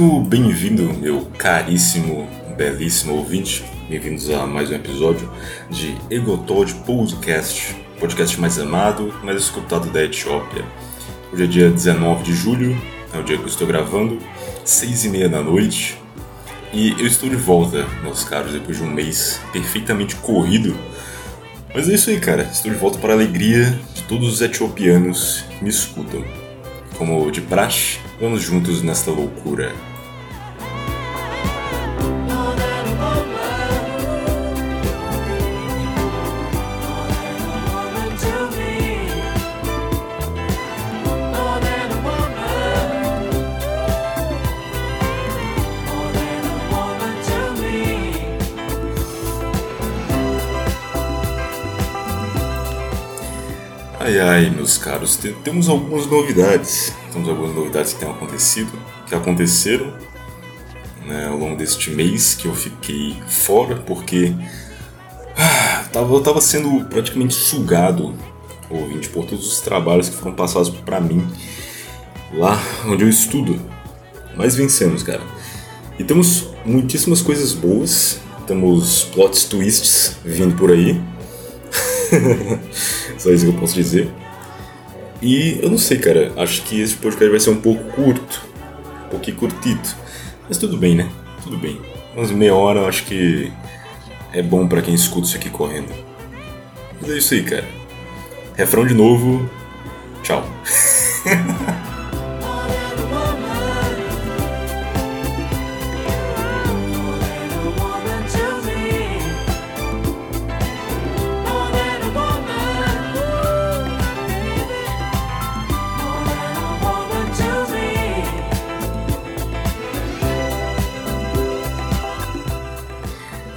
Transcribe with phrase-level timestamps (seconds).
[0.00, 2.26] Muitíssimo bem-vindo, meu caríssimo,
[2.56, 3.62] belíssimo ouvinte.
[3.86, 5.30] Bem-vindos a mais um episódio
[5.68, 10.64] de Egotod Podcast, podcast mais amado, mais escutado da Etiópia.
[11.30, 12.80] Hoje é dia 19 de julho,
[13.12, 14.18] é o dia que eu estou gravando,
[14.64, 15.98] 6 e meia da noite.
[16.72, 20.74] E eu estou de volta, meus caros, depois de um mês perfeitamente corrido.
[21.74, 22.44] Mas é isso aí, cara.
[22.44, 26.24] Estou de volta para a alegria de todos os etiopianos que me escutam.
[26.96, 29.89] Como de praxe, vamos juntos nesta loucura.
[54.80, 56.92] Caros, temos algumas novidades.
[57.12, 58.72] Temos algumas novidades que têm acontecido,
[59.06, 59.92] que aconteceram
[61.06, 64.34] né, ao longo deste mês que eu fiquei fora, porque
[65.36, 68.14] ah, eu tava sendo praticamente sugado,
[68.68, 71.26] ouvinte, por todos os trabalhos que foram passados para mim
[72.32, 73.60] lá onde eu estudo.
[74.36, 75.22] Mas vencemos, cara.
[75.98, 81.00] E temos muitíssimas coisas boas, temos plot twists vindo por aí.
[83.18, 84.19] Só isso que eu posso dizer.
[85.22, 86.32] E eu não sei, cara.
[86.36, 88.42] Acho que esse podcast vai ser um pouco curto.
[89.06, 89.96] Um pouquinho curtito.
[90.48, 91.08] Mas tudo bem, né?
[91.42, 91.80] Tudo bem.
[92.14, 93.52] Umas meia hora eu acho que
[94.32, 95.92] é bom para quem escuta isso aqui correndo.
[97.00, 97.68] Mas é isso aí, cara.
[98.56, 99.48] Refrão de novo.
[100.22, 100.44] Tchau.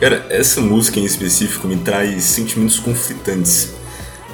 [0.04, 3.74] Cara, essa música em específico me traz sentimentos conflitantes.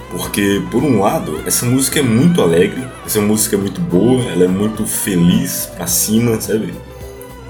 [0.09, 4.45] Porque, por um lado, essa música é muito alegre, essa música é muito boa, ela
[4.45, 6.73] é muito feliz, pra cima, sabe?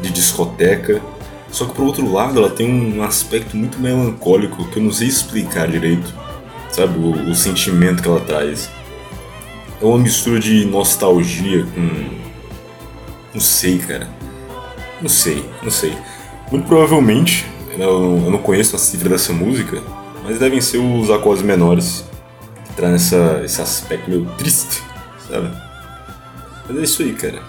[0.01, 1.01] De discoteca.
[1.49, 5.07] Só que, por outro lado, ela tem um aspecto muito melancólico que eu não sei
[5.07, 6.13] explicar direito,
[6.73, 6.99] sabe?
[6.99, 8.69] O, o sentimento que ela traz.
[9.81, 12.09] É uma mistura de nostalgia com.
[13.33, 14.09] Não sei, cara.
[15.01, 15.97] Não sei, não sei.
[16.51, 17.45] Muito provavelmente
[17.77, 19.81] eu, eu não conheço a cifra dessa música,
[20.23, 22.05] mas devem ser os acordes menores
[22.65, 24.83] que trazem essa, esse aspecto meio triste,
[25.27, 25.49] sabe?
[26.67, 27.41] Mas é isso aí, cara.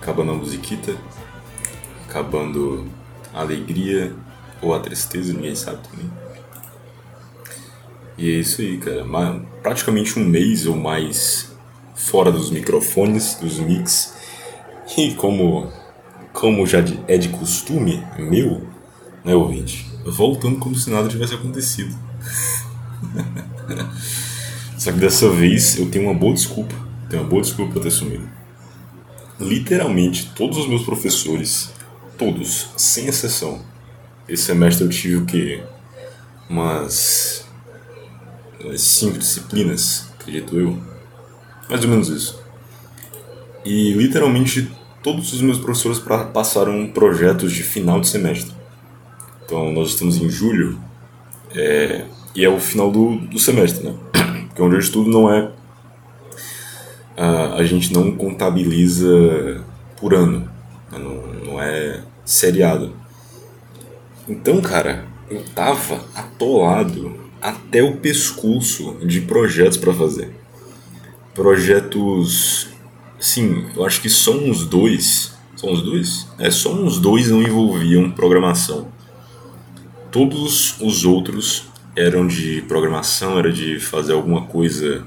[0.00, 0.96] Acabando a musiquita,
[2.08, 2.86] acabando
[3.34, 4.12] a alegria
[4.62, 6.10] ou a tristeza, ninguém sabe também.
[8.16, 9.04] E é isso aí, cara.
[9.62, 11.52] Praticamente um mês ou mais
[11.94, 14.16] fora dos microfones, dos mix.
[14.96, 15.70] E como,
[16.32, 18.67] como já é de costume meu,
[19.24, 19.86] né, ouvinte?
[20.04, 21.94] Voltando como se nada tivesse acontecido.
[24.78, 26.74] Só que dessa vez eu tenho uma boa desculpa.
[27.08, 28.28] Tenho uma boa desculpa para ter sumido.
[29.40, 31.70] Literalmente todos os meus professores,
[32.16, 33.62] todos, sem exceção,
[34.28, 35.62] esse semestre eu tive o quê?
[36.50, 37.46] Umas.
[38.60, 40.78] umas cinco disciplinas, acredito eu.
[41.68, 42.42] Mais ou menos isso.
[43.64, 44.70] E literalmente
[45.02, 45.98] todos os meus professores
[46.32, 48.57] passaram projetos de final de semestre.
[49.48, 50.78] Então nós estamos em julho
[51.54, 52.04] é,
[52.34, 53.94] e é o final do, do semestre, né?
[54.46, 55.50] Porque onde eu estudo não é.
[57.16, 59.64] A, a gente não contabiliza
[59.96, 60.40] por ano,
[60.92, 60.98] né?
[60.98, 62.92] não, não é seriado.
[64.28, 70.30] Então, cara, eu tava atolado até o pescoço de projetos para fazer.
[71.34, 72.68] Projetos.
[73.18, 75.32] Sim, eu acho que só uns dois.
[75.56, 76.26] São uns dois?
[76.38, 78.97] É, só uns dois não envolviam programação.
[80.10, 85.06] Todos os outros eram de programação, era de fazer alguma coisa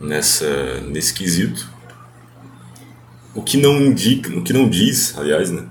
[0.00, 1.70] nessa nesse quesito.
[3.34, 5.64] O que não indica, o que não diz, aliás, né?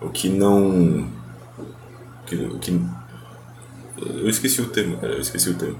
[0.00, 1.08] O que não
[2.32, 2.80] o que,
[3.96, 5.78] eu esqueci o termo, cara, eu esqueci o termo.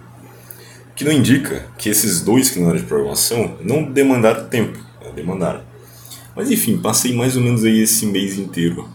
[0.90, 4.78] O que não indica que esses dois que não eram de programação não demandaram tempo,
[5.00, 5.12] né?
[5.14, 5.62] demandaram.
[6.36, 8.88] Mas enfim, passei mais ou menos aí esse mês inteiro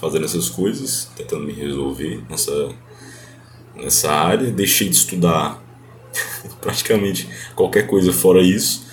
[0.00, 2.70] fazendo essas coisas, tentando me resolver nessa,
[3.74, 4.50] nessa área.
[4.50, 5.62] Deixei de estudar
[6.60, 8.86] praticamente qualquer coisa fora isso.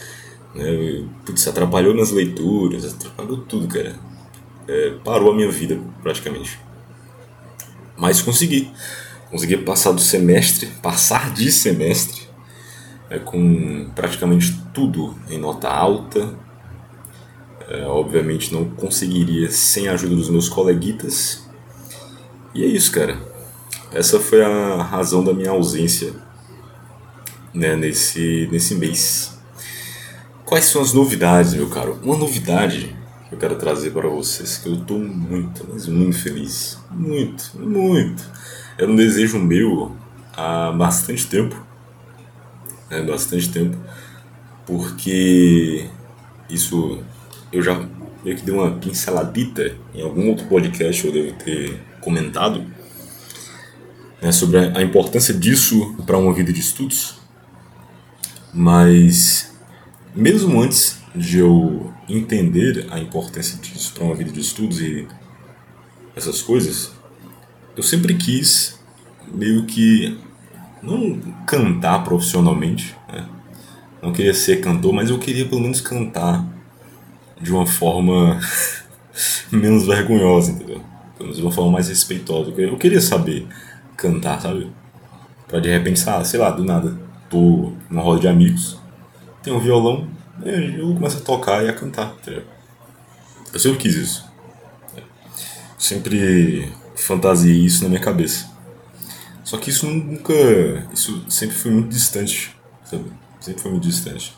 [0.53, 1.05] Né?
[1.25, 3.95] Putz, atrapalhou nas leituras, atrapalhou tudo, cara.
[4.67, 6.59] É, parou a minha vida praticamente.
[7.97, 8.71] Mas consegui.
[9.29, 12.21] Consegui passar do semestre, passar de semestre,
[13.09, 16.44] é, com praticamente tudo em nota alta.
[17.67, 21.45] É, obviamente não conseguiria sem a ajuda dos meus coleguitas.
[22.53, 23.17] E é isso, cara.
[23.91, 26.13] Essa foi a razão da minha ausência
[27.53, 29.39] né, nesse, nesse mês.
[30.45, 31.99] Quais são as novidades, meu caro?
[32.03, 32.95] Uma novidade
[33.27, 36.77] que eu quero trazer para vocês que eu estou muito, mas muito feliz.
[36.91, 38.23] Muito, muito.
[38.77, 39.95] Era um desejo meu
[40.35, 41.55] há bastante tempo.
[42.89, 43.77] Né, bastante tempo.
[44.67, 45.89] Porque
[46.49, 47.01] isso
[47.55, 47.87] eu já
[48.21, 52.65] meio que dei uma pinceladita em algum outro podcast eu devo ter comentado
[54.21, 57.15] né, sobre a importância disso para uma vida de estudos.
[58.53, 59.53] Mas
[60.13, 65.07] mesmo antes de eu entender a importância disso para uma vida de estudos e
[66.13, 66.91] essas coisas,
[67.75, 68.77] eu sempre quis
[69.33, 70.17] meio que
[70.83, 73.25] não cantar profissionalmente, né?
[74.01, 76.54] não queria ser cantor, mas eu queria pelo menos cantar
[77.39, 78.39] de uma forma
[79.51, 80.81] menos vergonhosa, entendeu?
[81.33, 82.51] De uma forma mais respeitosa.
[82.57, 83.47] Eu queria saber
[83.95, 84.71] cantar, sabe?
[85.47, 86.97] Pra de repente, sei lá, do nada,
[87.29, 88.79] tô numa roda de amigos,
[89.43, 90.07] tem um violão,
[90.43, 92.43] eu começo a tocar e a cantar, entendeu?
[93.53, 94.25] Eu sempre quis isso.
[95.77, 98.49] Sempre fantasiei isso na minha cabeça.
[99.43, 100.33] Só que isso nunca.
[100.91, 103.05] Isso sempre foi muito distante, sabe?
[103.39, 104.35] Sempre foi muito distante.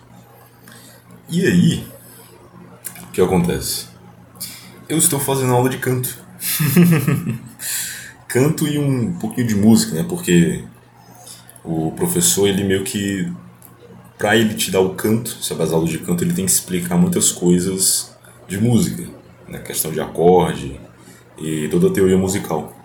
[1.30, 1.88] E aí,
[3.18, 3.88] que acontece?
[4.88, 6.18] Eu estou fazendo aula de canto.
[8.28, 10.06] canto e um pouquinho de música, né?
[10.08, 10.64] Porque
[11.64, 13.32] o professor, ele meio que.
[14.18, 16.98] Pra ele te dar o canto, sabe, as aulas de canto, ele tem que explicar
[16.98, 18.16] muitas coisas
[18.48, 19.08] de música,
[19.48, 19.60] né?
[19.60, 20.80] Questão de acorde
[21.40, 22.76] e toda a teoria musical.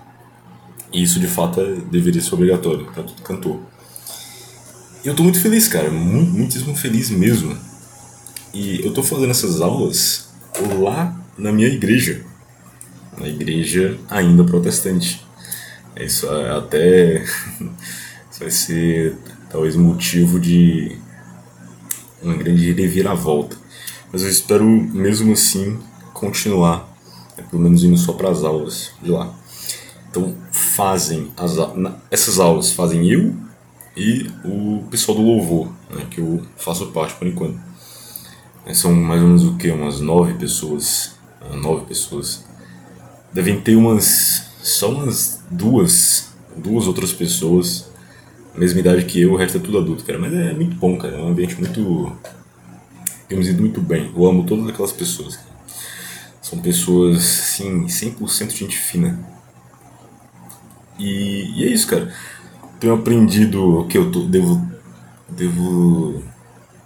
[0.93, 3.61] E isso de fato é, deveria ser obrigatório para todo cantor.
[5.05, 7.57] E eu tô muito feliz, cara, muito, muitíssimo feliz mesmo.
[8.53, 10.29] E eu tô fazendo essas aulas
[10.79, 12.25] lá na minha igreja,
[13.19, 15.27] na igreja ainda protestante.
[15.97, 17.23] Isso é até
[18.31, 19.17] isso vai ser
[19.51, 20.99] talvez motivo de
[22.23, 23.57] uma grande reviravolta.
[24.13, 25.79] Mas eu espero mesmo assim
[26.13, 26.95] continuar,
[27.37, 29.35] né, pelo menos indo só para as aulas de lá.
[30.11, 31.53] Então fazem as,
[32.11, 33.35] essas aulas fazem eu
[33.97, 37.72] e o pessoal do louvor, né, que eu faço parte por enquanto.
[38.65, 42.45] É, são mais ou menos o que umas nove pessoas, ah, nove pessoas.
[43.33, 47.91] Devem ter umas só umas duas, duas outras pessoas,
[48.55, 50.19] mesma idade que eu, o resto é tudo adulto, cara.
[50.19, 51.17] Mas é muito bom, cara.
[51.17, 52.17] É um ambiente muito.
[53.29, 54.13] Temos ido muito bem.
[54.15, 55.39] Eu amo todas aquelas pessoas.
[56.41, 59.19] São pessoas, sim, 100% gente fina.
[60.99, 62.13] E, e, é isso, cara.
[62.79, 64.61] Tenho aprendido o que eu tô, devo.
[65.29, 66.23] Devo.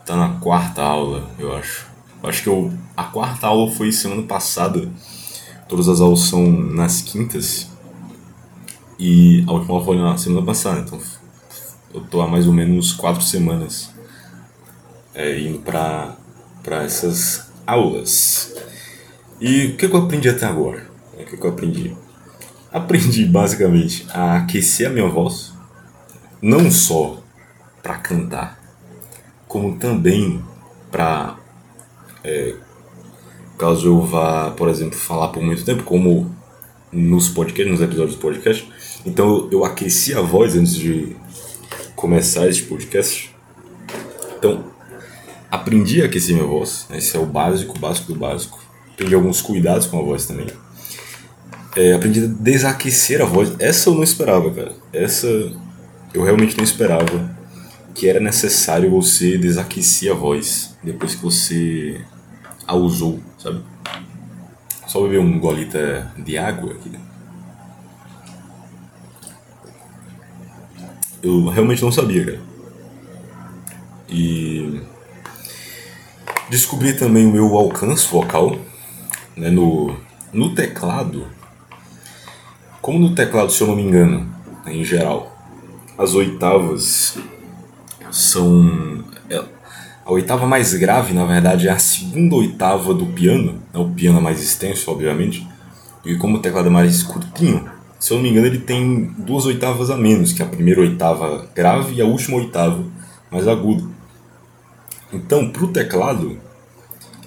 [0.06, 1.86] Tá na quarta aula, eu acho.
[2.22, 4.90] Acho que eu, a quarta aula foi semana passada
[5.68, 7.68] Todas as aulas são nas quintas.
[8.98, 10.98] E a última aula foi na semana passada, então
[11.92, 13.90] eu tô há mais ou menos quatro semanas
[15.14, 16.16] é, indo para
[16.84, 18.54] essas aulas.
[19.40, 20.88] E o que eu aprendi até agora?
[21.18, 21.94] O que eu aprendi?
[22.72, 25.52] Aprendi basicamente a aquecer a minha voz,
[26.40, 27.20] não só
[27.82, 28.55] para cantar,
[29.48, 30.42] como também
[30.90, 31.36] para
[32.24, 32.54] é,
[33.58, 36.34] caso eu vá, por exemplo, falar por muito tempo, como
[36.92, 38.70] nos podcasts, nos episódios do podcast.
[39.04, 41.16] Então eu aqueci a voz antes de
[41.94, 43.34] começar este podcast.
[44.38, 44.64] Então,
[45.50, 46.98] aprendi a aquecer minha voz, né?
[46.98, 48.58] esse é o básico, básico do básico.
[48.92, 50.46] Aprendi alguns cuidados com a voz também.
[51.74, 53.52] É, aprendi a desaquecer a voz.
[53.58, 54.72] Essa eu não esperava, cara.
[54.92, 55.26] Essa
[56.14, 57.35] eu realmente não esperava
[57.96, 62.04] que era necessário você desaquecer a voz depois que você
[62.66, 63.64] a usou, sabe?
[64.86, 66.92] Só beber um golita de água aqui.
[71.22, 72.40] Eu realmente não sabia, cara.
[74.10, 74.82] E
[76.50, 78.58] descobri também o meu alcance vocal
[79.34, 79.96] né, no,
[80.34, 81.26] no teclado.
[82.82, 84.30] Como no teclado, se eu não me engano,
[84.66, 85.34] né, em geral,
[85.96, 87.18] as oitavas
[88.16, 89.04] são
[90.04, 93.80] a oitava mais grave, na verdade, é a segunda oitava do piano, né?
[93.80, 95.46] o piano é mais extenso, obviamente,
[96.04, 97.68] e como o teclado é mais curtinho,
[97.98, 100.80] se eu não me engano, ele tem duas oitavas a menos, que é a primeira
[100.80, 102.84] oitava grave e a última oitava
[103.30, 103.84] mais aguda.
[105.12, 106.38] Então, para o teclado,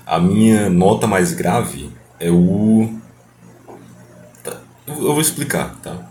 [0.05, 2.97] a minha nota mais grave é o.
[4.41, 6.09] Tá, eu vou explicar, tá?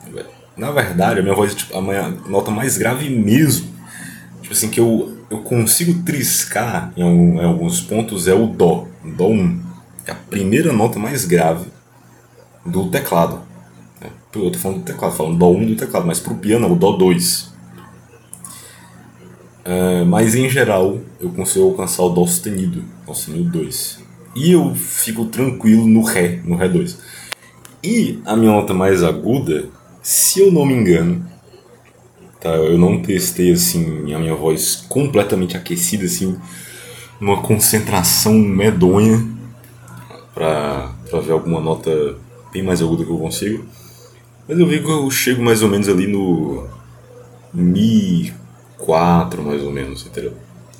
[0.57, 3.68] Na verdade, a minha voz, tipo, a minha nota mais grave mesmo,
[4.49, 9.61] tipo assim, que eu eu consigo triscar em, alguns pontos é o Dó, Dó 1.
[10.07, 11.67] é a primeira nota mais grave
[12.65, 13.43] do teclado.
[14.01, 14.11] Né?
[14.35, 16.75] Eu tô falando do teclado, falando Dó 1 do teclado, mas pro piano é o
[16.75, 17.53] Dó 2.
[19.67, 24.01] Uh, mas em geral eu consigo alcançar o Dó sustenido, Dó sustenido 2.
[24.35, 26.99] E eu fico tranquilo no Ré, no Ré 2.
[27.85, 29.69] E a minha nota mais aguda,
[30.03, 31.27] se eu não me engano,
[32.41, 32.51] tá?
[32.51, 36.37] Eu não testei assim a minha voz completamente aquecida assim,
[37.21, 39.27] numa concentração medonha
[40.35, 40.93] para
[41.23, 42.17] ver alguma nota
[42.53, 43.65] bem mais aguda que eu consigo.
[44.47, 46.67] Mas eu vi que eu chego mais ou menos ali no
[47.53, 48.33] Mi
[48.79, 50.33] 4 mais ou menos, entendeu?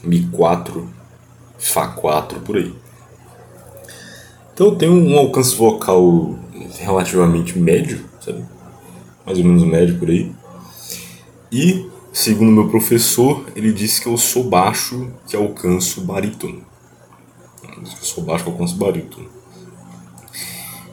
[0.03, 0.89] Mi 4,
[1.59, 2.73] Fá 4 por aí.
[4.55, 6.39] Então eu tenho um alcance vocal
[6.79, 8.45] relativamente médio, sabe?
[9.27, 10.33] Mais ou menos médio por aí.
[11.51, 16.63] E, segundo meu professor, ele disse que eu sou baixo que alcanço barítono.
[17.79, 19.29] Eu sou baixo que alcanço barítono.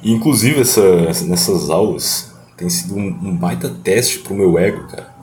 [0.02, 5.14] E, inclusive, essa, nessas aulas tem sido um, um baita teste pro meu ego, cara.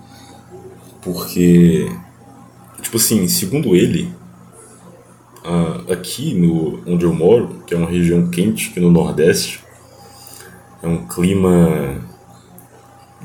[1.00, 1.90] Porque,
[2.80, 4.12] tipo assim, segundo ele,
[5.44, 9.60] uh, aqui no onde eu moro, que é uma região quente aqui no Nordeste,
[10.82, 12.02] é um clima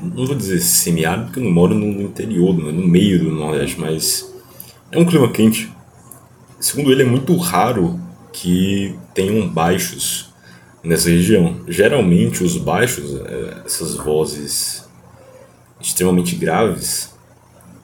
[0.02, 4.32] não vou dizer semiárido porque eu não moro no interior, no meio do Nordeste, mas
[4.90, 5.72] é um clima quente.
[6.60, 7.98] Segundo ele, é muito raro
[8.32, 10.32] que tenham baixos
[10.82, 11.60] nessa região.
[11.68, 14.88] Geralmente, os baixos, é, essas vozes
[15.80, 17.14] extremamente graves,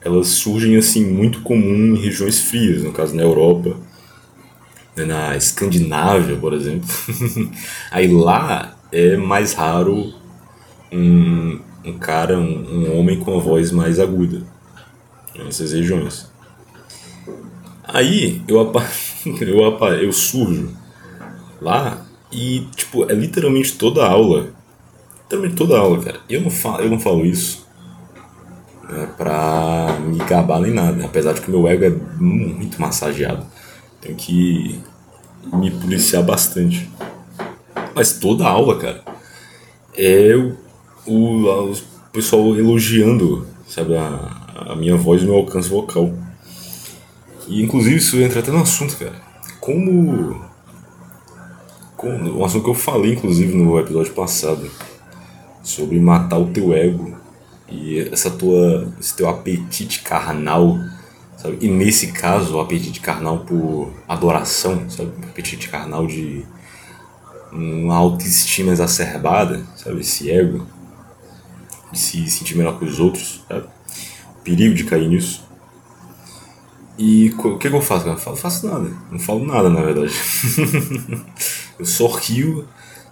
[0.01, 3.77] elas surgem assim muito comum em regiões frias, no caso na Europa,
[4.95, 6.87] né, na Escandinávia, por exemplo.
[7.91, 10.13] Aí lá é mais raro
[10.91, 14.41] um, um cara, um, homem com a voz mais aguda
[15.35, 16.31] nessas regiões.
[17.83, 18.83] Aí eu, apa
[19.41, 20.75] eu, apa eu surjo
[21.61, 24.53] lá e, tipo, é literalmente toda a aula.
[25.23, 26.19] Literalmente toda a aula, cara.
[26.29, 27.65] Eu não falo, eu não falo isso
[28.89, 31.05] né, pra me gabar nem nada.
[31.05, 31.89] Apesar de que meu ego é
[32.19, 33.45] muito massageado.
[34.01, 34.79] Tenho que
[35.53, 36.89] me policiar bastante.
[37.93, 39.03] Mas toda a aula, cara,
[39.97, 40.64] é o
[41.05, 41.75] o, o
[42.11, 46.13] pessoal elogiando, sabe, a, a minha voz e meu alcance vocal.
[47.47, 49.15] E inclusive isso entra até no assunto, cara.
[49.59, 50.41] Como.
[51.95, 54.69] como um assunto que eu falei, inclusive, no episódio passado.
[55.61, 57.15] Sobre matar o teu ego.
[57.69, 58.91] E essa tua.
[58.99, 60.79] esse teu apetite carnal.
[61.37, 61.57] Sabe?
[61.61, 65.11] E nesse caso, o apetite carnal por adoração, sabe?
[65.23, 66.43] O apetite carnal de
[67.51, 70.01] uma autoestima exacerbada, sabe?
[70.01, 70.65] Esse ego
[71.93, 73.67] se sentir melhor que os outros, sabe?
[74.43, 75.43] Perigo de cair nisso.
[76.97, 78.07] E o que, que eu faço?
[78.07, 80.13] Eu falo, faço nada, não falo nada na verdade.
[81.77, 82.65] eu só rio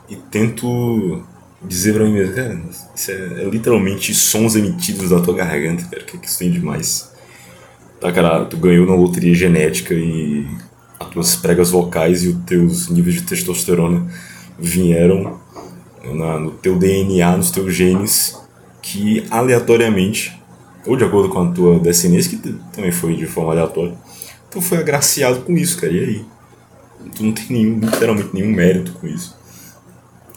[0.10, 1.22] e tento
[1.62, 2.62] dizer pra mim mesmo, cara,
[2.96, 7.12] isso é, é, literalmente sons emitidos da tua garganta, cara, que, que isso tem demais?
[8.00, 10.46] Tá, cara, tu ganhou na loteria genética e
[11.00, 14.06] as tuas pregas vocais e os teus níveis de testosterona
[14.58, 15.40] vieram
[16.04, 18.43] na, no teu DNA, nos teus genes
[18.84, 20.38] que aleatoriamente,
[20.86, 23.96] ou de acordo com a tua descendência, que também foi de forma aleatória,
[24.52, 25.94] tu foi agraciado com isso, cara.
[25.94, 26.26] E aí?
[27.16, 29.36] Tu não tem nenhum, literalmente nenhum mérito com isso.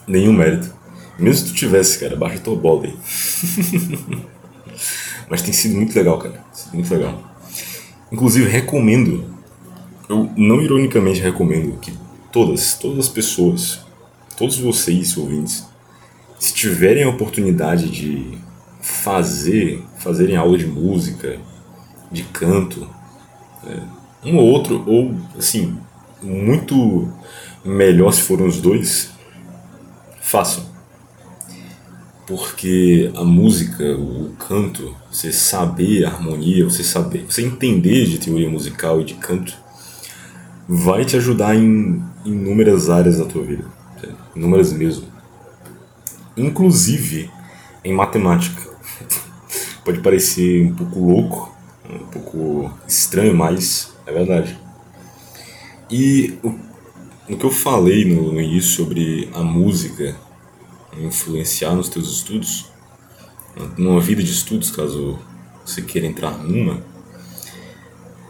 [0.07, 0.73] Nenhum mérito.
[1.19, 2.95] Mesmo se tu tivesse, cara, baixa tua bola aí.
[5.29, 6.45] Mas tem sido muito legal, cara.
[6.73, 7.21] Muito legal.
[8.13, 9.25] Inclusive, recomendo,
[10.09, 11.93] eu não ironicamente recomendo que
[12.31, 13.81] todas, todas as pessoas,
[14.37, 15.65] todos vocês ouvintes,
[16.39, 18.39] se tiverem a oportunidade de
[18.81, 21.39] fazer, fazerem aula de música,
[22.11, 22.89] de canto,
[23.67, 23.81] é,
[24.25, 25.77] um ou outro, ou assim,
[26.23, 27.11] muito
[27.65, 29.11] melhor se forem os dois,
[30.21, 30.65] façam.
[32.27, 38.51] Porque a música, o canto, você saber a harmonia, você saber, você entender de teoria
[38.51, 39.57] musical e de canto,
[40.69, 43.65] vai te ajudar em inúmeras áreas da tua vida,
[44.35, 45.16] inúmeras mesmo
[46.37, 47.31] inclusive
[47.85, 48.63] em matemática.
[49.85, 51.57] Pode parecer um pouco louco,
[51.89, 54.59] um pouco estranho, mas é verdade.
[55.91, 56.49] E o,
[57.29, 60.17] o que eu falei no, início sobre a música
[60.99, 62.67] influenciar nos teus estudos,
[63.77, 65.19] numa vida de estudos, caso
[65.65, 66.83] você queira entrar numa,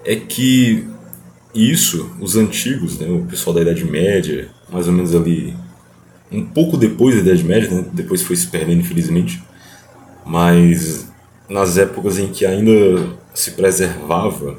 [0.05, 0.87] é que
[1.55, 5.57] isso, os antigos, né, o pessoal da Idade Média, mais ou menos ali
[6.30, 7.85] um pouco depois da Idade Média, né?
[7.92, 9.42] depois foi se perdendo, infelizmente,
[10.25, 11.09] mas
[11.49, 14.52] nas épocas em que ainda se preservava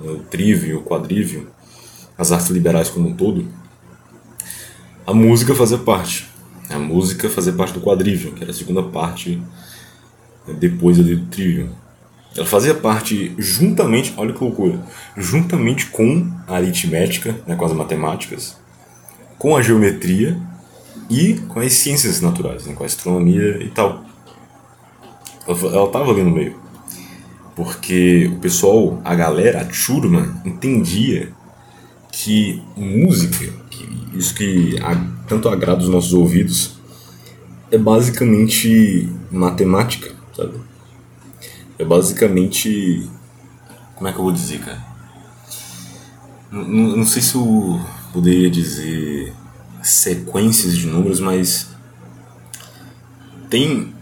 [0.00, 1.48] né, o trívio, o quadrívio,
[2.16, 3.46] as artes liberais como um todo,
[5.06, 6.28] a música fazia parte.
[6.68, 9.42] A música fazia parte do quadrívio, que era a segunda parte
[10.46, 11.70] né, depois do trivium.
[12.36, 14.78] Ela fazia parte juntamente, olha que loucura,
[15.16, 18.58] juntamente com a aritmética, né, com as matemáticas,
[19.38, 20.38] com a geometria
[21.08, 24.04] e com as ciências naturais, né, com a astronomia e tal.
[25.46, 26.56] Ela estava ali no meio.
[27.56, 31.32] Porque o pessoal, a galera, a turma, entendia
[32.12, 34.76] que música, que isso que
[35.26, 36.78] tanto agrada os nossos ouvidos,
[37.70, 40.54] é basicamente matemática, sabe?
[41.78, 43.08] É basicamente.
[43.94, 44.86] Como é que eu vou dizer, cara?
[46.50, 46.64] Não,
[46.96, 47.80] não sei se eu
[48.12, 49.34] poderia dizer
[49.88, 51.68] sequências de números, mas.
[53.48, 53.94] Tem.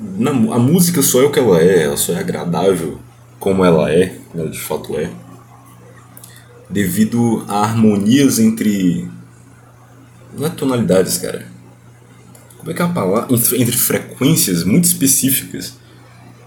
[0.00, 2.98] Na, a música só é o que ela é, ela só é agradável
[3.40, 5.10] como ela é, ela de fato é,
[6.70, 9.08] devido a harmonias entre.
[10.36, 11.46] Não é tonalidades, cara.
[12.58, 13.34] Como é que é a palavra?
[13.34, 15.74] Entre, entre frequências muito específicas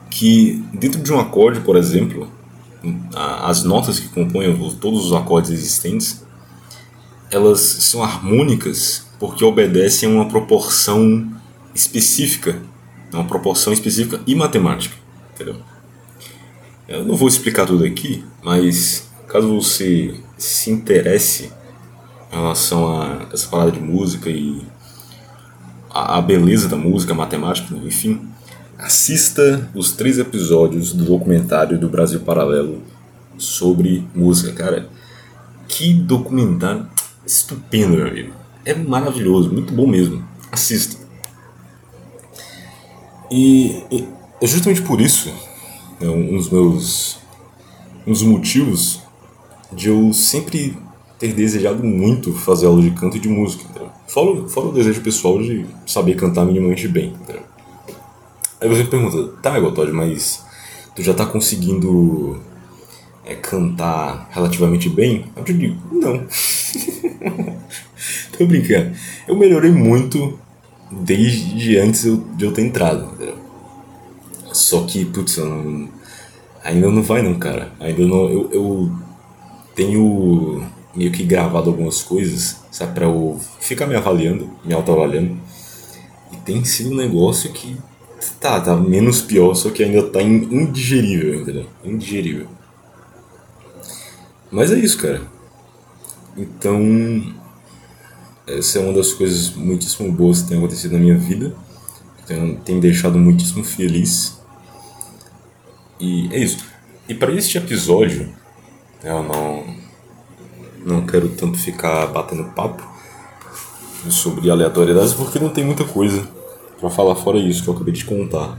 [0.09, 2.29] que dentro de um acorde, por exemplo,
[3.13, 6.20] as notas que compõem todos os acordes existentes,
[7.31, 11.31] elas são harmônicas porque obedecem a uma proporção
[11.73, 12.61] específica,
[13.13, 14.95] uma proporção específica e matemática,
[15.33, 15.55] entendeu?
[16.87, 21.51] Eu não vou explicar tudo aqui, mas caso você se interesse
[22.31, 24.61] em relação a essa parada de música e
[25.89, 28.27] a, beleza da música, a matemática, enfim,
[28.77, 32.81] assista os três episódios do documentário do Brasil Paralelo
[33.37, 34.89] sobre música, cara.
[35.67, 36.87] Que documentário
[37.31, 38.33] estupendo, meu amigo.
[38.65, 40.23] É maravilhoso, muito bom mesmo.
[40.51, 40.97] Assista.
[43.29, 44.07] E, e
[44.41, 45.31] é justamente por isso
[46.01, 47.19] é um dos meus
[48.05, 48.99] um dos motivos
[49.71, 50.77] de eu sempre
[51.17, 53.63] ter desejado muito fazer aula de canto e de música.
[54.07, 57.13] Fora, fora o desejo pessoal de saber cantar minimamente bem.
[57.13, 57.43] Entendeu?
[58.59, 60.43] Aí você pergunta, tá, Gotod, mas
[60.95, 62.41] tu já tá conseguindo
[63.25, 65.25] é, cantar relativamente bem?
[65.35, 66.25] Eu te digo, não.
[68.37, 68.95] Tô brincando.
[69.27, 70.39] Eu melhorei muito
[70.91, 73.09] desde antes de eu ter entrado.
[74.51, 75.89] Só que, putz, não,
[76.63, 77.71] ainda não vai não, cara.
[77.79, 78.29] Ainda não.
[78.29, 78.91] Eu, eu
[79.75, 80.63] tenho
[80.95, 85.37] meio que gravado algumas coisas, sabe, pra eu ficar me avaliando, me autoavaliando.
[86.31, 87.77] E tem sido um negócio que
[88.39, 91.65] Tá, tá menos pior, só que ainda tá indigerível, entendeu?
[91.83, 92.47] Indigerível.
[94.51, 95.21] Mas é isso, cara.
[96.35, 97.33] Então,
[98.45, 101.55] essa é uma das coisas muitíssimo boas que tem acontecido na minha vida.
[102.27, 104.39] Tem, tem deixado muitíssimo feliz.
[105.99, 106.57] E é isso.
[107.07, 108.29] E para este episódio,
[109.03, 109.75] eu não,
[110.85, 112.83] não quero tanto ficar batendo papo
[114.09, 116.27] sobre aleatoriedades porque não tem muita coisa
[116.79, 118.57] para falar fora isso que eu acabei de contar.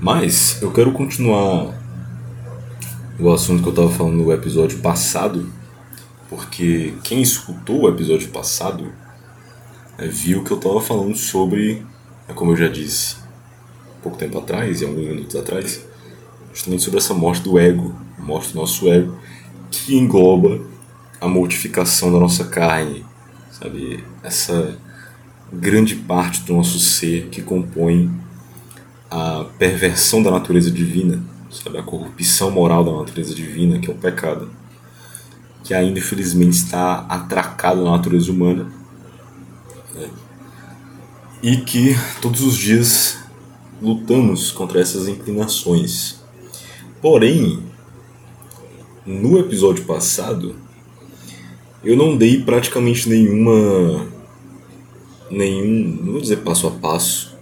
[0.00, 1.77] Mas eu quero continuar
[3.18, 5.50] o assunto que eu estava falando no episódio passado,
[6.28, 8.92] porque quem escutou o episódio passado
[9.98, 11.84] é, viu que eu estava falando sobre,
[12.28, 13.16] é como eu já disse
[14.00, 15.84] pouco tempo atrás, e alguns minutos atrás,
[16.54, 19.18] justamente sobre essa morte do ego, morte do nosso ego,
[19.70, 20.60] que engloba
[21.20, 23.04] a mortificação da nossa carne,
[23.50, 24.04] sabe?
[24.22, 24.78] Essa
[25.52, 28.10] grande parte do nosso ser que compõe
[29.10, 31.78] a perversão da natureza divina, sabe?
[31.78, 34.50] a corrupção moral da natureza divina, que é o pecado,
[35.64, 38.72] que ainda infelizmente está atracado na natureza humana
[39.94, 40.08] né?
[41.42, 43.18] e que todos os dias
[43.80, 46.20] lutamos contra essas inclinações.
[47.00, 47.62] Porém,
[49.06, 50.56] no episódio passado,
[51.84, 54.06] eu não dei praticamente nenhuma
[55.30, 57.36] nenhum, não vou dizer passo a passo,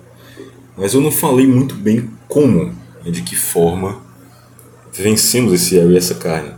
[0.77, 2.75] mas eu não falei muito bem como,
[3.07, 4.03] e de que forma
[4.93, 6.55] vencemos esse ego e essa carne.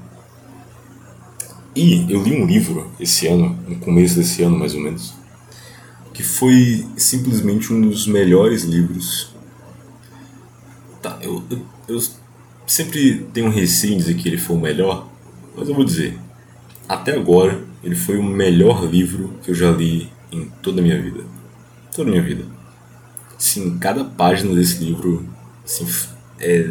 [1.76, 5.14] E eu li um livro esse ano, no começo desse ano mais ou menos,
[6.14, 9.34] que foi simplesmente um dos melhores livros.
[11.02, 12.02] Tá, eu, eu, eu
[12.66, 15.08] sempre tenho um receio em dizer que ele foi o melhor,
[15.54, 16.18] mas eu vou dizer,
[16.88, 21.00] até agora ele foi o melhor livro que eu já li em toda a minha
[21.00, 21.24] vida.
[21.94, 22.44] Toda a minha vida.
[23.37, 25.24] Sim, cada página desse livro
[25.64, 25.87] assim,
[26.40, 26.70] é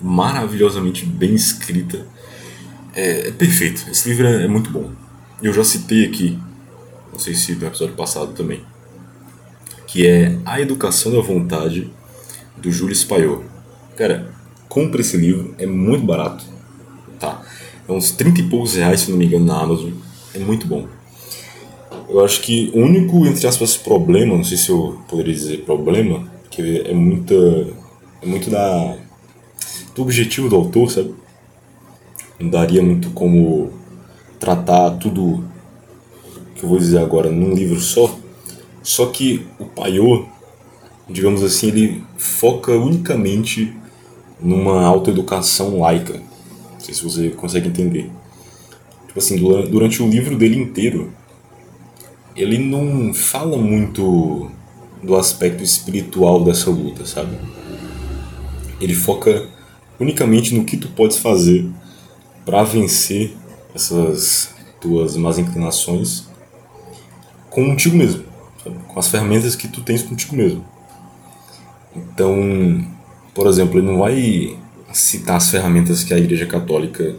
[0.00, 2.06] maravilhosamente bem escrita.
[2.94, 3.86] É, é perfeito.
[3.90, 4.90] Esse livro é, é, muito bom.
[5.42, 6.38] Eu já citei aqui,
[7.12, 8.62] não sei se no episódio passado também,
[9.86, 11.90] que é A Educação da Vontade,
[12.56, 13.42] do Júlio Spaior.
[13.96, 14.32] Cara,
[14.68, 16.44] compre esse livro, é muito barato.
[17.18, 17.42] Tá?
[17.88, 19.92] É uns 30 e poucos reais, se não me engano, na Amazon.
[20.34, 20.86] É muito bom.
[22.08, 26.30] eu acho que o único, entre aspas, problema, não sei se eu poderia dizer problema,
[26.50, 27.34] que é muita.
[28.26, 28.96] É muito da.
[29.94, 31.14] do objetivo do autor, sabe?
[32.40, 33.72] Não daria muito como
[34.38, 35.44] tratar tudo
[36.54, 38.18] que eu vou dizer agora num livro só.
[38.82, 40.26] Só que o Paiô,
[41.08, 43.72] digamos assim, ele foca unicamente
[44.40, 46.14] numa autoeducação laica.
[46.14, 48.10] Não sei se você consegue entender.
[49.06, 51.12] Tipo assim, durante o livro dele inteiro,
[52.34, 54.50] ele não fala muito
[55.02, 57.36] do aspecto espiritual dessa luta, sabe?
[58.80, 59.48] Ele foca
[59.98, 61.68] unicamente no que tu podes fazer
[62.44, 63.34] para vencer
[63.74, 66.28] essas tuas más inclinações
[67.50, 68.24] contigo mesmo,
[68.62, 68.76] sabe?
[68.86, 70.64] com as ferramentas que tu tens contigo mesmo.
[71.94, 72.86] Então,
[73.34, 74.56] por exemplo, ele não vai
[74.92, 77.16] citar as ferramentas que a Igreja Católica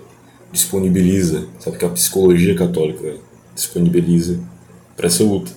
[0.51, 3.15] disponibiliza, sabe que a psicologia católica
[3.53, 4.39] disponibiliza
[4.95, 5.51] para essa luta.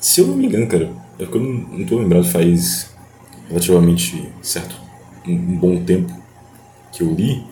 [0.00, 2.90] Se eu não me engano, cara, é porque eu não, tô lembrado faz
[3.48, 4.87] relativamente certo
[5.28, 6.12] um, bom tempo
[6.92, 7.44] que eu li,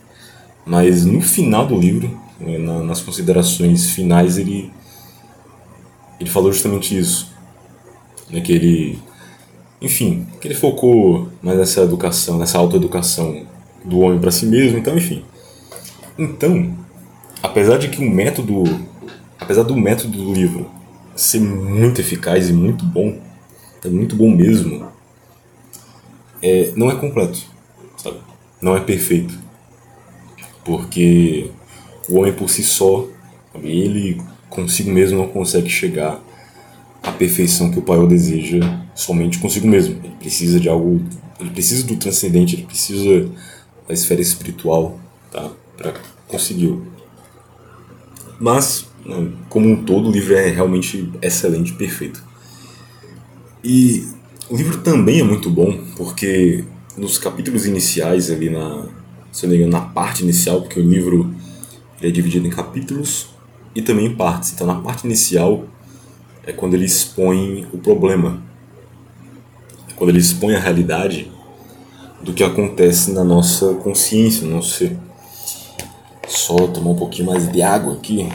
[0.64, 4.72] mas no final do livro, né, na, nas considerações finais, ele
[6.18, 7.30] ele falou justamente isso,
[8.30, 8.98] né, que ele,
[9.80, 13.46] enfim, que ele focou mais nessa educação, nessa autoeducação
[13.84, 15.24] do homem para si mesmo, então, enfim.
[16.18, 16.74] Então,
[17.42, 18.64] apesar de que o método,
[19.38, 20.70] apesar do método do livro
[21.14, 23.18] ser muito eficaz e muito bom,
[23.84, 24.88] é muito bom mesmo,
[26.42, 27.40] é, não é completo,
[28.06, 28.18] sabe?
[28.60, 29.38] Não é perfeito.
[30.64, 31.50] Porque
[32.08, 33.06] o homem por si só,
[33.52, 33.68] sabe?
[33.68, 36.20] ele consigo mesmo não consegue chegar
[37.02, 38.60] à perfeição que o Pai deseja
[38.94, 40.00] somente consigo mesmo.
[40.02, 41.02] Ele precisa de algo,
[41.38, 43.28] ele precisa do transcendente, ele precisa
[43.86, 44.98] da esfera espiritual,
[45.30, 45.50] tá?
[45.76, 45.94] Para
[46.26, 46.76] conseguir.
[48.40, 52.24] Mas, né, como um todo, o livro é realmente excelente, perfeito.
[53.62, 54.06] E
[54.48, 56.64] o livro também é muito bom porque
[56.96, 58.86] nos capítulos iniciais ali na,
[59.30, 61.34] se não me engano, na parte inicial, porque o livro
[62.00, 63.28] é dividido em capítulos
[63.74, 64.52] e também em partes.
[64.52, 65.64] Então, na parte inicial
[66.46, 68.42] é quando ele expõe o problema,
[69.90, 71.30] é quando ele expõe a realidade
[72.22, 74.96] do que acontece na nossa consciência, no nosso ser.
[76.26, 78.28] Só tomar um pouquinho mais de água aqui,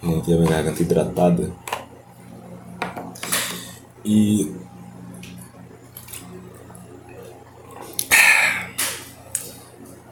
[0.00, 1.52] manter a minha garganta hidratada.
[4.04, 4.50] E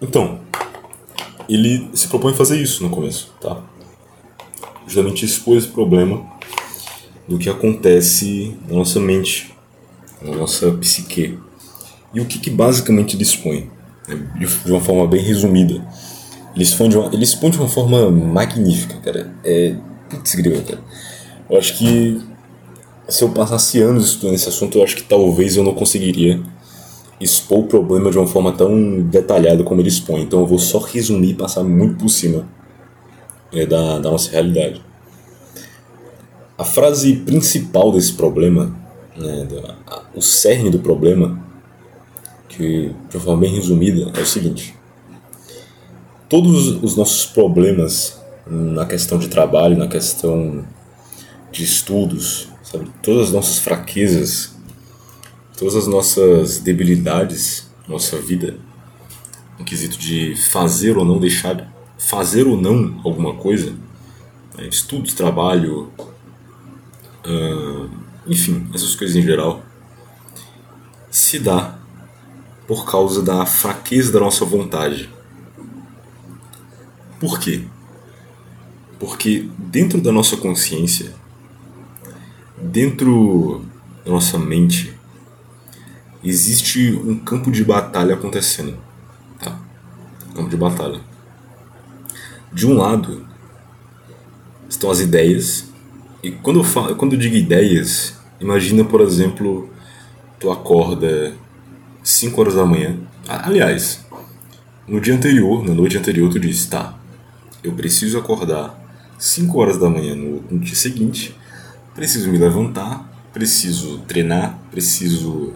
[0.00, 0.40] então,
[1.48, 3.62] ele se propõe fazer isso no começo, tá?
[4.90, 6.26] justamente expor esse problema
[7.28, 9.54] do que acontece na nossa mente,
[10.20, 11.38] na nossa psique.
[12.12, 13.70] E o que, que basicamente ele expõe?
[14.08, 14.16] Né?
[14.64, 15.74] De uma forma bem resumida.
[16.54, 19.32] Ele expõe de uma, ele expõe de uma forma magnífica, cara.
[19.44, 19.76] É.
[20.08, 20.82] Putz, grilo, cara.
[21.48, 22.20] Eu acho que
[23.08, 26.42] se eu passasse anos estudando esse assunto, eu acho que talvez eu não conseguiria
[27.20, 30.22] expor o problema de uma forma tão detalhada como ele expõe.
[30.22, 32.48] Então eu vou só resumir e passar muito por cima
[33.52, 34.82] é, da, da nossa realidade.
[36.56, 38.74] A frase principal desse problema,
[39.16, 39.48] né,
[39.86, 41.38] a, o cerne do problema,
[42.48, 44.74] que de uma forma bem resumida, é o seguinte:
[46.28, 50.64] todos os nossos problemas na questão de trabalho, na questão
[51.52, 54.54] de estudos, sabe, todas as nossas fraquezas,
[55.60, 58.56] todas as nossas debilidades, nossa vida,
[59.58, 63.74] no quesito de fazer ou não deixar fazer ou não alguma coisa,
[64.56, 65.92] né, estudos, trabalho,
[68.26, 69.62] enfim, essas coisas em geral,
[71.10, 71.78] se dá
[72.66, 75.10] por causa da fraqueza da nossa vontade.
[77.20, 77.66] Por quê?
[78.98, 81.12] Porque dentro da nossa consciência,
[82.56, 83.62] dentro
[84.06, 84.89] da nossa mente,
[86.22, 88.76] existe um campo de batalha acontecendo.
[89.38, 89.58] Tá?
[90.34, 91.00] Campo de batalha.
[92.52, 93.26] De um lado
[94.68, 95.70] estão as ideias,
[96.22, 99.70] e quando eu, falo, quando eu digo ideias, imagina, por exemplo,
[100.38, 101.34] tu acorda
[102.02, 102.96] 5 horas da manhã.
[103.28, 104.04] Aliás,
[104.86, 106.98] no dia anterior, na noite anterior, tu diz, tá,
[107.62, 108.78] eu preciso acordar
[109.18, 111.36] 5 horas da manhã no, no dia seguinte,
[111.94, 115.54] preciso me levantar, preciso treinar, preciso,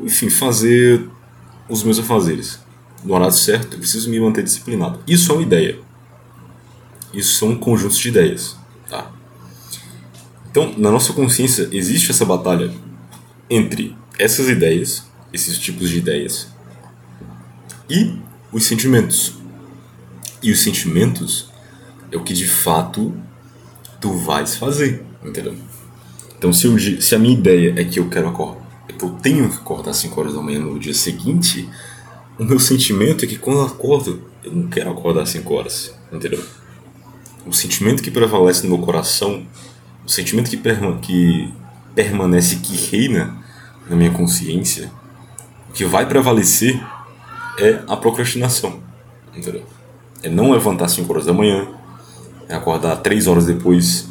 [0.00, 1.08] enfim, fazer
[1.68, 2.60] os meus afazeres.
[3.04, 5.00] No horário certo, eu preciso me manter disciplinado.
[5.06, 5.78] Isso é uma ideia.
[7.12, 8.56] Isso são conjuntos de ideias.
[8.88, 9.10] Tá?
[10.50, 12.72] Então, na nossa consciência, existe essa batalha
[13.48, 16.48] entre essas ideias, esses tipos de ideias,
[17.88, 18.18] e
[18.52, 19.34] os sentimentos.
[20.42, 21.50] E os sentimentos
[22.10, 23.14] é o que de fato
[24.00, 25.56] tu vais fazer, entendeu?
[26.36, 28.57] Então, se, eu, se a minha ideia é que eu quero acordar,
[28.98, 31.68] que eu tenho que acordar às 5 horas da manhã no dia seguinte,
[32.38, 35.94] o meu sentimento é que quando eu acordo, eu não quero acordar às 5 horas,
[36.12, 36.44] entendeu?
[37.46, 39.46] O sentimento que prevalece no meu coração,
[40.04, 41.52] o sentimento que, perma, que
[41.94, 43.38] permanece, que reina
[43.88, 44.90] na minha consciência,
[45.68, 46.80] o que vai prevalecer
[47.58, 48.80] é a procrastinação,
[49.34, 49.64] entendeu?
[50.22, 51.68] É não levantar às 5 horas da manhã,
[52.48, 54.08] é acordar 3 horas depois,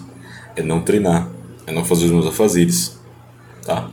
[0.55, 1.29] é não treinar,
[1.65, 2.97] é não fazer os meus afazeres,
[3.65, 3.89] tá?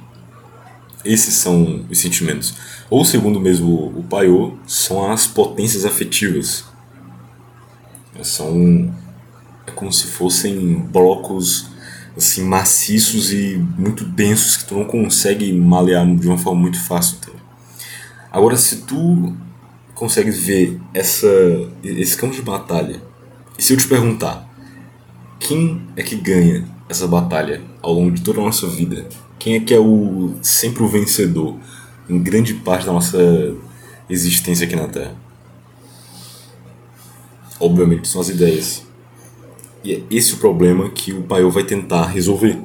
[1.05, 2.55] Esses são os sentimentos.
[2.89, 6.65] Ou, segundo mesmo o Paiô, são as potências afetivas.
[8.23, 8.95] São
[9.67, 11.67] é como se fossem blocos
[12.17, 17.19] assim maciços e muito densos que tu não consegue malear de uma forma muito fácil.
[17.19, 17.33] Tá?
[18.31, 19.35] Agora, se tu
[19.95, 21.29] consegues ver essa
[21.83, 23.03] esse campo de batalha,
[23.59, 24.49] e se eu te perguntar
[25.39, 29.07] quem é que ganha essa batalha ao longo de toda a nossa vida?
[29.39, 31.57] Quem é que é o sempre o vencedor
[32.09, 33.19] em grande parte da nossa
[34.09, 35.15] existência aqui na Terra?
[37.61, 38.85] Obviamente são as ideias.
[39.83, 42.59] E é esse o problema que o Paiô vai tentar resolver.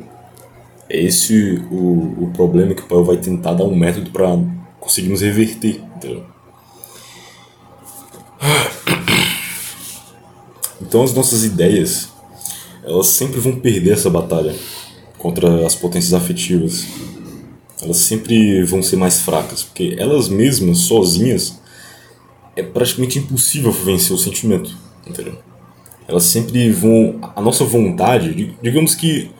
[0.89, 4.37] É esse o, o problema que o Paiô vai tentar dar um método para
[4.79, 5.81] conseguirmos reverter.
[5.95, 6.25] Entendeu?
[10.81, 12.09] Então as nossas ideias
[12.83, 14.55] elas sempre vão perder essa batalha
[15.17, 16.85] contra as potências afetivas.
[17.81, 21.59] Elas sempre vão ser mais fracas, porque elas mesmas, sozinhas,
[22.55, 24.75] é praticamente impossível vencer o sentimento,
[25.07, 25.37] entendeu?
[26.07, 27.19] Elas sempre vão...
[27.35, 29.31] A nossa vontade, digamos que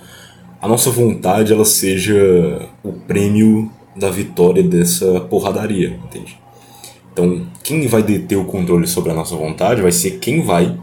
[0.61, 6.37] a nossa vontade ela seja o prêmio da vitória dessa porradaria, entende?
[7.11, 10.77] Então, quem vai deter o controle sobre a nossa vontade vai ser quem vai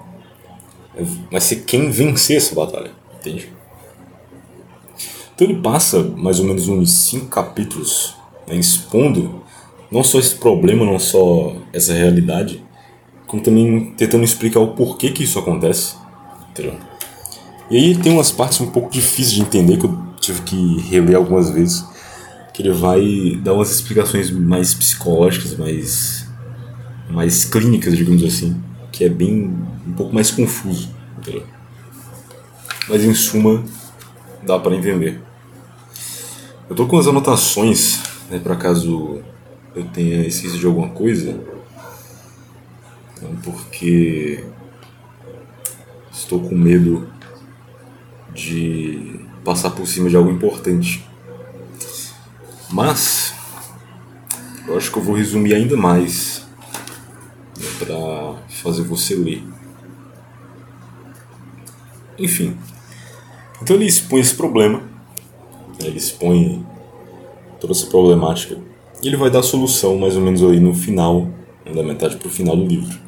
[1.30, 3.52] vai ser quem vencer essa batalha, entende?
[5.34, 8.14] Então ele passa mais ou menos uns cinco capítulos
[8.46, 9.42] né, expondo
[9.90, 12.64] não só esse problema, não só essa realidade,
[13.26, 15.94] como também tentando explicar o porquê que isso acontece,
[16.50, 16.74] entendeu?
[17.70, 21.16] E aí tem umas partes um pouco difíceis de entender que eu tive que reler
[21.16, 21.84] algumas vezes,
[22.54, 26.26] que ele vai dar umas explicações mais psicológicas, mais
[27.08, 28.60] mais clínicas, digamos assim,
[28.96, 29.54] que é bem
[29.86, 31.44] um pouco mais confuso, entendeu?
[32.88, 33.62] Mas em suma,
[34.42, 35.20] dá para entender.
[36.66, 39.20] Eu tô com as anotações, né, para caso
[39.74, 41.38] eu tenha esquecido de alguma coisa,
[43.12, 44.42] então, porque
[46.10, 47.06] estou com medo
[48.32, 51.06] de passar por cima de algo importante.
[52.70, 53.34] Mas
[54.66, 56.46] eu acho que eu vou resumir ainda mais
[57.58, 59.44] né, para fazer você ler.
[62.18, 62.56] Enfim,
[63.62, 66.66] então ele expõe esse problema, né, ele expõe
[67.60, 68.58] toda essa problemática
[69.02, 71.28] e ele vai dar a solução mais ou menos aí no final,
[71.64, 72.98] da metade para o final do livro.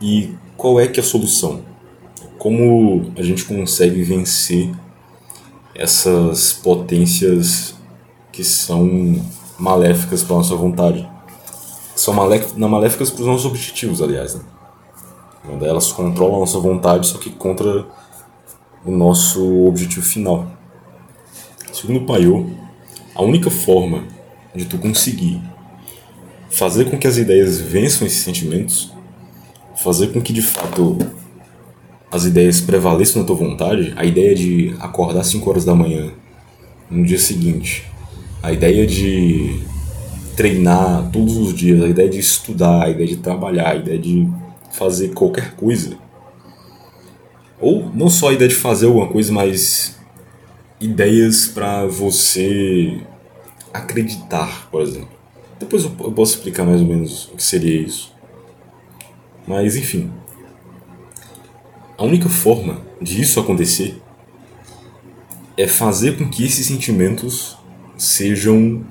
[0.00, 1.62] E qual é que é a solução?
[2.38, 4.70] Como a gente consegue vencer
[5.74, 7.74] essas potências
[8.30, 9.20] que são
[9.58, 11.11] maléficas para nossa vontade?
[12.02, 14.34] São maléficas para os nossos objetivos, aliás.
[14.34, 14.42] Né?
[15.62, 17.86] Elas controlam a nossa vontade, só que contra
[18.84, 20.48] o nosso objetivo final.
[21.72, 22.46] Segundo Paiô,
[23.14, 24.02] a única forma
[24.52, 25.40] de tu conseguir
[26.50, 28.92] fazer com que as ideias vençam esses sentimentos,
[29.76, 30.98] fazer com que de fato
[32.10, 36.10] as ideias prevaleçam na tua vontade, a ideia de acordar 5 horas da manhã
[36.90, 37.88] no dia seguinte,
[38.42, 39.70] a ideia de
[40.36, 44.28] treinar todos os dias, a ideia de estudar, a ideia de trabalhar, a ideia de
[44.72, 45.96] fazer qualquer coisa.
[47.60, 49.96] Ou não só a ideia de fazer alguma coisa, mas
[50.80, 53.00] ideias para você
[53.72, 55.22] acreditar, por exemplo.
[55.58, 58.12] Depois eu posso explicar mais ou menos o que seria isso.
[59.46, 60.10] Mas enfim.
[61.96, 64.02] A única forma de isso acontecer
[65.56, 67.56] é fazer com que esses sentimentos
[67.96, 68.84] sejam,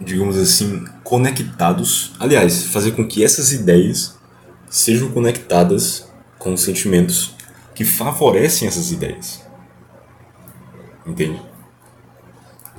[0.00, 2.12] digamos assim, conectados.
[2.18, 4.16] Aliás, fazer com que essas ideias
[4.68, 7.34] sejam conectadas com os sentimentos
[7.74, 9.42] que favorecem essas ideias.
[11.06, 11.40] Entende?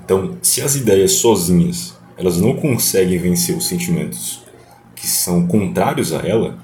[0.03, 4.43] Então, se as ideias sozinhas elas não conseguem vencer os sentimentos
[4.95, 6.57] que são contrários a ela,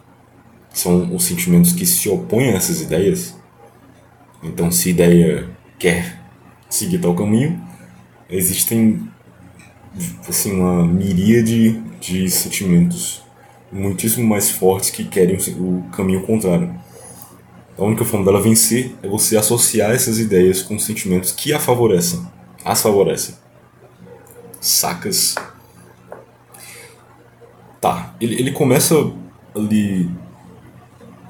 [0.74, 3.36] são os sentimentos que se opõem a essas ideias.
[4.42, 6.20] Então, se a ideia quer
[6.68, 7.62] seguir tal caminho,
[8.28, 9.08] existem
[10.28, 13.24] assim uma miríade de sentimentos
[13.72, 16.74] muitíssimo mais fortes que querem o caminho contrário.
[17.78, 22.26] A única forma dela vencer é você associar essas ideias com sentimentos que a favorecem,
[22.64, 23.36] as favorecem.
[24.62, 25.36] Sacas?
[27.82, 28.96] Tá, ele, ele começa
[29.56, 30.10] ali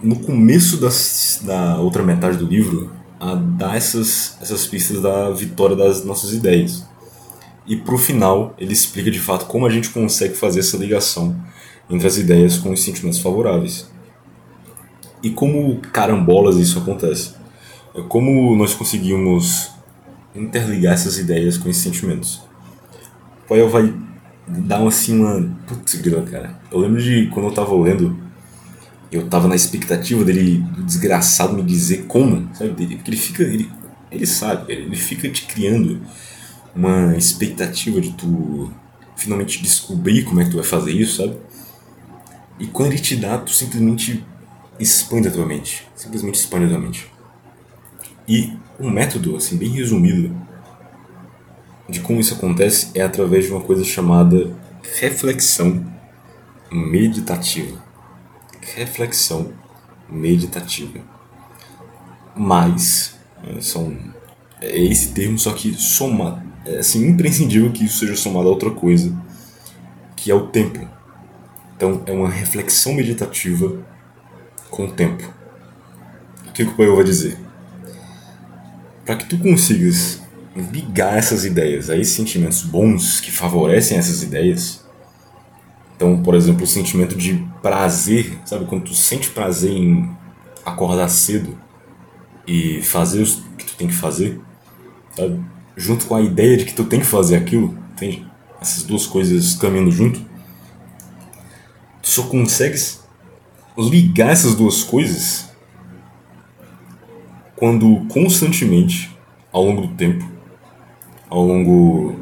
[0.01, 5.75] no começo das, da outra metade do livro a dar essas, essas pistas da vitória
[5.75, 6.85] das nossas ideias.
[7.65, 11.35] E pro final ele explica de fato como a gente consegue fazer essa ligação
[11.89, 13.89] entre as ideias com os sentimentos favoráveis.
[15.21, 17.33] E como carambolas isso acontece?
[17.95, 19.71] É como nós conseguimos
[20.35, 22.41] interligar essas ideias com esses sentimentos.
[23.43, 23.93] O Poel vai
[24.47, 25.55] dar assim uma.
[25.67, 26.59] Putz, grila, cara.
[26.71, 28.17] Eu lembro de quando eu tava lendo,
[29.11, 32.71] eu tava na expectativa dele, do desgraçado, me dizer como, sabe?
[32.71, 33.43] Porque ele fica.
[33.43, 33.69] Ele,
[34.11, 36.01] ele sabe, ele fica te criando
[36.75, 38.71] uma expectativa de tu
[39.15, 41.37] finalmente descobrir como é que tu vai fazer isso, sabe?
[42.59, 44.23] E quando ele te dá, tu simplesmente
[44.79, 45.87] expande a tua mente.
[45.95, 47.11] Simplesmente expande a tua mente.
[48.27, 50.35] E um método, assim, bem resumido,
[51.89, 54.55] de como isso acontece é através de uma coisa chamada
[54.99, 55.85] reflexão
[56.71, 57.83] meditativa.
[58.75, 59.53] Reflexão
[60.09, 60.99] meditativa.
[62.35, 63.95] Mas, é, são,
[64.61, 68.71] é esse termo, só que soma, é assim, imprescindível que isso seja somado a outra
[68.71, 69.15] coisa,
[70.15, 70.87] que é o tempo.
[71.75, 73.77] Então, é uma reflexão meditativa
[74.69, 75.23] com o tempo.
[76.47, 77.37] O que, o Poel vai dizer?
[79.05, 80.21] Para que tu consigas
[80.71, 84.83] ligar essas ideias a esses sentimentos bons que favorecem essas ideias,
[85.95, 88.65] então, por exemplo, o sentimento de prazer, sabe?
[88.65, 90.09] Quando tu sente prazer em
[90.65, 91.57] acordar cedo
[92.47, 94.39] e fazer o que tu tem que fazer,
[95.15, 95.39] sabe?
[95.75, 98.25] Junto com a ideia de que tu tem que fazer aquilo, entende?
[98.61, 100.19] Essas duas coisas caminhando junto.
[102.01, 103.01] Tu só consegues
[103.77, 105.49] ligar essas duas coisas
[107.55, 109.15] quando constantemente,
[109.51, 110.29] ao longo do tempo,
[111.29, 112.13] ao longo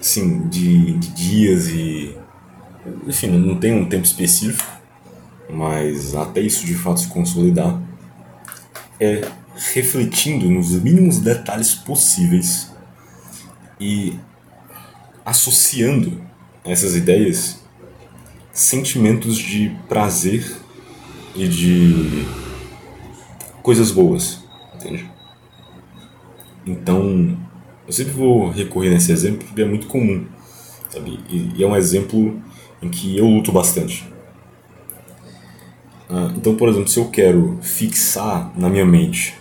[0.00, 2.16] assim, de, de dias e.
[3.06, 4.68] Enfim, não tem um tempo específico,
[5.48, 7.80] mas até isso de fato se consolidar,
[9.00, 9.26] é
[9.72, 12.67] refletindo nos mínimos detalhes possíveis
[13.80, 14.18] e
[15.24, 16.20] associando
[16.64, 17.62] essas ideias
[18.52, 20.44] sentimentos de prazer
[21.34, 22.26] e de
[23.62, 24.42] coisas boas,
[24.74, 25.10] entende?
[26.66, 27.38] Então,
[27.86, 30.26] eu sempre vou recorrer nesse exemplo porque é muito comum,
[30.90, 31.20] sabe?
[31.30, 32.42] E, e é um exemplo
[32.82, 34.06] em que eu luto bastante.
[36.10, 39.34] Ah, então, por exemplo, se eu quero fixar na minha mente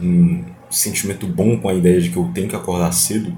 [0.00, 3.36] um sentimento bom com a ideia de que eu tenho que acordar cedo,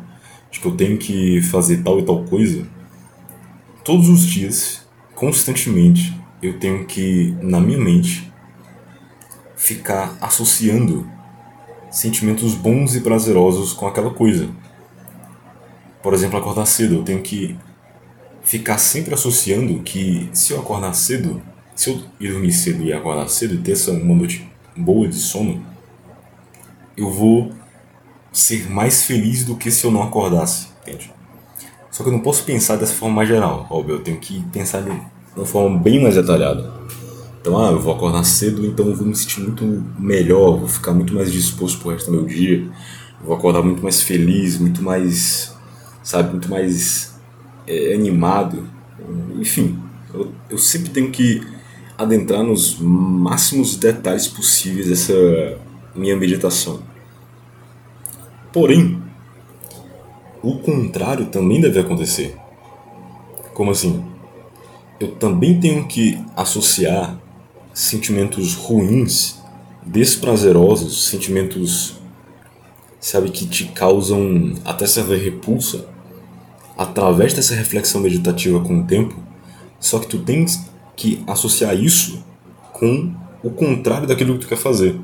[0.53, 2.65] de que eu tenho que fazer tal e tal coisa,
[3.83, 8.31] todos os dias, constantemente, eu tenho que, na minha mente,
[9.57, 11.09] ficar associando
[11.91, 14.49] sentimentos bons e prazerosos com aquela coisa.
[16.03, 17.57] Por exemplo, acordar cedo, eu tenho que
[18.43, 21.41] ficar sempre associando que se eu acordar cedo,
[21.75, 25.17] se eu ir dormir cedo e acordar cedo e ter essa uma noite boa de
[25.17, 25.65] sono,
[26.97, 27.53] eu vou
[28.33, 31.12] ser mais feliz do que se eu não acordasse, entende?
[31.90, 34.81] Só que eu não posso pensar dessa forma mais geral, óbvio, eu tenho que pensar
[34.83, 34.90] de
[35.37, 36.73] uma forma bem mais detalhada.
[37.40, 39.64] Então, ah, eu vou acordar cedo, então eu vou me sentir muito
[39.99, 42.71] melhor, vou ficar muito mais disposto pro resto do meu dia,
[43.23, 45.53] vou acordar muito mais feliz, muito mais,
[46.03, 47.14] sabe, muito mais
[47.66, 48.66] é, animado.
[49.38, 49.79] Enfim,
[50.14, 51.42] eu, eu sempre tenho que
[51.99, 55.59] adentrar nos máximos detalhes possíveis dessa
[55.95, 56.81] minha meditação.
[58.53, 59.03] Porém,
[60.43, 62.37] o contrário também deve acontecer.
[63.55, 64.05] Como assim?
[65.00, 67.19] Eu também tenho que associar
[67.73, 69.40] sentimentos ruins,
[69.85, 72.00] desprazerosos, sentimentos,
[73.00, 75.87] sabe, que te causam até certa repulsa,
[76.77, 79.15] através dessa reflexão meditativa com o tempo,
[79.81, 82.25] só que tu tens que associar isso
[82.73, 84.98] com o contrário daquilo que tu quer fazer.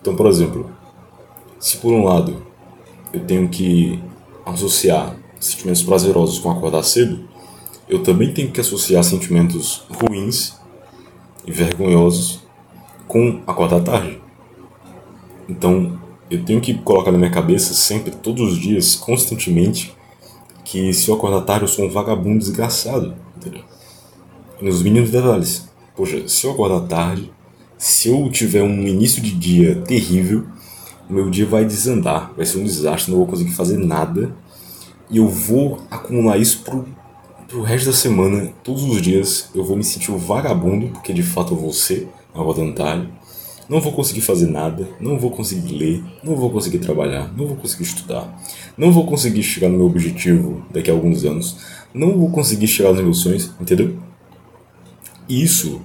[0.00, 0.70] Então, por exemplo,
[1.58, 2.42] se por um lado
[3.14, 4.02] eu tenho que
[4.44, 7.20] associar sentimentos prazerosos com acordar cedo,
[7.88, 10.54] eu também tenho que associar sentimentos ruins
[11.46, 12.40] e vergonhosos
[13.06, 14.20] com acordar tarde.
[15.48, 15.98] Então,
[16.30, 19.94] eu tenho que colocar na minha cabeça sempre, todos os dias, constantemente,
[20.64, 23.62] que se eu acordar tarde eu sou um vagabundo desgraçado, entendeu?
[24.60, 25.68] Nos mínimos detalhes.
[25.94, 27.30] Poxa, se eu acordar tarde,
[27.78, 30.46] se eu tiver um início de dia terrível,
[31.08, 34.34] meu dia vai desandar, vai ser um desastre, não vou conseguir fazer nada.
[35.10, 36.86] E eu vou acumular isso pro
[37.54, 41.22] pro resto da semana, todos os dias, eu vou me sentir um vagabundo, porque de
[41.22, 43.08] fato eu vou ser, na tarde.
[43.68, 47.56] não vou conseguir fazer nada, não vou conseguir ler, não vou conseguir trabalhar, não vou
[47.56, 48.42] conseguir estudar,
[48.76, 51.58] não vou conseguir chegar no meu objetivo daqui a alguns anos,
[51.94, 53.96] não vou conseguir chegar nos meus sonhos, entendeu?
[55.28, 55.80] Isso,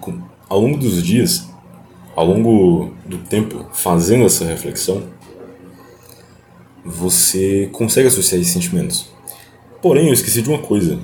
[0.50, 1.49] ao longo dos dias,
[2.20, 5.08] ao longo do tempo, fazendo essa reflexão,
[6.84, 9.10] você consegue associar esses sentimentos.
[9.82, 11.00] Porém, eu esqueci de uma coisa.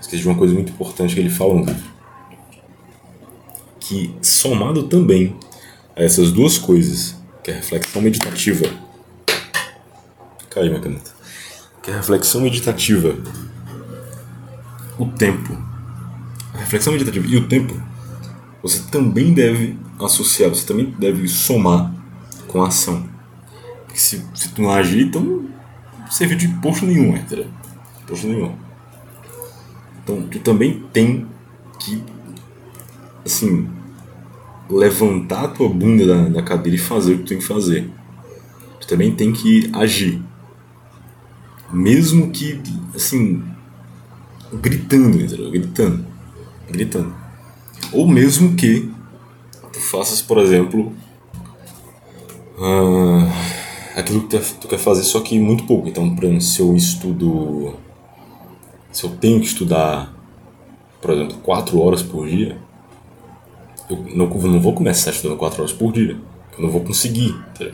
[0.00, 1.90] Esqueci de uma coisa muito importante que ele fala no livro.
[3.78, 5.36] Que, somado também
[5.94, 8.66] a essas duas coisas, que é a reflexão meditativa.
[10.50, 11.12] Caiu minha caneta.
[11.84, 13.16] Que é a reflexão meditativa.
[14.98, 15.56] O tempo.
[16.52, 17.80] A reflexão meditativa e o tempo,
[18.62, 21.92] você também deve associar, você também deve somar
[22.46, 23.08] com a ação.
[23.86, 25.50] Porque se, se tu não agir, então não
[26.10, 27.46] serve de posto nenhum, entendeu?
[28.06, 28.54] Posto nenhum.
[30.02, 31.26] Então tu também tem
[31.78, 32.02] que,
[33.24, 33.68] assim,
[34.68, 37.90] levantar a tua bunda da, da cadeira e fazer o que tu tem que fazer.
[38.80, 40.22] Tu também tem que agir.
[41.72, 42.60] Mesmo que,
[42.94, 43.42] assim,
[44.52, 45.50] gritando, entendeu?
[45.50, 46.06] Gritando.
[46.68, 47.19] Gritando.
[47.92, 48.90] Ou mesmo que
[49.72, 50.92] tu faças, por exemplo,
[52.58, 53.30] uh,
[53.96, 55.88] aquilo que tu quer fazer, só que muito pouco.
[55.88, 57.74] Então, por exemplo, se eu estudo.
[58.92, 60.12] Se eu tenho que estudar,
[61.00, 62.58] por exemplo, 4 horas por dia,
[63.88, 66.16] eu não, eu não vou começar estudando 4 horas por dia.
[66.56, 67.32] Eu não vou conseguir.
[67.56, 67.66] Tá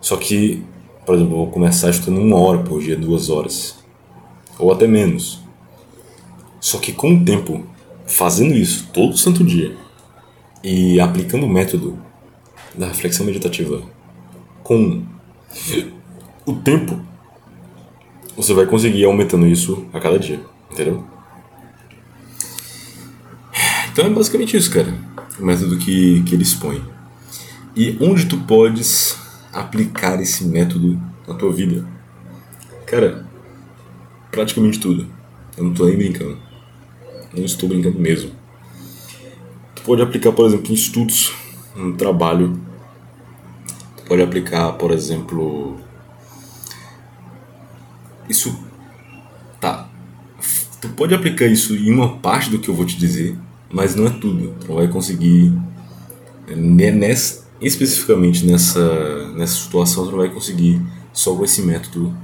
[0.00, 0.62] só que,
[1.04, 3.76] por exemplo, eu vou começar estudando uma hora por dia, duas horas.
[4.58, 5.40] Ou até menos.
[6.60, 7.64] Só que com o tempo,
[8.06, 9.76] fazendo isso todo santo dia
[10.62, 11.98] e aplicando o método
[12.74, 13.82] da reflexão meditativa
[14.62, 15.02] com
[16.44, 17.00] o tempo,
[18.36, 20.40] você vai conseguir ir aumentando isso a cada dia,
[20.70, 21.04] entendeu?
[23.92, 24.92] Então é basicamente isso, cara.
[25.38, 26.82] O método que, que ele expõe.
[27.74, 29.18] E onde tu podes
[29.52, 31.86] aplicar esse método na tua vida?
[32.86, 33.26] Cara,
[34.30, 35.06] praticamente tudo.
[35.56, 36.45] Eu não tô nem brincando.
[37.36, 38.30] Não estou brincando mesmo.
[39.74, 41.34] Tu pode aplicar, por exemplo, em estudos,
[41.74, 42.58] no trabalho.
[43.96, 45.76] Tu pode aplicar, por exemplo.
[48.26, 48.58] Isso.
[49.60, 49.88] Tá.
[50.80, 53.36] Tu pode aplicar isso em uma parte do que eu vou te dizer,
[53.70, 54.54] mas não é tudo.
[54.60, 55.52] Tu não vai conseguir.
[56.48, 60.80] Né, nessa, especificamente nessa, nessa situação, tu não vai conseguir
[61.12, 62.16] só com esse método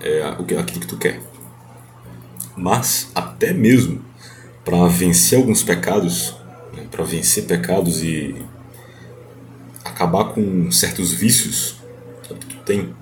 [0.00, 1.20] é, aquilo que tu quer.
[2.56, 4.11] Mas, até mesmo
[4.64, 6.36] para vencer alguns pecados,
[6.74, 8.34] né, para vencer pecados e
[9.84, 11.76] acabar com certos vícios
[12.22, 12.94] que tu tem,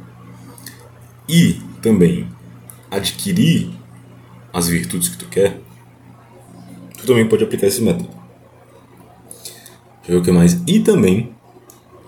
[1.29, 2.29] e também
[2.91, 3.71] adquirir
[4.53, 5.61] as virtudes que tu quer,
[6.99, 8.09] tu também pode aplicar esse método.
[10.01, 10.61] Deixa eu ver o que mais.
[10.67, 11.33] E também,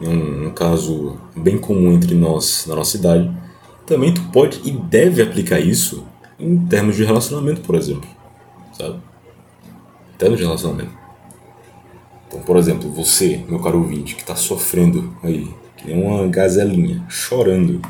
[0.01, 3.31] um, um caso bem comum entre nós na nossa idade,
[3.87, 6.05] também tu pode e deve aplicar isso
[6.39, 8.09] em termos de relacionamento, por exemplo.
[8.73, 8.99] Sabe?
[10.23, 10.93] Termos de relacionamento.
[12.29, 17.05] Então, por exemplo, você, meu caro ouvinte, que está sofrendo aí, que nem uma gazelinha,
[17.09, 17.83] chorando,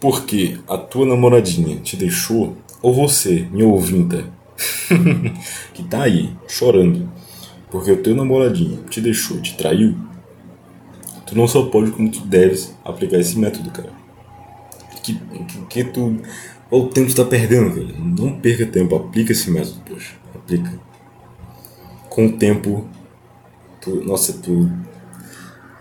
[0.00, 4.24] porque a tua namoradinha te deixou, ou você, minha ouvinta,
[5.74, 7.08] que tá aí, chorando,
[7.70, 9.94] porque o teu namoradinho te deixou, te traiu,
[11.26, 13.92] tu não só pode, como tu deves aplicar esse método, cara.
[15.02, 16.16] Que, que, que tu
[16.70, 17.94] Olha o tempo que você tá perdendo, velho.
[17.98, 20.14] Não perca tempo, aplica esse método, poxa.
[20.34, 20.72] Aplica.
[22.12, 22.86] Com o tempo,
[23.80, 24.70] tu, nossa, tu,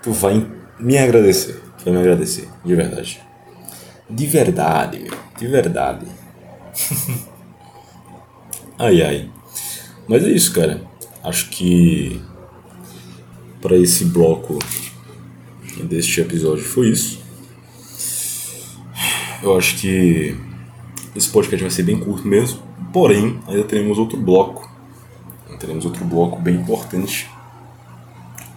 [0.02, 1.62] tu vai me agradecer.
[1.78, 3.22] Tu vai me agradecer, de verdade.
[4.10, 5.14] De verdade, meu.
[5.38, 6.06] De verdade.
[8.80, 9.30] ai, ai.
[10.08, 10.82] Mas é isso, cara.
[11.22, 12.22] Acho que
[13.62, 14.58] para esse bloco
[15.84, 17.22] deste episódio foi isso.
[19.44, 20.34] Eu acho que
[21.14, 22.62] esse podcast vai ser bem curto mesmo,
[22.94, 24.71] porém, ainda teremos outro bloco.
[25.62, 27.30] Teremos outro bloco bem importante,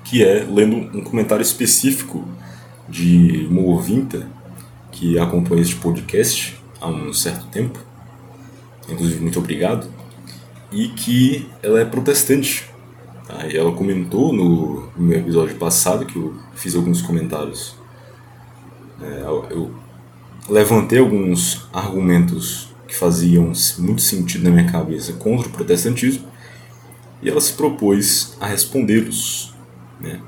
[0.02, 2.26] que é lendo um comentário específico
[2.88, 4.26] de uma ouvinta
[4.90, 7.78] que acompanha este podcast há um certo tempo,
[8.88, 9.86] inclusive muito obrigado,
[10.72, 12.70] e que ela é protestante.
[13.28, 13.46] Tá?
[13.48, 17.76] E ela comentou no, no episódio passado, que eu fiz alguns comentários.
[19.02, 19.74] É, eu
[20.48, 26.32] levantei alguns argumentos que faziam muito sentido na minha cabeça contra o protestantismo
[27.24, 29.54] e ela se propôs a respondê-los.
[29.98, 30.20] Né?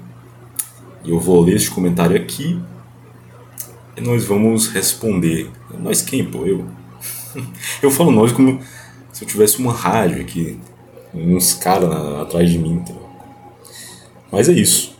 [1.04, 2.58] Eu vou ler este comentário aqui
[3.94, 5.50] e nós vamos responder.
[5.78, 6.46] Nós quem, pô?
[6.46, 6.66] Eu.
[7.82, 8.60] eu falo nós como
[9.12, 10.58] se eu tivesse uma rádio aqui,
[11.14, 11.90] uns caras
[12.22, 12.80] atrás de mim.
[12.82, 12.98] Então.
[14.32, 14.96] Mas é isso.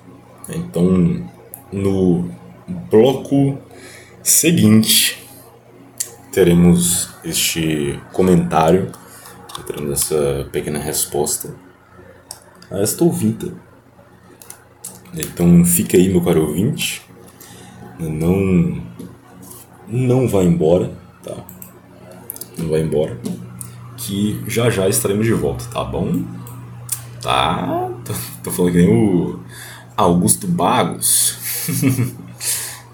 [0.50, 1.26] Então,
[1.72, 2.30] no
[2.90, 3.58] bloco
[4.22, 5.26] seguinte,
[6.30, 8.92] teremos este comentário,
[9.66, 11.65] teremos essa pequena resposta
[12.70, 13.52] a esta ouvinte.
[15.14, 17.02] Então, fica aí, meu caro ouvinte.
[17.98, 18.82] Não,
[19.88, 20.92] não vai embora,
[21.22, 21.36] tá?
[22.58, 23.18] Não vai embora.
[23.96, 26.22] Que já já estaremos de volta, tá bom?
[27.22, 27.90] Tá?
[28.04, 28.12] Tô,
[28.44, 29.40] tô falando que nem o
[29.96, 31.36] Augusto Bagos.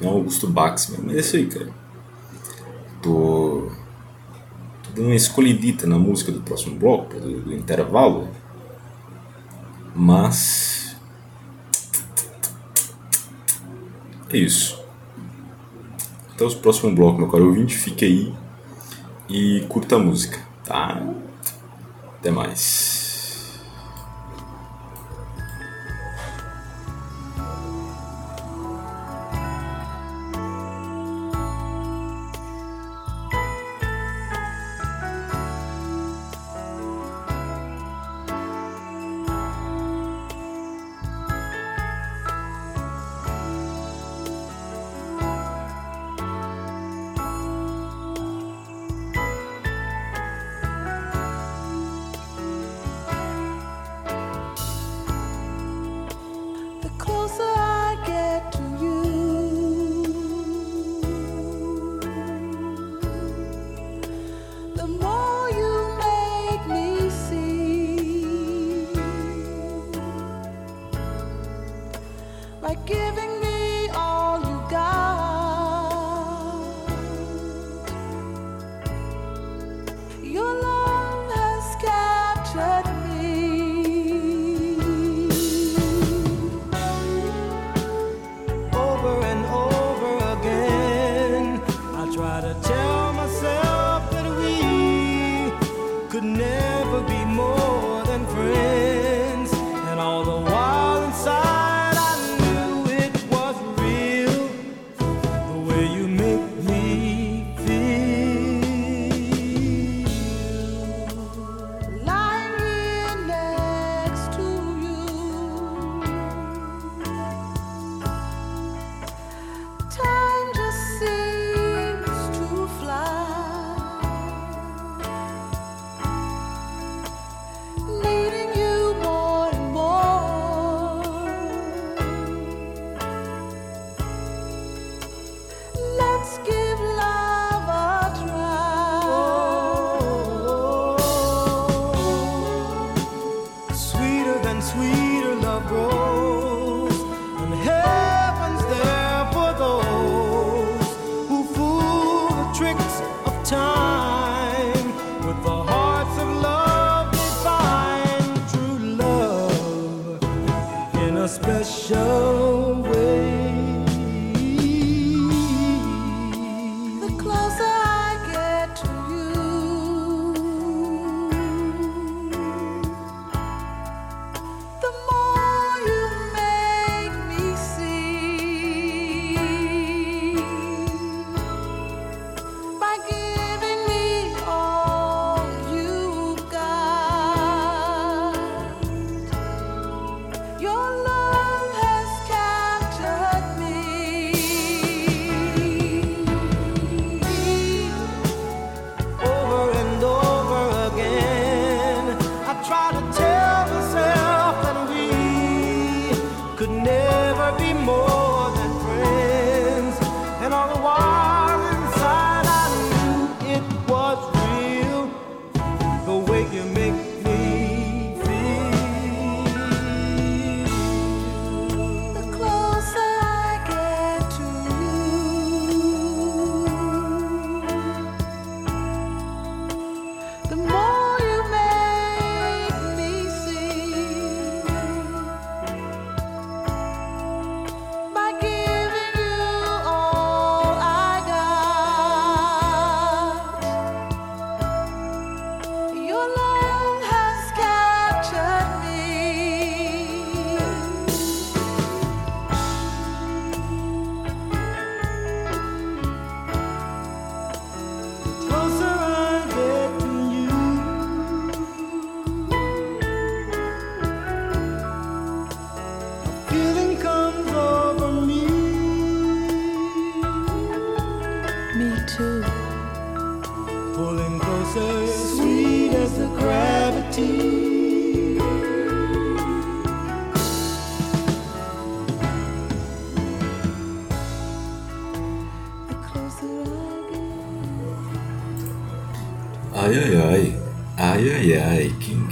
[0.02, 1.68] Não Augusto Bax, mas é isso aí, cara.
[3.00, 3.70] Tô,
[4.82, 8.28] tô dando uma escolhidita na música do próximo bloco, do, do intervalo.
[9.94, 10.96] Mas.
[14.30, 14.82] É isso.
[16.34, 17.76] Até o próximo bloco, meu caro ouvinte.
[17.76, 18.34] Fique aí
[19.28, 21.02] e curta a música, tá?
[22.18, 23.01] Até mais.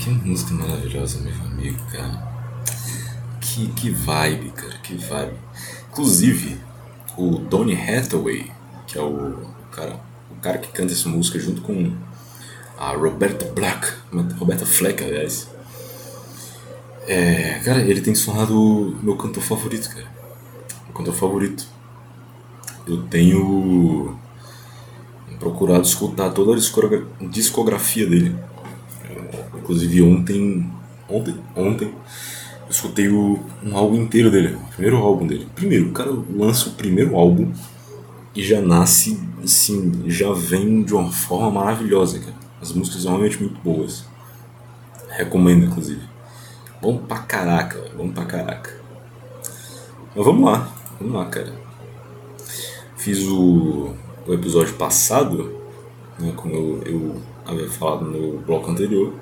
[0.00, 2.26] Que, música maravilhosa, meu amigo, cara.
[3.38, 5.36] Que, que vibe, cara, que vibe.
[5.90, 6.58] Inclusive,
[7.18, 8.50] o Donny Hathaway,
[8.86, 11.92] que é o cara, o cara que canta essa música junto com
[12.78, 13.92] a Roberta Black,
[14.38, 15.50] Roberta Fleck, aliás.
[17.06, 20.10] É, cara, ele tem se tornado meu cantor favorito, cara.
[20.86, 21.66] Meu cantor favorito.
[22.86, 24.18] Eu tenho
[25.38, 28.49] procurado escutar toda a discografia dele.
[29.70, 30.68] Inclusive ontem,
[31.08, 31.88] ontem, ontem,
[32.64, 35.46] eu escutei o, um álbum inteiro dele, o primeiro álbum dele.
[35.54, 37.52] Primeiro, o cara lança o primeiro álbum
[38.34, 42.34] e já nasce, assim, já vem de uma forma maravilhosa, cara.
[42.60, 44.04] As músicas são realmente muito boas.
[45.08, 46.02] Recomendo, inclusive.
[46.82, 47.96] Bom pra caraca, velho.
[47.96, 48.74] Bom pra caraca.
[50.16, 50.68] Mas vamos lá,
[50.98, 51.54] vamos lá, cara.
[52.96, 53.94] Fiz o,
[54.26, 55.54] o episódio passado,
[56.18, 57.16] né, como eu, eu
[57.46, 59.14] havia falado no bloco anterior,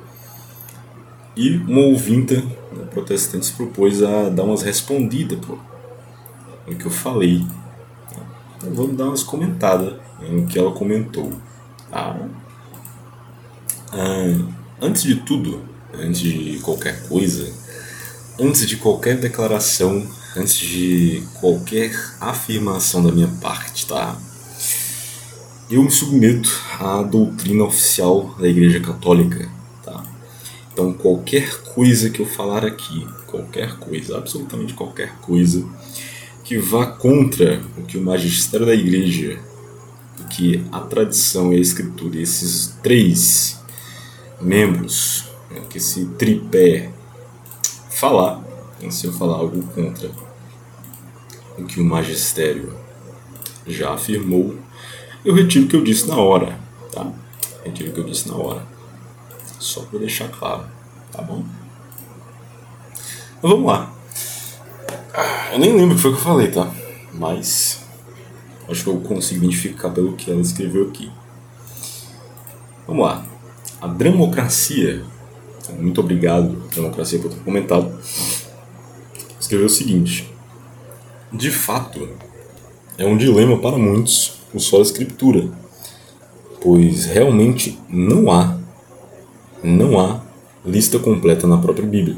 [1.38, 5.38] e uma ouvinta né, protestante se propôs a dar umas respondidas
[6.66, 7.46] no que eu falei.
[8.56, 11.32] Então vamos dar umas comentadas né, no que ela comentou.
[11.88, 12.18] Tá?
[13.92, 14.34] Ah,
[14.82, 15.62] antes de tudo,
[15.94, 17.48] antes de qualquer coisa,
[18.40, 20.04] antes de qualquer declaração,
[20.36, 24.18] antes de qualquer afirmação da minha parte, tá?
[25.70, 29.57] Eu me submeto à doutrina oficial da Igreja Católica?
[30.78, 35.68] Então qualquer coisa que eu falar aqui, qualquer coisa, absolutamente qualquer coisa
[36.44, 39.40] que vá contra o que o magistério da Igreja,
[40.20, 43.60] o que a tradição e a Escritura, esses três
[44.40, 46.92] membros, né, que esse tripé
[47.90, 48.40] falar,
[48.76, 50.12] então, se eu falar algo contra
[51.58, 52.72] o que o magistério
[53.66, 54.54] já afirmou,
[55.24, 56.56] eu retiro o que eu disse na hora,
[56.92, 57.12] tá?
[57.64, 58.77] Retiro o que eu disse na hora.
[59.58, 60.64] Só para deixar claro,
[61.10, 61.44] tá bom?
[63.38, 63.92] Então, vamos lá.
[65.14, 66.72] Ah, eu nem lembro o que foi que eu falei, tá?
[67.12, 67.80] Mas
[68.68, 71.10] acho que eu consigo identificar pelo que ela escreveu aqui.
[72.86, 73.24] Vamos lá.
[73.80, 75.04] A democracia,
[75.78, 77.96] muito obrigado, democracia, por ter comentado,
[79.38, 80.32] escreveu o seguinte:
[81.32, 82.08] De fato,
[82.96, 85.48] é um dilema para muitos o só a escritura,
[86.60, 88.57] pois realmente não há,
[89.62, 90.20] não há
[90.64, 92.16] lista completa na própria Bíblia.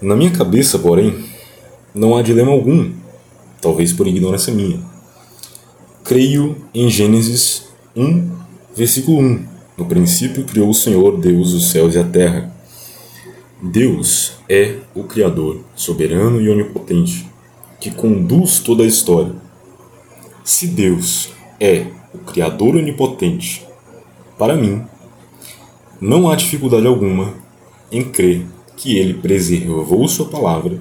[0.00, 1.24] Na minha cabeça, porém,
[1.94, 2.92] não há dilema algum,
[3.60, 4.80] talvez por ignorância minha.
[6.04, 8.30] Creio em Gênesis 1,
[8.74, 9.46] versículo 1.
[9.76, 12.52] No princípio criou o Senhor Deus os céus e a terra.
[13.62, 17.28] Deus é o Criador, soberano e onipotente,
[17.80, 19.34] que conduz toda a história
[20.48, 21.28] se Deus
[21.60, 23.66] é o Criador onipotente,
[24.38, 24.82] para mim,
[26.00, 27.34] não há dificuldade alguma
[27.90, 28.46] em crer
[28.76, 30.80] que ele preservou sua palavra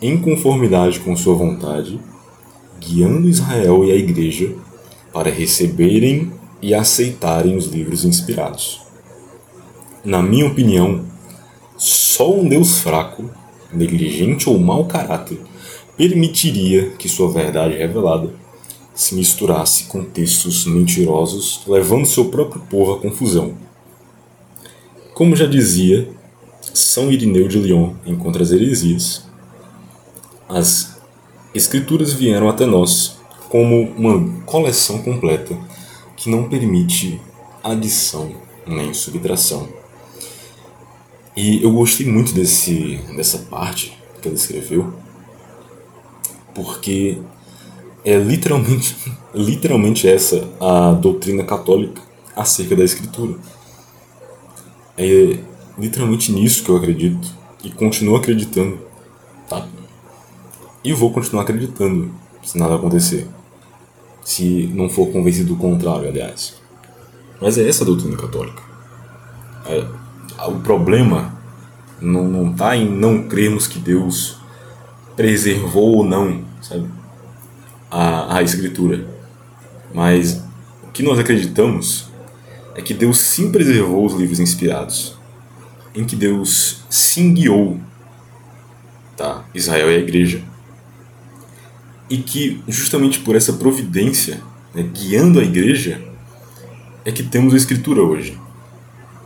[0.00, 2.00] em conformidade com sua vontade,
[2.80, 4.54] guiando Israel e a Igreja
[5.12, 6.32] para receberem
[6.62, 8.80] e aceitarem os livros inspirados.
[10.02, 11.04] Na minha opinião,
[11.76, 13.28] só um Deus fraco,
[13.72, 15.38] negligente ou mau caráter
[15.96, 18.32] permitiria que sua verdade revelada
[18.94, 23.54] se misturasse com textos mentirosos, levando seu próprio povo à confusão.
[25.20, 26.08] Como já dizia
[26.72, 29.26] São Irineu de Lyon em Contra as Heresias,
[30.48, 30.98] as
[31.54, 33.18] Escrituras vieram até nós
[33.50, 35.54] como uma coleção completa
[36.16, 37.20] que não permite
[37.62, 38.32] adição
[38.66, 39.68] nem subtração.
[41.36, 44.90] E eu gostei muito desse, dessa parte que ela escreveu,
[46.54, 47.18] porque
[48.06, 48.96] é literalmente,
[49.36, 52.00] literalmente essa a doutrina católica
[52.34, 53.36] acerca da escritura.
[55.02, 55.38] É
[55.78, 57.28] literalmente nisso que eu acredito
[57.64, 58.78] e continuo acreditando,
[59.48, 59.66] tá?
[60.84, 62.10] E vou continuar acreditando
[62.42, 63.26] se nada acontecer.
[64.22, 66.60] Se não for convencido do contrário, aliás.
[67.40, 68.62] Mas é essa a doutrina católica.
[69.66, 69.86] É,
[70.46, 71.34] o problema
[72.00, 74.38] não, não tá em não crermos que Deus
[75.16, 76.86] preservou ou não, sabe?
[77.90, 79.04] a, a Escritura.
[79.92, 80.42] Mas
[80.84, 82.09] o que nós acreditamos
[82.74, 85.16] é que Deus sim preservou os livros inspirados,
[85.94, 87.80] em que Deus sim guiou
[89.16, 90.42] tá, Israel e a igreja,
[92.08, 94.40] e que justamente por essa providência,
[94.74, 96.02] né, guiando a igreja,
[97.04, 98.38] é que temos a Escritura hoje.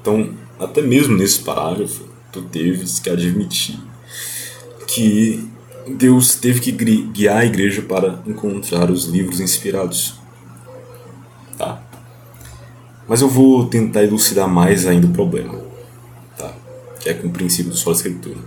[0.00, 3.78] Então, até mesmo nesse parágrafo, tu teves que admitir
[4.86, 5.48] que
[5.88, 10.18] Deus teve que guiar a igreja para encontrar os livros inspirados.
[11.56, 11.82] Tá?
[13.06, 15.60] Mas eu vou tentar elucidar mais ainda o problema,
[16.38, 16.52] tá?
[17.00, 18.38] que é com o princípio do solo escritura.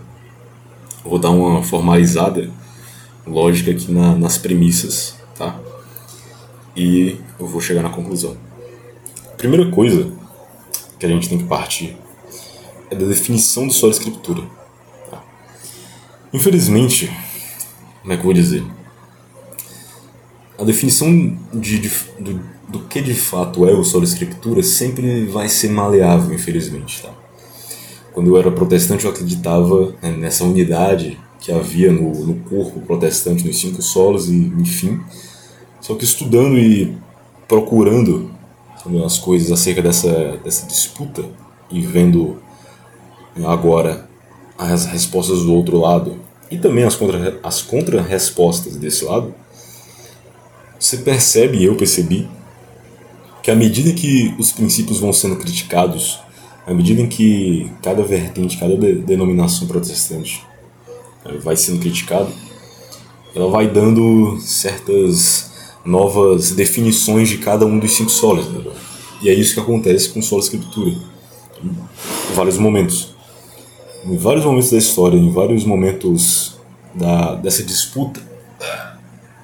[1.03, 2.49] Vou dar uma formalizada
[3.25, 5.59] lógica aqui na, nas premissas, tá?
[6.75, 8.35] E eu vou chegar na conclusão.
[9.31, 10.11] A primeira coisa
[10.99, 11.95] que a gente tem que partir
[12.89, 14.43] é da definição de solo escritura.
[15.09, 15.23] Tá?
[16.33, 17.11] Infelizmente,
[18.01, 18.63] como é que eu vou dizer?
[20.57, 21.89] A definição de, de
[22.19, 27.01] do, do, que de fato é o solo escritura sempre vai ser maleável, infelizmente.
[27.01, 27.09] Tá?
[28.13, 33.45] Quando eu era protestante, eu acreditava né, nessa unidade que havia no, no corpo protestante,
[33.45, 34.99] nos cinco solos, e enfim.
[35.79, 36.97] Só que estudando e
[37.47, 38.31] procurando
[39.05, 41.23] as coisas acerca dessa, dessa disputa
[41.69, 42.41] e vendo
[43.45, 44.07] agora
[44.57, 49.33] as respostas do outro lado e também as contra as contra-respostas desse lado,
[50.79, 52.29] você percebe, e eu percebi,
[53.47, 56.19] que à medida que os princípios vão sendo criticados,
[56.65, 60.45] à medida em que cada vertente, cada de denominação protestante
[61.23, 62.29] eh, vai sendo criticado,
[63.33, 65.49] ela vai dando certas
[65.85, 68.49] novas definições de cada um dos cinco solos.
[68.49, 68.65] Né?
[69.21, 70.93] E é isso que acontece com o solo escritura,
[71.63, 73.15] em vários momentos
[74.03, 76.59] em vários momentos da história, em vários momentos
[76.93, 78.19] da, dessa disputa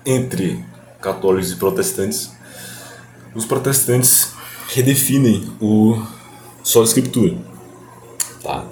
[0.06, 0.62] entre
[0.99, 2.34] católicos e protestantes,
[3.36, 4.34] os protestantes
[4.73, 6.01] redefinem o
[6.63, 7.38] solo escritura.
[8.41, 8.65] Tá?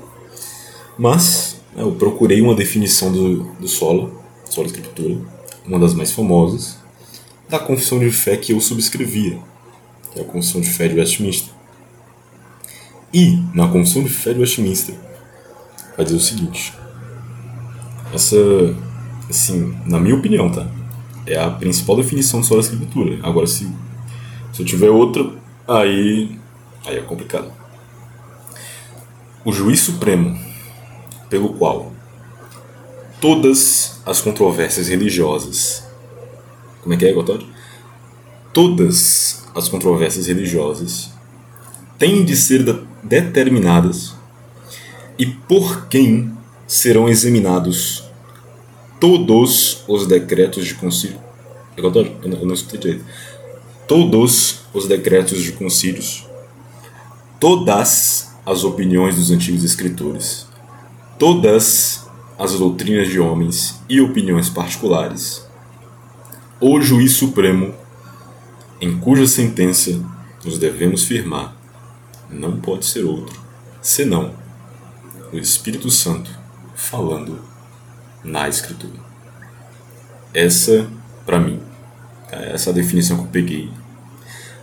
[0.97, 5.17] Mas né, eu procurei uma definição do, do solo, solo escritura,
[5.65, 6.77] uma das mais famosas,
[7.49, 9.39] da confissão de fé que eu subscrevia,
[10.11, 11.53] que é a confissão de fé de Westminster.
[13.13, 14.95] E na confissão de fé de Westminster
[15.95, 16.73] vai dizer o seguinte:
[18.13, 18.37] essa,
[19.29, 20.67] assim, na minha opinião, tá?
[21.25, 23.19] É a principal definição de sola escritura.
[23.21, 23.69] Agora, se,
[24.51, 25.29] se eu tiver outra,
[25.67, 26.39] aí,
[26.85, 27.51] aí é complicado.
[29.43, 30.37] O juiz supremo,
[31.29, 31.91] pelo qual
[33.21, 35.83] todas as controvérsias religiosas.
[36.81, 37.47] Como é que é, Gotório?
[38.51, 41.11] Todas as controvérsias religiosas
[41.99, 42.63] têm de ser
[43.03, 44.15] determinadas
[45.17, 46.35] e por quem
[46.65, 48.03] serão examinados
[48.99, 51.19] todos os decretos de concílio.
[51.77, 53.05] Eu não, eu não escutei direito.
[53.91, 56.25] Todos os decretos de concílios,
[57.41, 60.47] todas as opiniões dos antigos escritores,
[61.19, 62.07] todas
[62.39, 65.45] as doutrinas de homens e opiniões particulares,
[66.61, 67.75] o juiz supremo,
[68.79, 70.01] em cuja sentença
[70.45, 71.53] nos devemos firmar,
[72.29, 73.37] não pode ser outro,
[73.81, 74.33] senão
[75.33, 76.31] o Espírito Santo
[76.75, 77.41] falando
[78.23, 79.01] na Escritura.
[80.33, 80.87] Essa,
[81.25, 81.59] para mim,
[82.31, 83.80] essa é a definição que eu peguei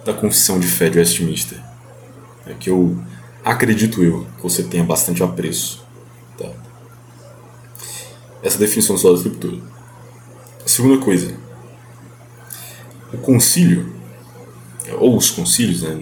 [0.09, 1.63] da confissão de fé de Westminster.
[2.47, 2.97] É que eu
[3.45, 5.85] acredito eu que você tenha bastante apreço.
[6.39, 6.49] Tá?
[8.43, 9.59] Essa definição só da Escritura.
[10.65, 11.37] A segunda coisa,
[13.13, 13.93] o concílio,
[14.99, 16.01] ou os concílios, né?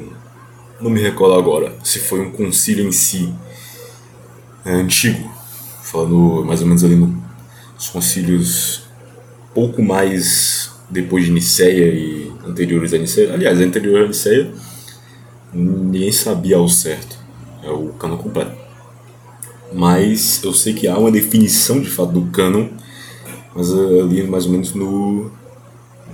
[0.81, 3.35] não me recordo agora se foi um concílio em si
[4.65, 5.33] é, antigo,
[5.83, 8.85] falando mais ou menos ali nos concílios
[9.53, 13.33] pouco mais depois de Niceia e anteriores a Niceia.
[13.33, 14.53] Aliás, anterior a Niceia,
[15.53, 17.17] ninguém sabia ao certo
[17.67, 18.57] é o cano completo.
[19.73, 22.69] Mas eu sei que há uma definição de fato do canon,
[23.55, 25.31] mas ali mais ou menos no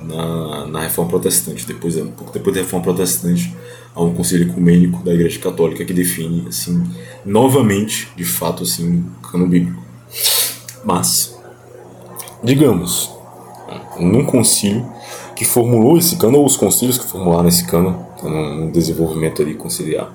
[0.02, 3.54] na, na Reforma Protestante, depois um pouco depois da Reforma Protestante,
[3.94, 6.82] há um conselho ecumênico da Igreja Católica que define assim
[7.24, 9.80] novamente, de fato assim, o cano bíblico.
[10.84, 11.38] Mas
[12.42, 13.10] digamos,
[14.00, 14.84] num concílio
[15.42, 19.54] que formulou esse cano ou os concílios que formularam esse cano, tá num desenvolvimento ali
[19.54, 20.12] conciliar.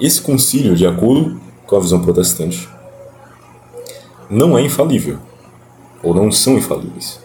[0.00, 2.68] Esse concílio, de acordo com a visão protestante,
[4.30, 5.18] não é infalível
[6.02, 7.20] ou não são infalíveis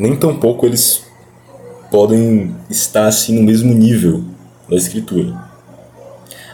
[0.00, 1.02] nem tampouco eles
[1.90, 4.24] podem estar assim no mesmo nível
[4.66, 5.36] da escritura.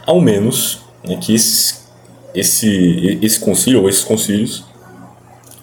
[0.04, 1.86] Ao menos né, que esses,
[2.34, 4.64] esse, esse concílio ou esses concílios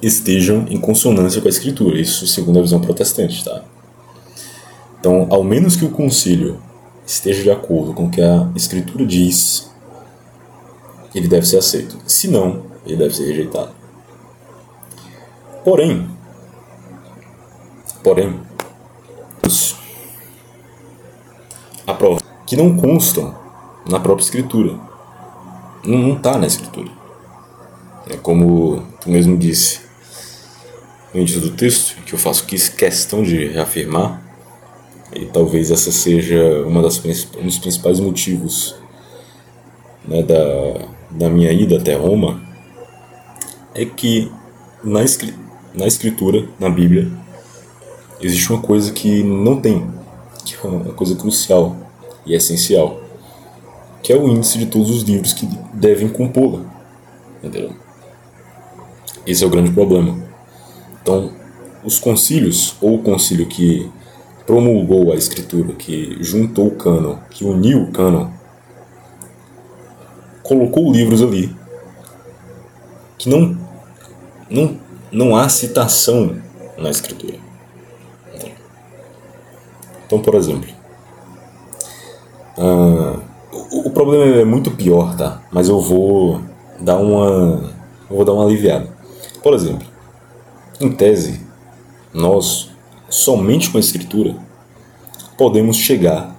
[0.05, 3.63] estejam em consonância com a escritura, isso segundo a visão protestante, tá?
[4.99, 6.61] Então, ao menos que o concílio
[7.05, 9.69] esteja de acordo com o que a escritura diz,
[11.13, 11.97] ele deve ser aceito.
[12.05, 13.71] Se não, ele deve ser rejeitado.
[15.63, 16.07] Porém,
[18.03, 18.37] Porém,
[21.87, 23.33] a prova que não constam
[23.89, 24.77] na própria escritura.
[25.85, 26.91] Não está na escritura.
[28.09, 29.82] É como tu mesmo disse
[31.14, 34.22] no do texto, que eu faço questão de reafirmar,
[35.16, 36.99] e talvez essa seja uma das,
[37.38, 38.76] um dos principais motivos
[40.07, 42.41] né, da, da minha ida até Roma,
[43.76, 44.32] é que
[44.84, 45.01] na,
[45.74, 47.11] na escritura, na Bíblia,
[48.20, 49.88] existe uma coisa que não tem,
[50.43, 51.78] que é uma coisa crucial
[52.26, 53.01] e essencial,
[54.01, 56.61] que é o índice de todos os livros que devem compô-la.
[59.26, 60.32] Esse é o grande problema.
[61.03, 61.31] Então,
[61.83, 63.91] os concílios, ou o concílio que
[64.47, 68.29] promulgou a escritura, que juntou o cânon, que uniu o cânon,
[70.41, 71.55] colocou livros ali
[73.23, 73.57] que não,
[74.49, 74.77] não,
[75.09, 76.35] não há citação
[76.77, 77.37] na escritura.
[80.05, 80.69] Então, por exemplo,
[82.57, 83.19] uh,
[83.71, 85.41] o, o, problema é muito pior, tá?
[85.51, 86.41] Mas eu vou
[86.81, 87.73] dar uma,
[88.09, 88.89] eu vou dar uma aliviada.
[89.41, 89.87] Por exemplo,
[90.80, 91.41] em tese,
[92.13, 92.71] nós
[93.09, 94.36] somente com a escritura
[95.38, 96.36] podemos chegar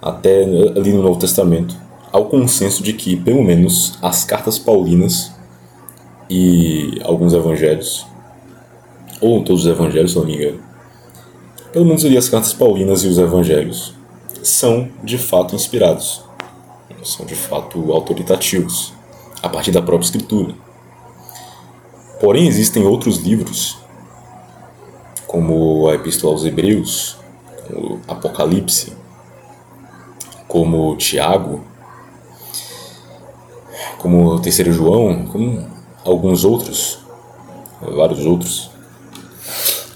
[0.00, 1.76] até ali no Novo Testamento
[2.12, 5.32] ao consenso de que pelo menos as cartas paulinas
[6.28, 8.06] e alguns evangelhos
[9.20, 10.60] ou todos os evangelhos, se não me engano,
[11.72, 13.94] pelo menos ali as cartas paulinas e os evangelhos
[14.42, 16.24] são de fato inspirados,
[17.02, 18.92] são de fato autoritativos,
[19.42, 20.54] a partir da própria escritura.
[22.20, 23.78] Porém, existem outros livros,
[25.26, 27.16] como a Epístola aos Hebreus,
[27.66, 28.92] como Apocalipse,
[30.46, 31.64] como Tiago,
[33.98, 35.66] como Terceiro João, como
[36.04, 36.98] alguns outros,
[37.80, 38.70] vários outros,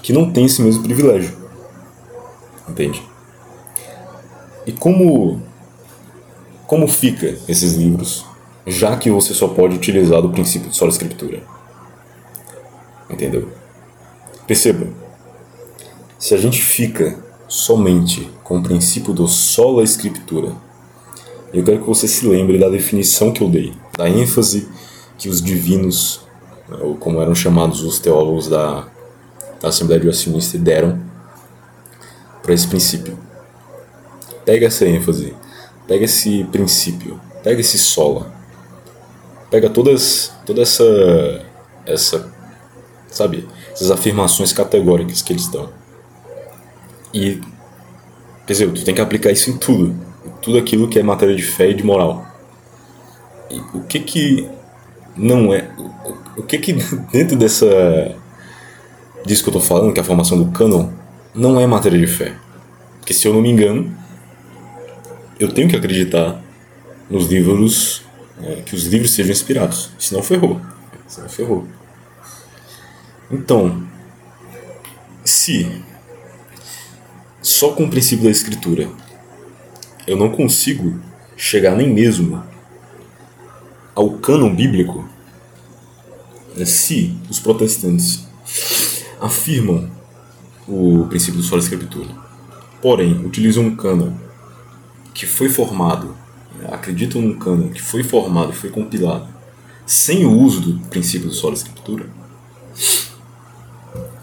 [0.03, 1.37] que não têm esse mesmo privilégio.
[2.69, 3.03] Entende?
[4.67, 5.43] E como
[6.67, 8.25] como fica esses livros,
[8.67, 11.43] já que você só pode utilizar do princípio de sola escritura?
[13.09, 13.49] Entendeu?
[14.47, 14.87] Perceba,
[16.19, 20.53] se a gente fica somente com o princípio do sola escritura,
[21.53, 24.69] eu quero que você se lembre da definição que eu dei, da ênfase
[25.17, 26.27] que os divinos,
[26.81, 28.89] ou como eram chamados os teólogos da,
[29.61, 31.01] da Assembleia de Westminster, deram
[32.43, 33.19] para esse princípio.
[34.45, 35.35] Pega essa ênfase,
[35.87, 38.35] pega esse princípio, pega esse sola,
[39.51, 40.85] pega todas, toda essa,
[41.87, 42.35] essa,
[43.15, 45.69] sabe, essas afirmações categóricas que eles dão.
[47.13, 47.41] E,
[48.47, 49.95] quer dizer, tu tem que aplicar isso em tudo,
[50.43, 52.27] tudo aquilo que é matéria de fé e de moral.
[53.49, 54.49] E o que que
[55.17, 56.73] não é, o, o que que
[57.13, 58.17] dentro dessa
[59.25, 60.91] disso que eu tô falando, que é a formação do canon,
[61.35, 62.35] não é matéria de fé.
[62.99, 63.95] Porque se eu não me engano,
[65.39, 66.43] eu tenho que acreditar
[67.09, 68.03] nos livros,
[68.43, 69.91] é, que os livros sejam inspirados.
[69.99, 70.61] Senão ferrou.
[71.07, 71.67] Senão ferrou.
[73.31, 73.87] Então,
[75.25, 75.83] se
[77.41, 78.89] só com o princípio da escritura
[80.07, 81.01] eu não consigo
[81.37, 82.43] chegar nem mesmo
[83.95, 85.09] ao cânon bíblico,
[86.57, 88.27] né, se os protestantes
[89.21, 89.91] afirmam
[90.69, 92.09] o princípio do sola escritura,
[92.83, 94.13] porém utilizam um cânon
[95.15, 96.15] que foi formado,
[96.71, 99.29] acreditam num cânon que foi formado foi compilado
[99.87, 102.09] sem o uso do princípio do sola escritura,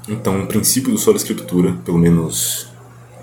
[0.07, 2.67] então o princípio do sola escritura, pelo menos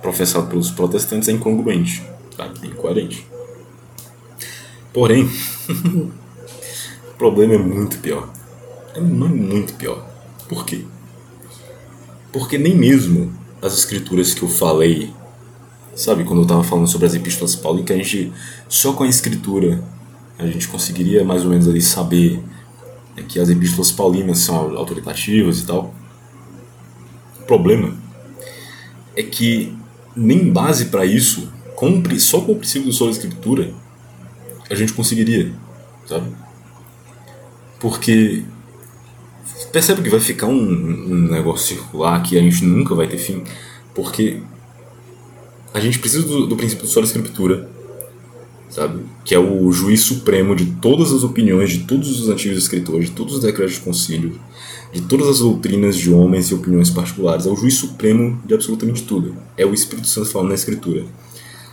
[0.01, 2.03] professado pelos protestantes, é incongruente,
[2.37, 2.53] tá?
[2.63, 3.27] é incoerente.
[4.93, 5.25] Porém,
[5.69, 8.29] o problema é muito pior.
[8.95, 10.09] É muito pior.
[10.49, 10.85] Por quê?
[12.33, 15.13] Porque nem mesmo as escrituras que eu falei,
[15.95, 18.33] sabe, quando eu estava falando sobre as epístolas paulinas, que a gente,
[18.69, 19.83] só com a escritura,
[20.39, 22.41] a gente conseguiria mais ou menos ali saber
[23.17, 25.95] é, que as epístolas paulinas são autoritativas e tal.
[27.49, 27.97] Problema
[29.17, 29.77] é que
[30.15, 33.73] nem base para isso, com, só com o princípio do sola escritura,
[34.71, 35.53] a gente conseguiria,
[36.07, 36.31] sabe?
[37.81, 38.45] Porque
[39.73, 43.43] percebe que vai ficar um, um negócio circular que a gente nunca vai ter fim,
[43.95, 44.43] porque
[45.73, 47.69] a gente precisa do, do princípio de sola escritura,
[48.69, 49.01] sabe?
[49.25, 53.13] Que é o juiz supremo de todas as opiniões de todos os antigos escritores, de
[53.13, 54.39] todos os decretos de concílio,
[54.93, 57.47] de todas as doutrinas de homens e opiniões particulares.
[57.47, 59.37] É o juiz supremo de absolutamente tudo.
[59.57, 61.05] É o Espírito Santo falando na escritura.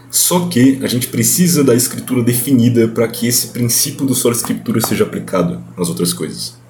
[0.09, 4.79] Só que a gente precisa da escritura definida para que esse princípio do sola escritura
[4.79, 6.65] seja aplicado nas outras coisas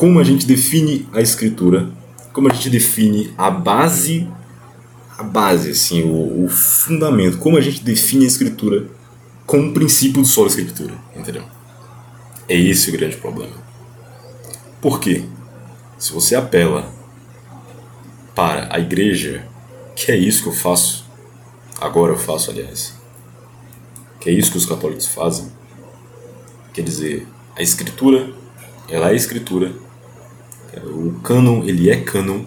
[0.00, 1.90] como a gente define a escritura,
[2.32, 4.26] como a gente define a base,
[5.18, 8.86] a base, assim, o, o fundamento, como a gente define a escritura
[9.50, 11.42] com o princípio do solo escritura, entendeu?
[12.48, 13.56] É esse o grande problema.
[14.80, 15.24] Por quê?
[15.98, 16.88] Se você apela
[18.32, 19.44] para a igreja
[19.96, 21.04] Que é isso que eu faço.
[21.80, 22.94] Agora eu faço, aliás.
[24.20, 25.50] Que é isso que os católicos fazem.
[26.72, 27.26] Quer dizer,
[27.56, 28.32] a escritura,
[28.88, 29.74] ela é escritura.
[30.84, 32.44] O cânon, ele é cânon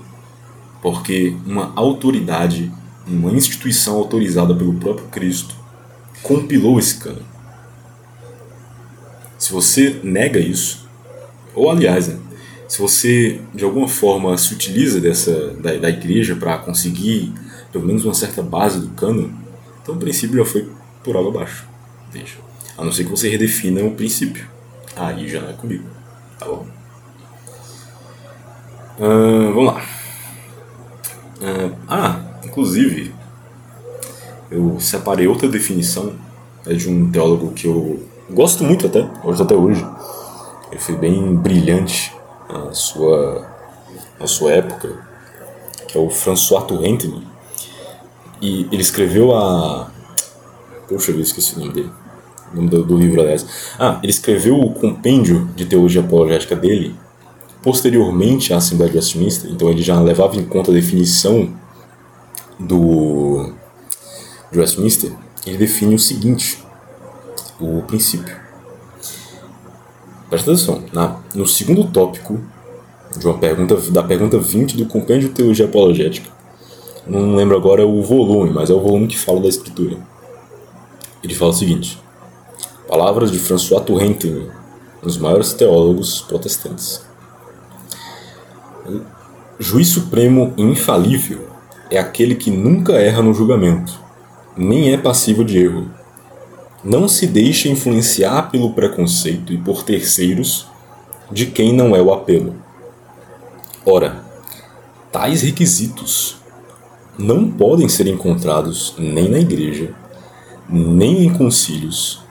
[0.81, 2.71] porque uma autoridade,
[3.05, 5.62] uma instituição autorizada pelo próprio Cristo
[6.23, 7.21] compilou esse cânon.
[9.37, 10.87] Se você nega isso,
[11.53, 12.17] ou aliás, né,
[12.67, 17.31] se você de alguma forma se utiliza dessa da, da igreja para conseguir
[17.71, 19.29] pelo menos uma certa base do cânon,
[19.81, 20.69] então o princípio já foi
[21.03, 21.67] por água abaixo.
[22.11, 22.37] Deixa.
[22.77, 24.47] A não ser que você redefina o princípio.
[24.95, 25.85] Aí já não é comigo.
[26.39, 26.65] Tá bom?
[28.97, 29.85] Uh, vamos lá.
[31.41, 33.13] Uh, ah, inclusive,
[34.53, 36.13] eu separei outra definição
[36.65, 37.99] é de um teólogo que eu
[38.29, 39.85] gosto muito até, gosto até hoje.
[40.71, 42.13] Ele foi bem brilhante
[42.47, 43.47] na sua,
[44.19, 44.95] na sua época,
[45.87, 47.27] que é o François Tourentine.
[48.41, 49.91] E ele escreveu a.
[50.87, 51.91] Poxa, eu esqueci o nome dele.
[52.51, 53.45] O nome do, do livro, aliás.
[53.79, 56.95] Ah, ele escreveu o compêndio de teologia apologética dele
[57.63, 61.49] posteriormente à Assembleia de Westminster, então ele já levava em conta a definição
[62.59, 63.53] do
[64.53, 65.11] de Westminster,
[65.45, 66.63] ele define o seguinte,
[67.59, 68.37] o princípio.
[70.29, 72.39] Presta atenção, na, no segundo tópico
[73.17, 76.31] de uma pergunta, da pergunta 20 do Compêndio de Teologia Apologética,
[77.05, 79.97] não lembro agora o volume, mas é o volume que fala da Escritura.
[81.23, 81.99] Ele fala o seguinte:
[82.87, 84.49] Palavras de François Tourentine,
[85.01, 87.03] um dos maiores teólogos protestantes.
[89.59, 91.47] Juiz supremo infalível
[91.89, 94.02] é aquele que nunca erra no julgamento,
[94.55, 95.89] nem é passivo de erro.
[96.83, 100.67] Não se deixa influenciar pelo preconceito e por terceiros
[101.31, 102.55] de quem não é o apelo.
[103.85, 104.23] Ora,
[105.11, 106.37] tais requisitos
[107.17, 109.93] não podem ser encontrados nem na igreja,
[110.69, 112.21] nem em concílios,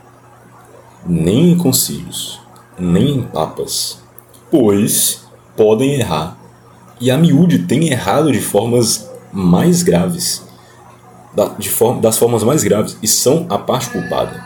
[1.07, 2.41] nem em concílios,
[2.79, 4.03] nem em papas,
[4.51, 5.25] pois
[5.57, 6.39] podem errar,
[7.01, 10.43] e a miúde tem errado de formas mais graves,
[11.59, 14.45] de forma, das formas mais graves, e são a parte culpada.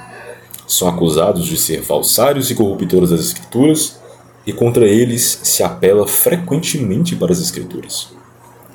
[0.66, 3.98] São acusados de ser falsários e corruptores das Escrituras,
[4.46, 8.08] e contra eles se apela frequentemente para as Escrituras.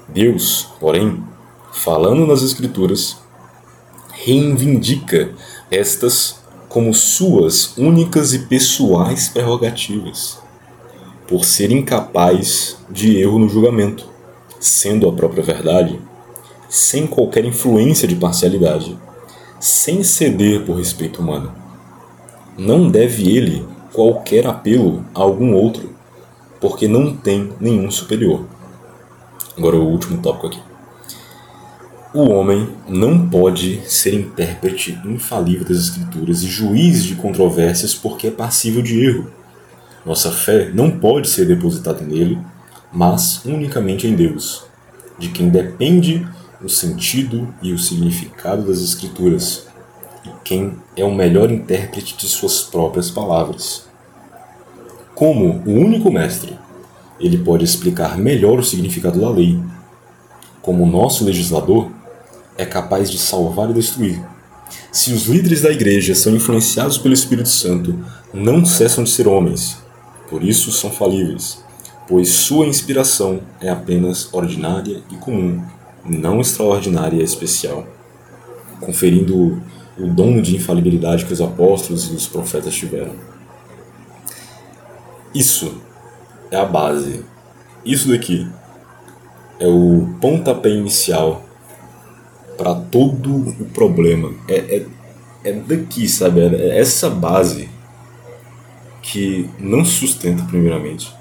[0.10, 1.24] Deus, porém,
[1.72, 3.18] falando nas Escrituras,
[4.12, 5.32] reivindica
[5.70, 10.40] estas como suas únicas e pessoais prerrogativas,
[11.28, 14.06] por ser incapaz de erro no julgamento,
[14.60, 16.00] sendo a própria verdade,
[16.72, 18.98] sem qualquer influência de parcialidade,
[19.60, 21.54] sem ceder por respeito humano.
[22.58, 25.94] Não deve ele qualquer apelo a algum outro,
[26.62, 28.46] porque não tem nenhum superior.
[29.58, 30.62] Agora o último tópico aqui.
[32.14, 38.32] O homem não pode ser intérprete infalível das Escrituras e juiz de controvérsias porque é
[38.32, 39.30] passível de erro.
[40.06, 42.40] Nossa fé não pode ser depositada nele,
[42.94, 44.64] mas unicamente em Deus,
[45.20, 46.26] de quem depende
[46.64, 49.68] o sentido e o significado das Escrituras,
[50.26, 53.86] e quem é o melhor intérprete de suas próprias palavras.
[55.16, 56.58] Como o único mestre,
[57.20, 59.60] ele pode explicar melhor o significado da lei.
[60.62, 61.92] Como nosso legislador,
[62.58, 64.22] é capaz de salvar e destruir.
[64.92, 67.98] Se os líderes da igreja são influenciados pelo Espírito Santo,
[68.34, 69.78] não cessam de ser homens,
[70.30, 71.64] por isso são falíveis,
[72.08, 75.62] pois sua inspiração é apenas ordinária e comum,
[76.06, 77.88] não extraordinária e especial,
[78.80, 79.62] conferindo
[79.98, 83.14] o dom de infalibilidade que os apóstolos e os profetas tiveram.
[85.34, 85.82] Isso
[86.50, 87.24] é a base.
[87.86, 88.48] Isso daqui
[89.60, 91.46] é o pontapé inicial
[92.58, 94.34] para todo o problema.
[94.48, 94.86] É, é,
[95.44, 96.42] é daqui, sabe?
[96.42, 97.70] É essa base
[99.02, 101.14] que não sustenta, primeiramente,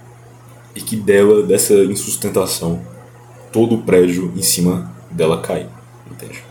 [0.75, 2.81] e que dela, dessa insustentação,
[3.53, 5.69] todo o prédio em cima dela cai.
[6.11, 6.43] Entende?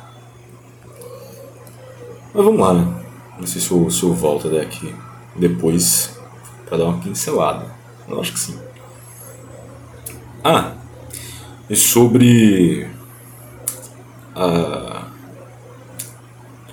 [2.34, 3.06] Mas vamos lá, né?
[3.40, 4.94] Não sei se eu, se eu volto daqui
[5.36, 6.18] depois
[6.66, 7.66] para dar uma pincelada.
[8.08, 8.58] Eu acho que sim.
[10.44, 10.74] Ah,
[11.70, 12.88] e sobre
[14.36, 15.08] a.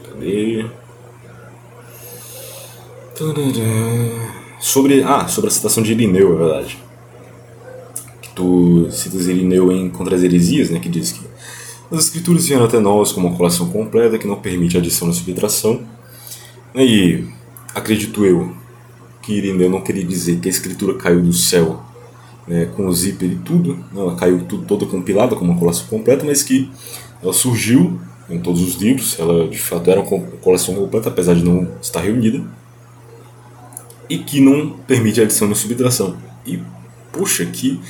[0.04, 0.66] Cadê?
[4.60, 5.02] Sobre.
[5.02, 6.85] Ah, sobre a citação de Irineu, é verdade.
[8.36, 10.78] Tu citas Irineu em Contra as Heresias, né?
[10.78, 11.26] Que diz que
[11.90, 15.80] as escrituras vieram até nós como uma coleção completa que não permite adição ou subtração.
[16.74, 17.24] E
[17.74, 18.54] acredito eu
[19.22, 21.82] que Irineu não queria dizer que a escritura caiu do céu
[22.46, 25.86] né, com o zíper e tudo, né, ela caiu tudo, toda compilada como uma coleção
[25.86, 26.70] completa, mas que
[27.22, 31.44] ela surgiu em todos os livros, ela de fato era uma coleção completa, apesar de
[31.44, 32.42] não estar reunida,
[34.08, 36.16] e que não permite adição nem subtração.
[36.46, 36.60] E,
[37.12, 37.80] poxa, que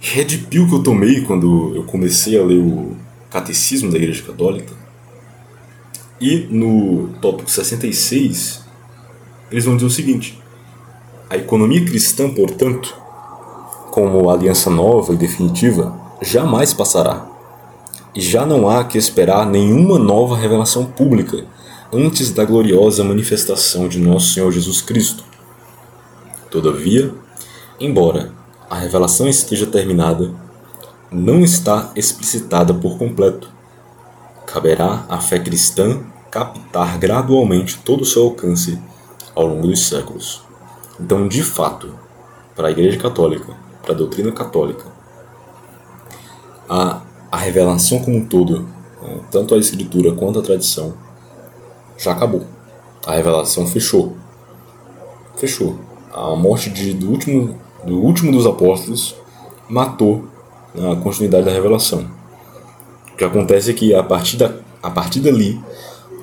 [0.00, 2.96] red pill que eu tomei quando eu comecei a ler o
[3.30, 4.72] Catecismo da Igreja Católica.
[6.20, 8.64] E no tópico 66,
[9.50, 10.42] eles vão dizer o seguinte:
[11.28, 12.94] a economia cristã, portanto,
[13.90, 17.26] como aliança nova e definitiva, jamais passará.
[18.14, 21.46] E já não há que esperar nenhuma nova revelação pública
[21.92, 25.24] antes da gloriosa manifestação de nosso Senhor Jesus Cristo.
[26.50, 27.14] Todavia,
[27.78, 28.32] embora
[28.70, 30.32] a revelação esteja terminada,
[31.10, 33.50] não está explicitada por completo.
[34.46, 38.80] Caberá à fé cristã captar gradualmente todo o seu alcance
[39.34, 40.44] ao longo dos séculos.
[41.00, 41.98] Então, de fato,
[42.54, 44.84] para a Igreja Católica, para a doutrina católica,
[46.68, 47.00] a,
[47.32, 48.68] a revelação como um todo,
[49.02, 50.94] né, tanto a Escritura quanto a tradição,
[51.98, 52.46] já acabou.
[53.04, 54.16] A revelação fechou.
[55.36, 55.76] Fechou.
[56.12, 59.16] A morte de, do, último, do último dos apóstolos
[59.68, 60.24] matou
[60.74, 62.06] né, a continuidade da revelação.
[63.12, 64.52] O que acontece é que a partir, da,
[64.82, 65.60] a partir dali,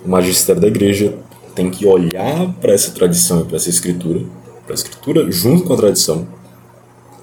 [0.06, 1.18] o magistério da igreja
[1.56, 4.22] tem que olhar para essa tradição e para essa escritura,
[4.66, 6.28] para a escritura junto com a tradição,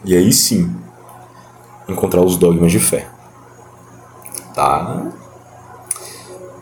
[0.04, 0.70] e aí sim
[1.88, 3.08] encontrar os dogmas de fé.
[4.54, 5.12] Tá?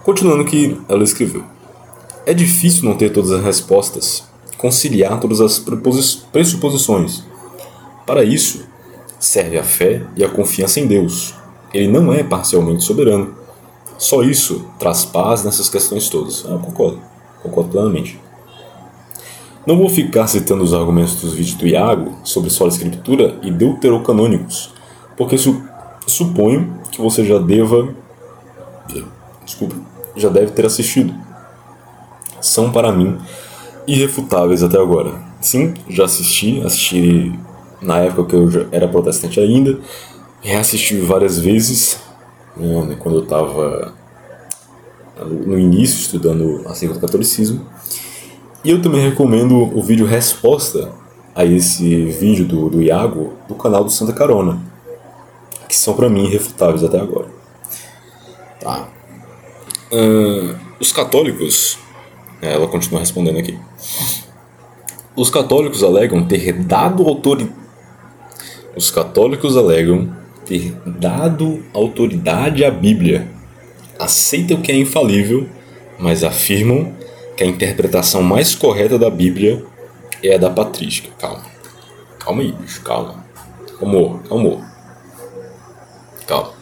[0.05, 1.45] Continuando o que ela escreveu.
[2.27, 4.25] É difícil não ter todas as respostas,
[4.59, 5.59] conciliar todas as
[6.33, 7.25] pressuposições.
[8.07, 8.67] Para isso,
[9.19, 11.35] serve a fé e a confiança em Deus.
[11.73, 13.35] Ele não é parcialmente soberano.
[13.97, 16.45] Só isso traz paz nessas questões todas.
[16.47, 17.01] Ah, concordo,
[17.43, 18.19] concordo plenamente.
[19.65, 24.75] Não vou ficar citando os argumentos dos vídeos do Iago sobre sola escritura e deuterocanônicos,
[25.17, 25.63] porque su
[26.05, 27.95] suponho que você já deva.
[29.45, 29.77] Desculpa,
[30.17, 31.15] já deve ter assistido.
[32.41, 33.17] São para mim
[33.87, 35.15] irrefutáveis até agora.
[35.41, 37.33] Sim, já assisti, assisti
[37.83, 39.79] na época que eu era protestante ainda,
[40.41, 42.01] reassisti várias vezes,
[42.57, 43.93] né, quando eu estava
[45.25, 47.67] no início estudando acerca do catolicismo.
[48.65, 50.93] E eu também recomendo o vídeo resposta
[51.35, 54.61] a esse vídeo do, do Iago do canal do Santa Carona,
[55.69, 57.29] que são para mim irrefutáveis até agora.
[58.61, 58.89] Tá.
[59.93, 61.79] Uh, os católicos,
[62.41, 63.59] né, ela continua respondendo aqui.
[65.15, 67.62] Os católicos alegam ter dado autoridade
[68.75, 70.15] os católicos alegam
[70.47, 73.29] ter dado autoridade à Bíblia.
[73.99, 75.49] Aceitam que é infalível,
[75.99, 76.93] mas afirmam
[77.37, 79.65] que a interpretação mais correta da Bíblia
[80.23, 81.09] é a da patrística.
[81.19, 81.45] Calma.
[82.19, 83.25] Calma aí, bicho, calma.
[83.79, 84.73] Calma, calma.
[86.27, 86.53] Calma.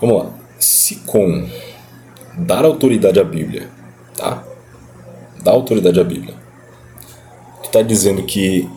[0.00, 0.30] Vamos lá.
[0.58, 1.48] Se com
[2.36, 3.68] dar autoridade à Bíblia,
[4.16, 4.44] tá?
[5.42, 6.34] Dar autoridade à Bíblia.
[7.62, 8.68] Tu tá dizendo que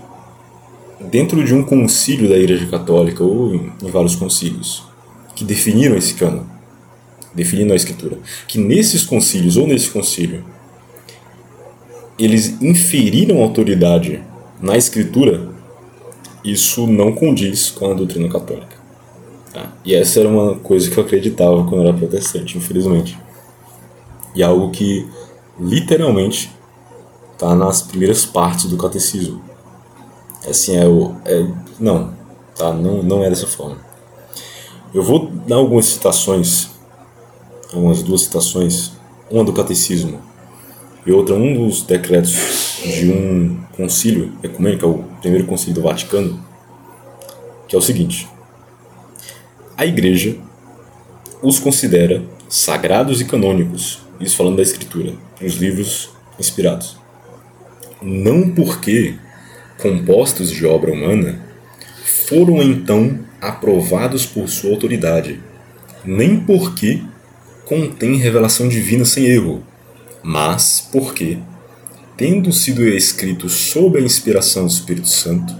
[1.00, 4.84] dentro de um concílio da Igreja Católica, ou em, em vários concílios,
[5.36, 6.50] que definiram esse cano,
[7.34, 8.18] definiram a Escritura,
[8.48, 10.44] que nesses concílios, ou nesse concílio,
[12.18, 14.22] eles inferiram autoridade
[14.62, 15.50] na Escritura,
[16.44, 18.78] isso não condiz com a doutrina católica.
[19.54, 19.74] Tá?
[19.84, 23.18] E essa era uma coisa que eu acreditava quando eu era protestante, infelizmente.
[24.36, 25.08] E algo que,
[25.60, 26.52] literalmente,
[27.34, 29.49] está nas primeiras partes do catecismo.
[30.48, 31.16] Assim, é o.
[31.26, 31.46] É,
[31.80, 32.14] não,
[32.56, 32.74] tá?
[32.74, 33.78] Não, não é dessa forma.
[34.94, 36.70] Eu vou dar algumas citações,
[37.74, 38.92] algumas duas citações,
[39.30, 40.30] uma do Catecismo
[41.06, 46.44] e outra um dos decretos de um concílio ecumênico, é o primeiro concílio do Vaticano,
[47.68, 48.28] que é o seguinte:
[49.78, 50.36] a Igreja
[51.42, 56.98] os considera sagrados e canônicos, isso falando da Escritura, os livros inspirados.
[58.02, 59.16] Não porque
[59.80, 61.40] compostos de obra humana,
[62.28, 65.40] foram então aprovados por sua autoridade,
[66.04, 67.02] nem porque
[67.66, 69.64] contém revelação divina sem erro,
[70.22, 71.38] mas porque,
[72.18, 75.56] tendo sido escritos sob a inspiração do Espírito Santo,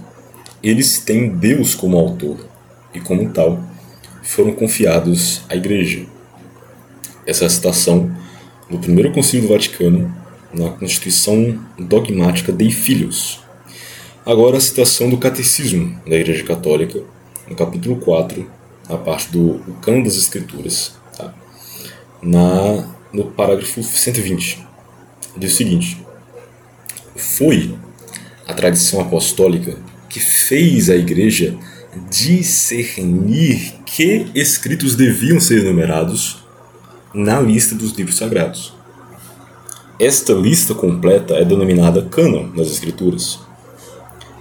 [0.62, 2.46] eles têm Deus como autor
[2.92, 3.62] e, como tal,
[4.22, 6.04] foram confiados à Igreja.
[7.26, 8.14] Essa é a citação
[8.68, 10.14] no primeiro Concílio do Vaticano,
[10.52, 13.40] na Constituição Dogmática Dei Filhos,
[14.30, 17.02] Agora a citação do Catecismo da Igreja Católica,
[17.48, 18.48] no capítulo 4,
[18.88, 21.34] na parte do Cano das Escrituras, tá?
[22.22, 24.64] na, no parágrafo 120.
[25.36, 26.06] Diz o seguinte:
[27.16, 27.74] Foi
[28.46, 29.76] a tradição apostólica
[30.08, 31.58] que fez a igreja
[32.08, 36.44] discernir que escritos deviam ser numerados
[37.12, 38.72] na lista dos livros sagrados.
[39.98, 43.49] Esta lista completa é denominada cânon das Escrituras.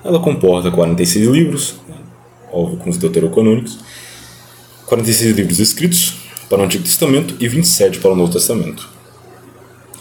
[0.03, 1.75] Ela comporta 46 livros,
[2.51, 3.79] óbvio com os deuterocanônicos,
[4.85, 6.15] 46 livros escritos
[6.49, 8.89] para o Antigo Testamento e 27 para o Novo Testamento.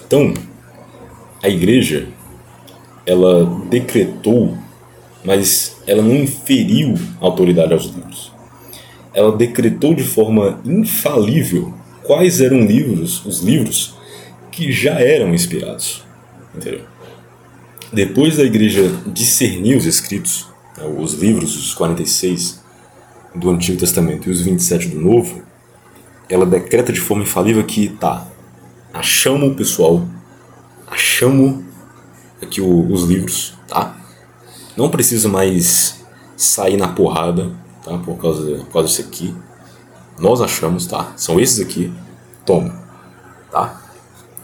[0.07, 0.33] Então,
[1.43, 2.09] a igreja
[3.05, 4.57] ela decretou,
[5.25, 8.33] mas ela não inferiu autoridade aos livros.
[9.13, 13.95] Ela decretou de forma infalível quais eram livros, os livros
[14.51, 16.05] que já eram inspirados.
[16.55, 16.81] Entendeu?
[17.93, 20.47] Depois da igreja discernir os escritos,
[20.77, 22.61] né, os livros, os 46
[23.35, 25.43] do Antigo Testamento e os 27 do Novo,
[26.29, 28.27] ela decreta de forma infalível que tá,
[28.93, 30.07] achamos o pessoal,
[30.87, 31.65] achamos
[32.43, 33.97] aqui os livros, tá?
[34.77, 36.05] Não precisa mais
[36.37, 37.51] sair na porrada,
[37.83, 37.97] tá?
[37.97, 39.35] Por causa, por causa disso aqui.
[40.19, 41.15] Nós achamos, tá?
[41.17, 41.93] São esses aqui.
[42.45, 42.83] Toma,
[43.51, 43.83] tá?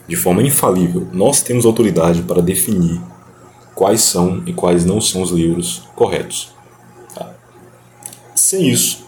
[0.08, 3.00] De forma infalível, nós temos autoridade para definir
[3.74, 6.52] quais são e quais não são os livros corretos.
[7.14, 7.32] Tá?
[8.34, 9.04] Sem isso,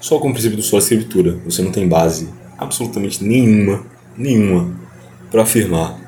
[0.00, 2.28] só com o princípio do sua escritura, você não tem base
[2.58, 3.84] absolutamente nenhuma,
[4.16, 4.74] nenhuma,
[5.30, 5.98] para afirmar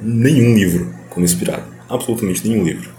[0.00, 1.64] nenhum livro como inspirado.
[1.88, 2.90] Absolutamente nenhum livro.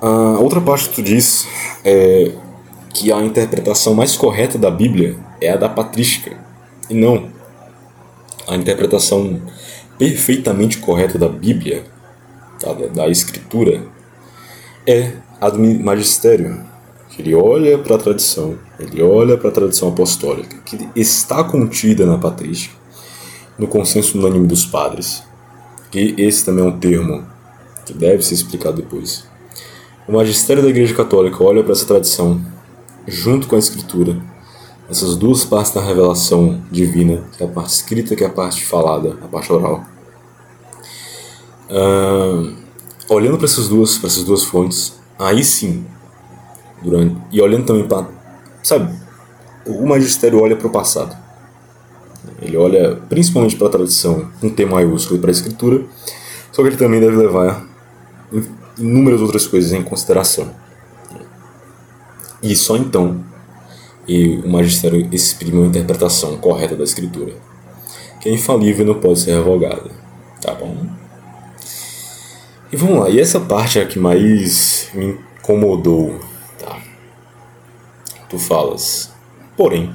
[0.00, 1.46] A outra parte que tu diz
[1.84, 2.32] é
[2.94, 6.36] que a interpretação mais correta da Bíblia é a da patrística,
[6.88, 7.28] e não
[8.46, 9.42] a interpretação
[9.98, 11.84] perfeitamente correta da Bíblia,
[12.60, 13.82] da, da Escritura,
[14.86, 15.12] é
[15.82, 16.66] magistério.
[17.18, 22.16] Ele olha para a tradição, ele olha para a tradição apostólica, que está contida na
[22.16, 22.76] patrística,
[23.58, 25.24] no consenso unânime dos padres,
[25.90, 27.26] que esse também é um termo
[27.84, 29.24] que deve ser explicado depois.
[30.06, 32.40] O magistério da Igreja Católica olha para essa tradição,
[33.06, 34.16] junto com a Escritura,
[34.88, 38.64] essas duas partes da revelação divina, que é a parte escrita que é a parte
[38.64, 39.84] falada, a parte oral.
[41.70, 42.54] Uh,
[43.08, 45.84] olhando para essas duas, para essas duas fontes, aí sim,
[46.82, 48.08] durante e olhando também para,
[48.62, 48.94] sabe,
[49.66, 51.16] o magistério olha para o passado.
[52.40, 55.84] Ele olha principalmente para a tradição, um T maiúsculo e para a escritura,
[56.52, 57.66] só que ele também deve levar
[58.78, 60.50] inúmeras outras coisas em consideração.
[62.42, 63.24] E só então
[64.08, 67.34] e o magistério exprime uma interpretação correta da escritura,
[68.20, 69.90] que é infalível e não pode ser revogada.
[70.40, 70.97] Tá bom?
[72.70, 76.20] E vamos lá, e essa parte é a que mais me incomodou,
[76.58, 76.78] tá?
[78.28, 79.10] Tu falas,
[79.56, 79.94] porém,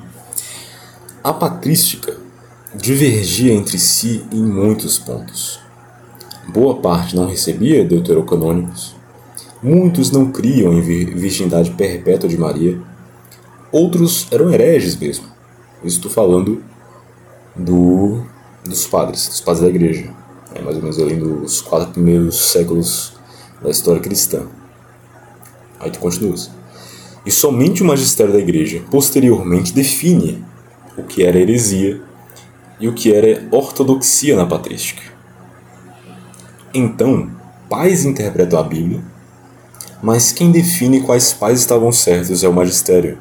[1.24, 2.18] a patrística
[2.74, 5.60] divergia entre si em muitos pontos.
[6.48, 8.96] Boa parte não recebia deuterocanônicos,
[9.62, 12.82] muitos não criam em virgindade perpétua de Maria
[13.74, 15.26] Outros eram hereges mesmo.
[15.84, 16.64] estou falando
[17.56, 18.22] do,
[18.64, 20.14] dos padres, dos padres da igreja.
[20.56, 23.14] É mais ou menos ali nos quatro primeiros séculos
[23.62, 24.48] da história cristã.
[25.80, 26.52] Aí tu continuas.
[27.26, 30.44] E somente o magistério da igreja posteriormente define
[30.98, 32.02] o que era heresia
[32.80, 35.02] e o que era ortodoxia na patrística.
[36.74, 37.32] Então,
[37.70, 39.02] pais interpretam a Bíblia,
[40.02, 43.18] mas quem define quais pais estavam certos é o magistério.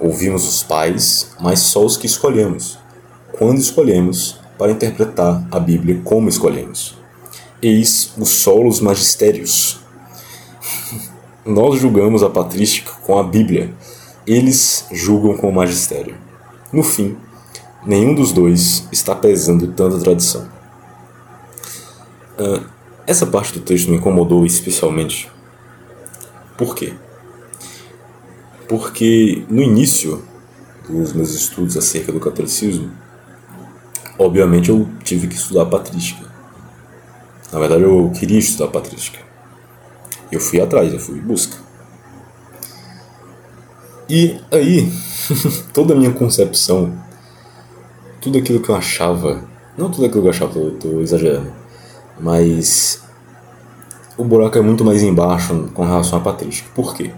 [0.00, 2.78] Ouvimos os pais, mas só os que escolhemos,
[3.38, 6.96] quando escolhemos para interpretar a Bíblia como escolhemos.
[7.60, 9.80] Eis os solos magistérios.
[11.44, 13.72] Nós julgamos a patrística com a Bíblia,
[14.26, 16.16] eles julgam com o magistério.
[16.72, 17.16] No fim,
[17.84, 20.48] nenhum dos dois está pesando tanta tradição.
[22.38, 22.64] Uh,
[23.06, 25.30] essa parte do texto me incomodou especialmente.
[26.56, 26.94] Por quê?
[28.68, 30.22] porque no início
[30.88, 32.90] dos meus estudos acerca do catolicismo,
[34.18, 36.26] obviamente eu tive que estudar patrística.
[37.52, 39.18] Na verdade, eu queria estudar patrística.
[40.30, 41.56] Eu fui atrás, eu fui em busca.
[44.08, 44.92] E aí,
[45.72, 46.92] toda a minha concepção,
[48.20, 49.44] tudo aquilo que eu achava,
[49.76, 51.52] não tudo aquilo que eu achava, eu tô exagerando,
[52.20, 53.02] mas
[54.16, 56.68] o buraco é muito mais embaixo com relação à patrística.
[56.74, 57.12] Por quê?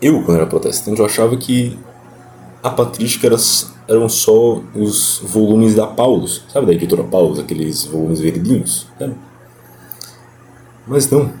[0.00, 1.78] eu, quando era protestante, eu achava que
[2.66, 3.36] a patrística era,
[3.86, 8.88] eram só os volumes da Paulus, sabe, da editora Paulus, aqueles volumes verdinhos?
[10.84, 11.32] Mas não.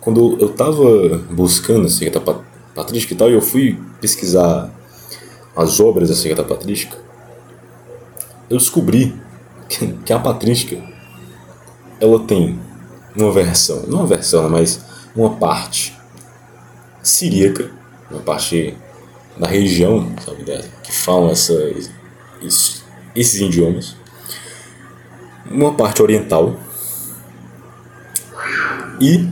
[0.00, 2.34] Quando eu estava buscando acerca da
[2.74, 4.68] patrística e tal, eu fui pesquisar
[5.56, 6.98] as obras da patrística,
[8.50, 9.14] eu descobri
[10.04, 10.82] que a patrística
[12.00, 12.58] ela tem
[13.16, 14.84] uma versão, não uma versão, mas
[15.14, 15.96] uma parte
[17.00, 17.70] siríaca,
[18.10, 18.76] uma parte
[19.36, 20.44] da região sabe,
[20.82, 21.54] que falam essa,
[23.14, 23.96] esses idiomas,
[25.50, 26.56] uma parte oriental
[29.00, 29.28] e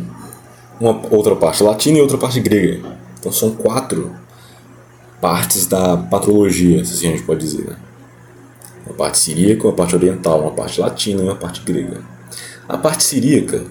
[0.80, 2.98] uma outra parte latina e outra parte grega.
[3.18, 4.14] Então são quatro
[5.20, 7.70] partes da patrologia, se assim a gente pode dizer.
[7.70, 7.76] Né?
[8.86, 12.02] Uma parte siríaca, uma parte oriental, uma parte latina e uma parte grega.
[12.68, 13.64] A parte siríaca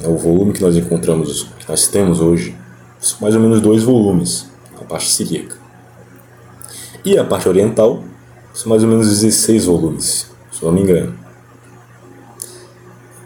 [0.00, 2.56] é o volume que nós encontramos, que nós temos hoje,
[3.00, 4.46] são mais ou menos dois volumes,
[4.88, 5.56] parte siríaca.
[7.04, 8.02] E a parte oriental
[8.52, 11.16] são mais ou menos 16 volumes, se não me engano.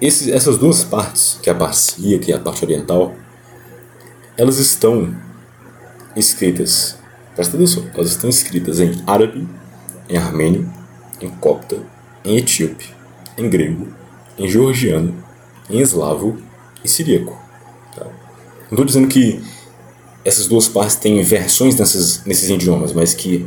[0.01, 3.15] Esses, essas duas partes, que é a parte siríaca e a parte oriental,
[4.37, 5.15] elas estão
[6.17, 6.99] escritas,
[7.35, 9.47] presta atenção, elas estão escritas em árabe,
[10.09, 10.71] em armênio,
[11.21, 11.79] em copta,
[12.25, 12.95] em etíope,
[13.37, 13.89] em grego,
[14.39, 15.15] em georgiano,
[15.69, 16.39] em eslavo
[16.83, 17.39] e siríaco.
[17.95, 18.05] Tá?
[18.05, 19.43] Não estou dizendo que
[20.25, 23.47] essas duas partes têm versões nessas, nesses idiomas, mas que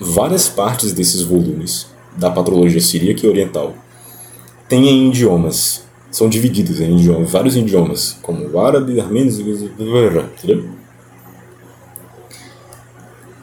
[0.00, 1.86] várias partes desses volumes
[2.16, 3.74] da patrologia siríaca e oriental
[4.68, 10.70] têm em idiomas, são divididos em idiomas, vários idiomas, como o árabe, armênio, entendeu?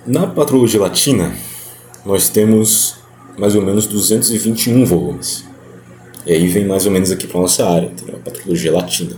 [0.05, 1.33] Na patrologia latina,
[2.05, 2.97] nós temos
[3.37, 5.45] mais ou menos 221 volumes.
[6.25, 8.15] E aí vem mais ou menos aqui para nossa área, entendeu?
[8.15, 9.15] a patrologia latina.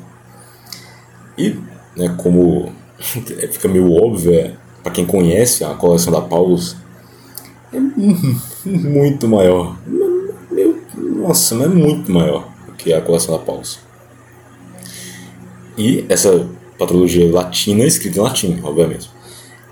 [1.37, 1.55] E,
[1.95, 2.71] né, como
[3.51, 4.53] fica meio óbvio, é,
[4.83, 6.75] para quem conhece a coleção da Paulus,
[7.73, 7.79] é
[8.65, 9.77] muito maior.
[10.97, 13.79] Nossa, mas é muito maior que a coleção da Paulus.
[15.77, 16.47] E essa
[16.77, 19.09] patrologia latina é escrita em latim, obviamente.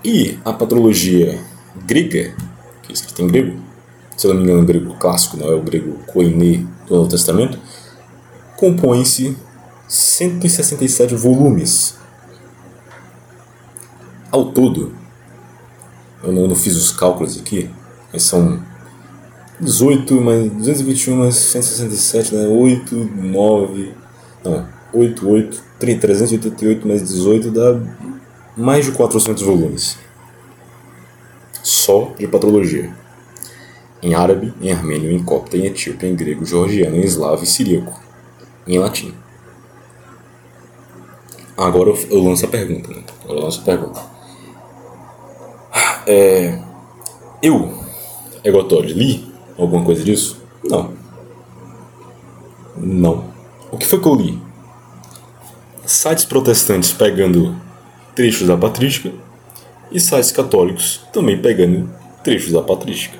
[0.04, 1.40] E a patrologia
[1.86, 2.34] grega,
[2.82, 3.58] que é escrita em grego,
[4.16, 7.08] se eu não me engano, o grego clássico, não é o grego koiné do Novo
[7.08, 7.58] Testamento,
[8.56, 9.36] compõe-se
[9.88, 11.96] 167 volumes.
[14.34, 14.92] Ao todo,
[16.20, 17.70] eu não, fiz os cálculos aqui,
[18.12, 18.60] mas são
[19.60, 22.48] 18 mais 221 mais 167, né?
[22.48, 23.94] 8, 9,
[24.44, 27.80] não, 8, 8, 30, 388 mais 18 dá
[28.56, 29.98] mais de 400 volumes.
[31.62, 32.92] Só de patrologia
[34.02, 38.00] em árabe, em armênio, em copta, em etíope, em grego, georgiano, em eslavo e siríaco,
[38.66, 39.14] em latim.
[41.56, 42.92] Agora eu lanço a pergunta.
[42.92, 43.04] Né?
[43.28, 44.13] Eu lanço a pergunta.
[46.06, 46.58] É,
[47.42, 47.72] eu,
[48.44, 50.42] Egotori, li alguma coisa disso?
[50.62, 50.92] Não.
[52.76, 53.24] Não.
[53.70, 54.38] O que foi que eu li?
[55.86, 57.56] Sites protestantes pegando
[58.14, 59.12] trechos da patrística
[59.90, 61.90] e sites católicos também pegando
[62.22, 63.18] trechos da patrística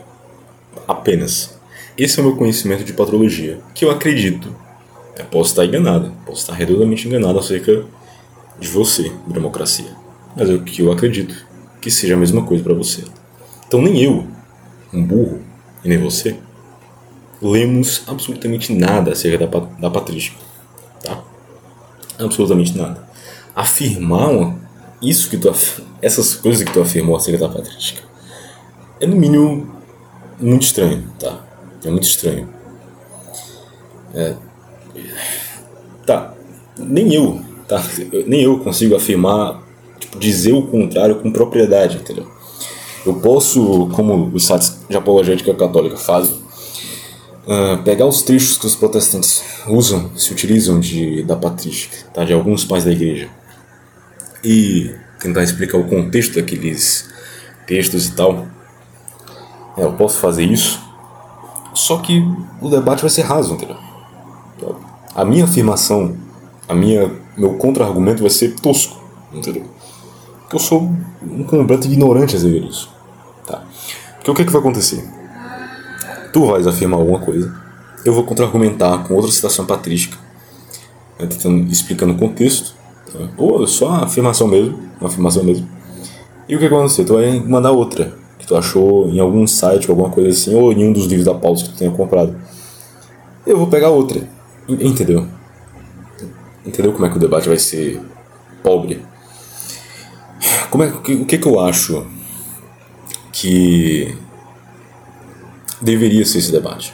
[0.86, 1.59] apenas.
[1.97, 4.55] Esse é o meu conhecimento de patrologia, que eu acredito.
[5.16, 7.85] Eu posso estar enganado, posso estar redondamente enganado acerca
[8.59, 9.93] de você, democracia.
[10.36, 11.44] Mas é o que eu acredito
[11.85, 13.05] que seja a mesma coisa para você.
[13.69, 14.27] Então nem eu,
[14.90, 15.43] um burro,
[15.85, 16.35] e nem você,
[17.43, 20.39] lemos absolutamente nada acerca da, da patrística.
[21.02, 21.23] Tá?
[22.19, 23.06] Absolutamente nada.
[23.55, 24.56] Afirmar
[25.02, 25.52] isso que tu,
[26.01, 28.02] essas coisas que tu afirmou acerca da patrística
[28.98, 29.70] é no mínimo
[30.40, 31.44] muito estranho, tá?
[31.85, 32.48] É muito estranho.
[34.15, 34.35] É,
[36.06, 36.32] tá,
[36.78, 37.85] nem eu, tá?
[38.27, 39.62] Nem eu consigo afirmar,
[40.19, 42.27] dizer o contrário com propriedade, entendeu?
[43.05, 46.36] Eu posso, como os sites de apologética católica fazem,
[47.47, 52.24] uh, pegar os trechos que os protestantes usam, se utilizam de, da patrística, tá?
[52.24, 53.28] de alguns pais da igreja,
[54.43, 57.09] e tentar explicar o contexto daqueles
[57.66, 58.47] textos e tal,
[59.77, 60.81] é, eu posso fazer isso,
[61.74, 62.23] só que
[62.61, 63.77] o debate vai ser raso, entendeu?
[65.15, 66.16] A minha afirmação,
[66.69, 69.65] a minha, meu contra-argumento vai ser tosco, entendeu?
[70.55, 70.89] Eu sou
[71.20, 72.89] um completo ignorante a dizer isso.
[73.44, 73.64] Tá?
[74.14, 75.05] Porque o que, é que vai acontecer?
[76.32, 77.52] Tu vais afirmar alguma coisa,
[78.05, 80.16] eu vou contra-argumentar com outra citação patrística,
[81.18, 82.76] né, tentando, explicando o contexto,
[83.12, 83.31] tá?
[83.36, 85.68] ou só a afirmação mesmo, uma afirmação mesmo.
[86.48, 87.05] E o que, é que vai acontecer?
[87.05, 90.89] Tu vai mandar outra, que tu achou em algum site, alguma coisa assim, ou em
[90.89, 92.32] um dos livros da Paulus que tu tenha comprado.
[93.44, 94.22] Eu vou pegar outra.
[94.68, 95.26] Entendeu?
[96.64, 98.01] Entendeu como é que o debate vai ser
[98.62, 99.02] pobre?
[100.70, 102.06] Como é, o que, que eu acho
[103.32, 104.16] que
[105.81, 106.93] deveria ser esse debate?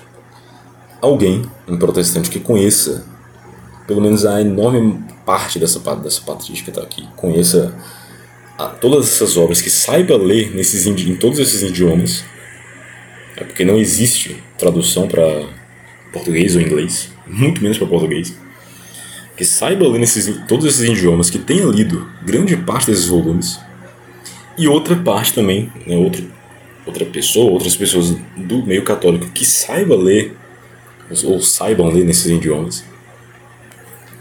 [1.01, 3.07] Alguém, um protestante que conheça
[3.91, 7.75] pelo menos a enorme parte dessa, dessa patrística tá aqui, conheça
[8.57, 12.25] a todas essas obras, que saiba ler nesses, em todos esses idiomas,
[13.37, 15.49] é porque não existe tradução para
[16.13, 18.33] português ou inglês, muito menos para português,
[19.41, 23.59] que saiba ler nesses, todos esses idiomas, que tenha lido grande parte desses volumes,
[24.59, 26.23] e outra parte também, né, outra,
[26.85, 30.37] outra pessoa, outras pessoas do meio católico que saiba ler,
[31.25, 32.85] ou saibam ler nesses idiomas.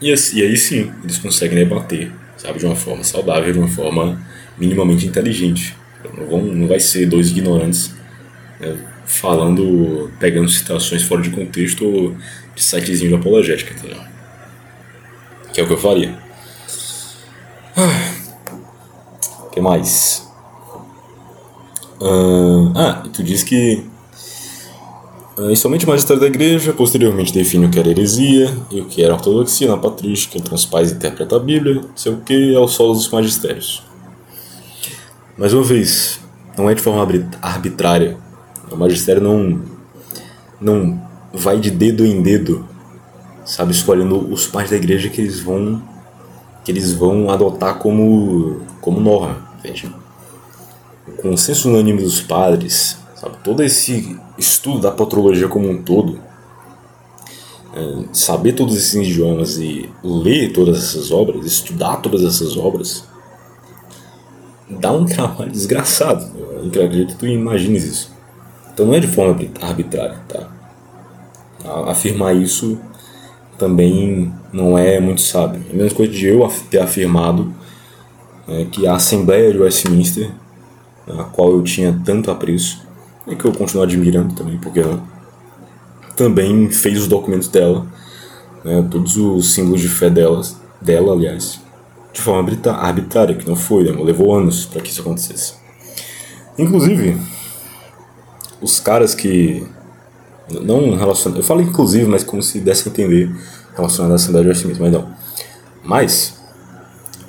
[0.01, 3.67] E, assim, e aí sim, eles conseguem debater, sabe, de uma forma saudável, de uma
[3.67, 4.25] forma
[4.57, 5.75] minimamente inteligente.
[6.17, 7.93] Não, vão, não vai ser dois ignorantes
[8.57, 8.73] né,
[9.05, 12.15] falando, pegando citações fora de contexto ou
[12.55, 14.09] de sitezinho de apologética, entendeu?
[15.60, 16.18] Que é o que eu faria.
[17.76, 20.26] O ah, que mais?
[22.02, 23.84] Ah, e tu diz que
[25.38, 29.03] uh, somente o magistério da igreja posteriormente define o que era heresia e o que
[29.03, 32.68] era ortodoxia na patrística, então os pais interpretam a Bíblia, sei o que, é o
[32.69, 33.84] solo dos magistérios.
[35.38, 36.22] Mais uma vez,
[36.57, 37.06] não é de forma
[37.41, 38.18] arbitrária.
[38.72, 39.61] O magistério não,
[40.61, 41.02] não
[41.34, 42.65] vai de dedo em dedo,
[43.49, 45.81] sabe, escolhendo os pais da igreja que eles vão
[46.63, 49.91] que eles vão adotar como como norma, entende?
[51.07, 56.19] O consenso unânime dos padres, sabe, todo esse estudo da patrologia como um todo,
[57.73, 63.03] é, saber todos esses idiomas e ler todas essas obras, estudar todas essas obras,
[64.69, 66.23] dá um trabalho desgraçado.
[66.61, 68.11] Eu acredito que tu imagines isso.
[68.71, 70.47] Então não é de forma arbitrária, tá?
[71.88, 72.80] Afirmar isso
[73.60, 75.61] também não é muito sábio.
[75.69, 77.53] É a mesma coisa de eu ter afirmado
[78.48, 80.31] é, que a Assembleia de Westminster,
[81.07, 82.88] a qual eu tinha tanto apreço,
[83.27, 85.03] e que eu continuo admirando também, porque ela
[86.15, 87.86] também fez os documentos dela,
[88.64, 91.60] né, todos os símbolos de fé delas, dela, aliás,
[92.11, 93.91] de forma arbitrária, que não foi, né?
[94.03, 95.53] levou anos para que isso acontecesse.
[96.57, 97.18] Inclusive,
[98.61, 99.65] os caras que.
[100.61, 101.38] Não relacionados.
[101.38, 103.30] Eu falo inclusive, mas como se desse a entender
[103.76, 105.13] relacionado à Assembleia de Westminster, mas não.
[105.84, 106.39] Mas,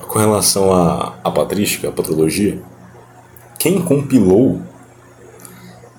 [0.09, 2.61] com relação à, à patrística, à patrologia,
[3.59, 4.61] quem compilou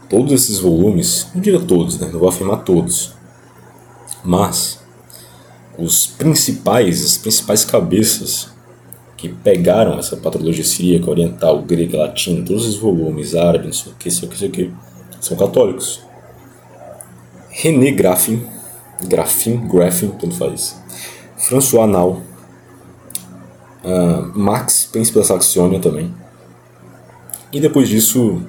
[0.10, 2.10] todos esses volumes, não diria todos, né?
[2.11, 3.14] não vou afirmar todos,
[4.23, 4.80] mas
[5.77, 8.49] os principais, as principais cabeças
[9.15, 13.95] que pegaram essa patrologia siríaca, oriental, grega, latina, todos os volumes, árabe, não sei o
[13.95, 14.72] que, sei o que, sei o que,
[15.22, 16.02] são católicos.
[17.52, 18.45] René Graffin,
[19.03, 20.82] Graffin, Graffin, tanto faz.
[21.38, 22.22] François Nau,
[23.84, 26.14] uh, Max, da Saxônia também.
[27.52, 28.41] E depois disso,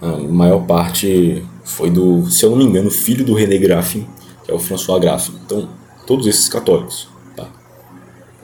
[0.00, 4.06] a maior parte foi do, se eu não me engano, filho do René Graffin,
[4.44, 5.34] que é o François Graffin.
[5.44, 5.68] Então,
[6.06, 7.48] todos esses católicos, tá?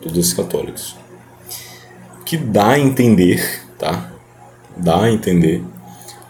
[0.00, 0.96] Todos esses católicos
[2.32, 4.10] que dá a entender, tá?
[4.74, 5.62] Dá a entender.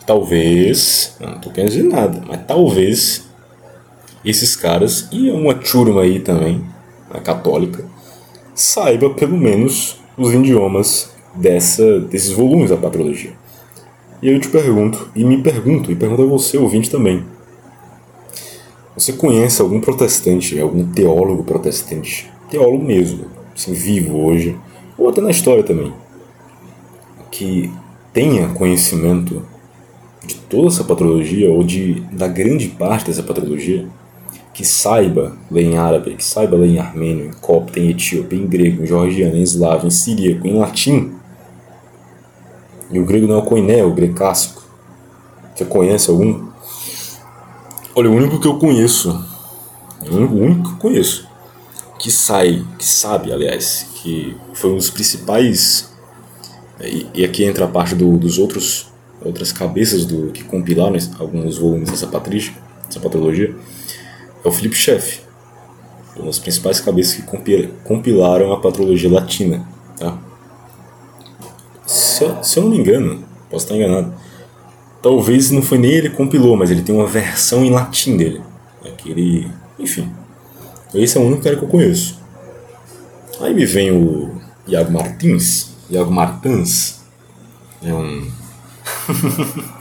[0.05, 3.29] Talvez, não tô querendo dizer nada, mas talvez
[4.25, 6.65] esses caras e uma turma aí também,
[7.11, 7.85] a católica,
[8.55, 13.33] saiba pelo menos os idiomas dessa, desses volumes da patrologia.
[14.23, 17.25] E eu te pergunto, e me pergunto, e pergunto a você, ouvinte também.
[18.95, 24.57] Você conhece algum protestante, algum teólogo protestante, teólogo mesmo, assim, vivo hoje,
[24.97, 25.93] ou até na história também,
[27.31, 27.73] que
[28.13, 29.43] tenha conhecimento
[30.25, 33.89] de toda essa patologia, ou de, da grande parte dessa patologia,
[34.53, 38.47] que saiba ler em árabe, que saiba ler em armênio, em copta, em etíope, em
[38.47, 41.15] grego, em georgiano, em eslavo, em siríaco, em latim.
[42.91, 44.63] E o grego não é o koiné, é o grego clássico.
[45.55, 46.49] Você conhece algum?
[47.95, 49.25] Olha, o único que eu conheço,
[50.03, 51.29] o único que eu conheço,
[51.99, 55.91] que sai, que sabe, aliás, que foi um dos principais.
[56.81, 58.93] E, e aqui entra a parte do, dos outros
[59.25, 63.55] outras cabeças do que compilaram alguns volumes dessa patrística, dessa patologia,
[64.45, 65.21] é o Felipe Schaff,
[66.17, 67.23] uma das principais cabeças que
[67.85, 69.67] compilaram a patrologia latina.
[69.99, 70.19] Tá?
[71.87, 74.13] Se, eu, se eu não me engano, posso estar enganado,
[75.01, 78.41] talvez não foi nem ele que compilou, mas ele tem uma versão em latim dele.
[78.85, 80.11] Né, que ele, enfim,
[80.95, 82.21] esse é o único cara que eu conheço.
[83.41, 87.01] Aí me vem o Iago Martins, Iago Martins,
[87.83, 88.31] é um.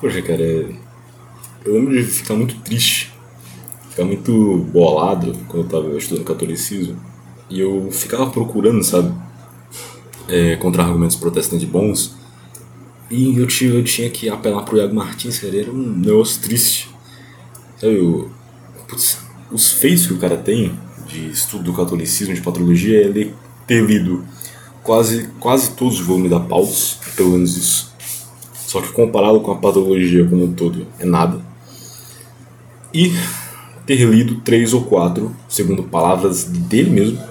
[0.00, 0.81] Poxa, cara, é...
[1.64, 3.12] eu lembro de ficar muito triste,
[3.90, 6.96] ficar muito bolado quando eu tava estudando catolicismo
[7.48, 9.12] e eu ficava procurando, sabe,
[10.28, 12.14] é, contra-argumentos protestantes bons
[13.10, 16.88] e eu tinha, eu tinha que apelar pro Iago Martins, cara, era um negócio triste.
[17.78, 18.30] Sabe, eu,
[18.88, 19.18] putz,
[19.50, 20.72] os feitos que o cara tem
[21.06, 23.34] de estudo do catolicismo, de patrologia, é ele
[23.66, 24.24] ter lido
[24.82, 27.92] quase, quase todos os volumes da Paulus, pelo menos isso.
[28.54, 31.51] Só que comparado com a patologia como um todo, é nada.
[32.94, 33.12] E
[33.86, 37.22] ter lido três ou quatro, segundo palavras dele mesmo,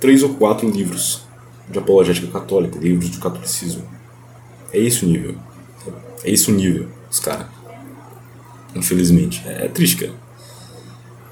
[0.00, 1.22] três ou quatro livros
[1.68, 3.82] de apologética católica, livros de catolicismo.
[4.72, 5.36] É esse o nível.
[6.24, 7.46] É esse o nível, os caras.
[8.74, 9.42] Infelizmente.
[9.46, 10.12] É, é, triste, cara.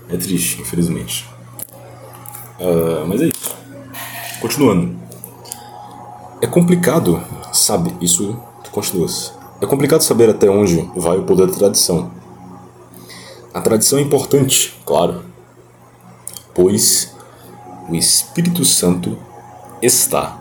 [0.09, 1.29] É triste, infelizmente.
[2.59, 3.57] Uh, mas é isso.
[4.41, 4.97] Continuando.
[6.41, 7.23] É complicado,
[7.53, 7.95] sabe?
[8.01, 8.39] Isso
[8.71, 9.09] continua.
[9.61, 12.11] É complicado saber até onde vai o poder da tradição.
[13.55, 15.23] A tradição é importante, claro,
[16.53, 17.15] pois
[17.89, 19.17] o Espírito Santo
[19.81, 20.41] está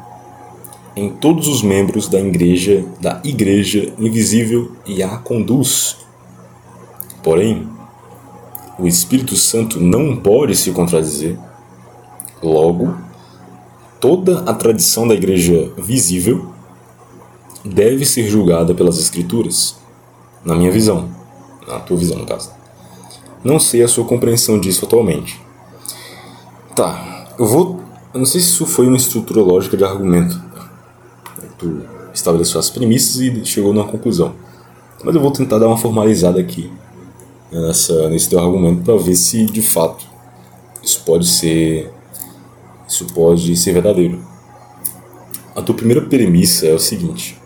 [0.95, 5.97] em todos os membros da igreja, da igreja invisível e a conduz.
[7.21, 7.69] Porém,
[8.79, 11.37] o Espírito Santo não pode se contradizer.
[12.41, 12.97] Logo,
[13.99, 16.51] toda a tradição da igreja visível
[17.63, 19.75] deve ser julgada pelas escrituras,
[20.43, 21.11] na minha visão,
[21.67, 22.62] na tua visão no caso.
[23.43, 25.39] Não sei a sua compreensão disso atualmente.
[26.75, 27.81] Tá, eu vou.
[28.13, 30.41] Eu não sei se isso foi uma estrutura lógica de argumento.
[31.57, 31.81] Tu
[32.13, 34.33] estabeleceu as premissas e chegou numa conclusão.
[35.03, 36.71] Mas eu vou tentar dar uma formalizada aqui
[37.51, 40.05] nessa, nesse teu argumento para ver se de fato
[40.81, 41.91] isso pode ser
[42.87, 44.19] isso pode ser verdadeiro.
[45.55, 47.37] A tua primeira premissa é o seguinte: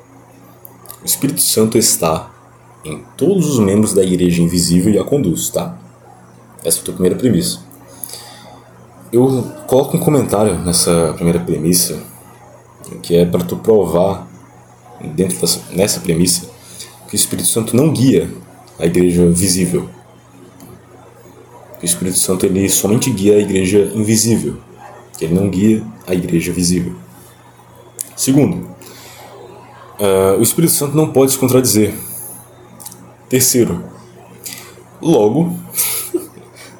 [1.01, 2.31] o Espírito Santo está
[2.83, 5.77] em todos os membros da igreja invisível e a conduz, tá?
[6.63, 7.59] Essa é a tua primeira premissa.
[9.11, 12.03] Eu coloco um comentário nessa primeira premissa,
[13.01, 14.27] que é para tu provar,
[15.15, 16.49] dentro dessa, nessa premissa,
[17.07, 18.29] que o Espírito Santo não guia
[18.79, 19.89] a igreja visível.
[21.81, 24.57] O Espírito Santo ele somente guia a igreja invisível.
[25.21, 26.95] Ele não guia a igreja visível.
[28.15, 28.67] Segundo,
[29.99, 31.93] uh, o Espírito Santo não pode se contradizer.
[33.29, 33.83] Terceiro,
[35.01, 35.55] logo,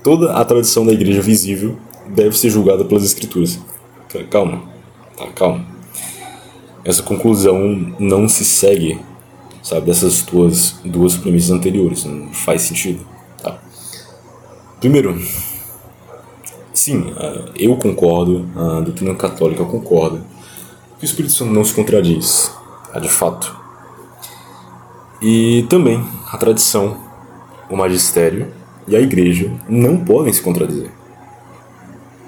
[0.04, 3.60] toda a tradição da igreja visível deve ser julgada pelas Escrituras.
[4.30, 4.64] Calma,
[5.16, 5.66] tá, calma.
[6.84, 9.00] Essa conclusão não se segue,
[9.62, 12.06] sabe, dessas tuas duas premissas anteriores.
[12.06, 13.06] Não faz sentido,
[13.42, 13.60] tá?
[14.80, 15.22] Primeiro,
[16.74, 20.24] sim, ah, eu concordo, a doutrina católica concorda
[20.98, 22.52] que o Espírito Santo não se contradiz,
[22.92, 23.56] tá, de fato.
[25.22, 26.98] E também a tradição,
[27.70, 28.54] o magistério
[28.88, 30.90] e a igreja não podem se contradizer.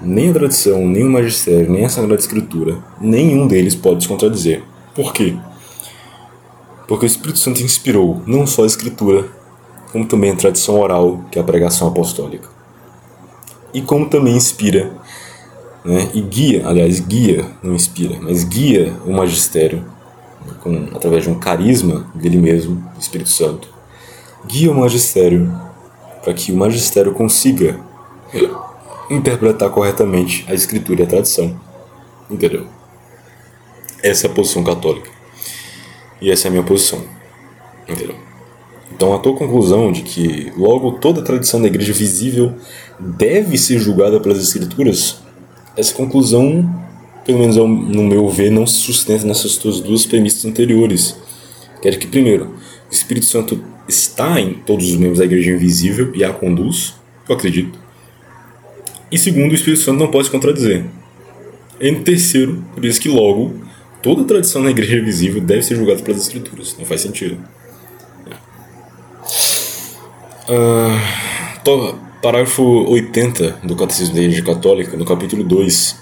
[0.02, 4.62] Nem a tradição, nem o magistério, nem a Sagrada Escritura, nenhum deles pode se contradizer.
[4.94, 5.36] Por quê?
[6.86, 9.28] Porque o Espírito Santo inspirou não só a Escritura,
[9.92, 12.48] como também a tradição oral, que é a pregação apostólica.
[13.72, 14.90] E como também inspira,
[15.84, 19.84] né, e guia, aliás, guia, não inspira, mas guia o magistério,
[20.62, 23.68] com, através de um carisma dele mesmo, do Espírito Santo,
[24.46, 25.52] guia o magistério
[26.22, 27.80] para que o magistério consiga
[29.10, 31.58] interpretar corretamente a escritura e a tradição.
[32.30, 32.66] Entendeu?
[34.02, 35.10] Essa é a posição católica.
[36.20, 37.02] E essa é a minha posição.
[37.88, 38.14] Entendeu?
[38.94, 42.54] Então a tua conclusão de que logo toda a tradição da igreja visível
[42.98, 45.22] deve ser julgada pelas escrituras,
[45.76, 46.68] essa conclusão,
[47.24, 51.16] pelo menos no meu ver, não se sustenta nessas tuas duas premissas anteriores.
[51.80, 52.56] Quer que primeiro,
[52.90, 56.94] o Espírito Santo está em todos os membros da igreja invisível e a conduz,
[57.28, 57.78] eu acredito.
[59.12, 60.84] E segundo, o Espírito Santo não pode se contradizer.
[61.80, 63.54] E terceiro, por isso que logo,
[64.02, 66.76] toda tradição na igreja visível deve ser julgada pelas escrituras.
[66.78, 67.38] Não faz sentido.
[70.48, 75.96] Uh, parágrafo 80 do Catecismo da Igreja Católica, no capítulo 2,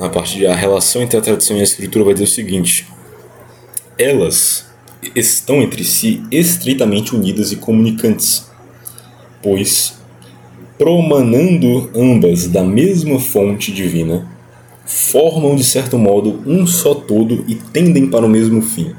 [0.00, 2.86] na parte de a relação entre a tradição e a escritura, vai dizer o seguinte:
[3.98, 4.65] Elas
[5.14, 8.50] estão entre si estreitamente unidas e comunicantes,
[9.42, 9.98] pois,
[10.78, 14.28] promanando ambas da mesma fonte divina,
[14.84, 18.94] formam de certo modo um só todo e tendem para o mesmo fim.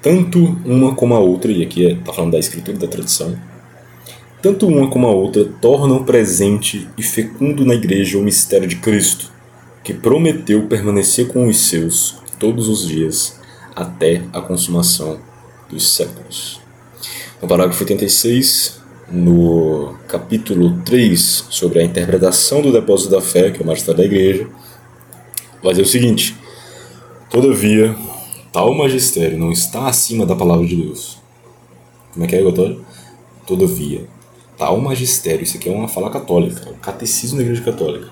[0.00, 3.36] Tanto uma como a outra, e aqui está é, tá falando da escritura da tradição,
[4.40, 9.30] tanto uma como a outra tornam presente e fecundo na igreja o mistério de Cristo,
[9.84, 13.40] que prometeu permanecer com os seus todos os dias
[13.74, 15.18] até a consumação
[15.68, 16.60] dos séculos.
[17.40, 18.80] No parágrafo 86,
[19.10, 24.04] no capítulo 3, sobre a interpretação do depósito da fé, que é o magistério da
[24.04, 24.48] igreja,
[25.62, 26.36] vai dizer o seguinte:
[27.30, 27.96] Todavia,
[28.52, 31.18] tal magistério não está acima da palavra de Deus.
[32.12, 32.84] Como é que é, Gotório?
[33.46, 34.06] Todavia,
[34.58, 38.10] tal magistério, isso aqui é uma fala católica, é o catecismo da igreja católica.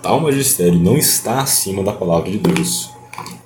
[0.00, 2.91] Tal magistério não está acima da palavra de Deus,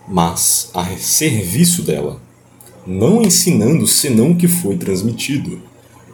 [0.08, 2.20] mas a serviço dela,
[2.86, 5.60] não ensinando senão o que foi transmitido,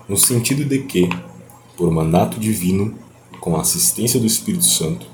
[0.09, 1.09] no sentido de que
[1.77, 2.95] por mandato divino,
[3.41, 5.07] com a assistência do Espírito Santo,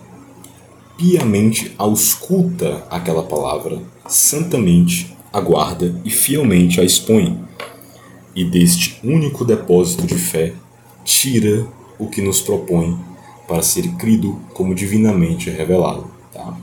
[0.97, 7.39] piamente ausculta aquela palavra, santamente aguarda e fielmente a expõe,
[8.35, 10.53] e deste único depósito de fé
[11.05, 11.67] tira
[11.99, 12.99] o que nos propõe
[13.47, 16.07] para ser crido como divinamente revelado.
[16.33, 16.57] Tá?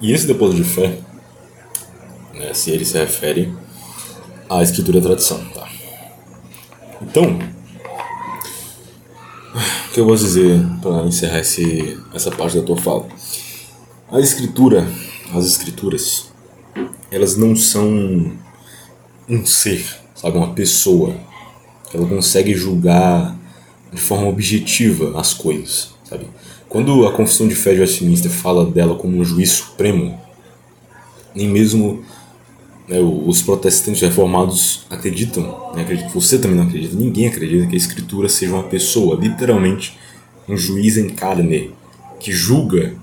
[0.00, 0.98] E esse depósito de fé,
[2.34, 3.52] né, se ele se refere
[4.48, 5.44] à escritura e à tradição.
[5.46, 5.68] Tá?
[7.02, 7.38] Então,
[9.88, 13.08] o que eu posso dizer para encerrar esse, essa parte da tua fala?
[14.10, 14.86] A escritura,
[15.34, 16.30] as escrituras,
[17.10, 18.32] elas não são
[19.28, 19.84] um ser,
[20.14, 21.14] sabe, uma pessoa.
[21.92, 23.36] Ela consegue julgar
[23.92, 26.26] de forma objetiva as coisas, sabe?
[26.68, 30.20] Quando a Confissão de Fé de Westminster fala dela como um juiz supremo,
[31.34, 32.02] nem mesmo
[32.86, 37.78] né, os protestantes reformados acreditam, né, acredito você também não acredita, ninguém acredita que a
[37.78, 39.98] Escritura seja uma pessoa, literalmente
[40.46, 41.72] um juiz em carne,
[42.20, 42.94] que julga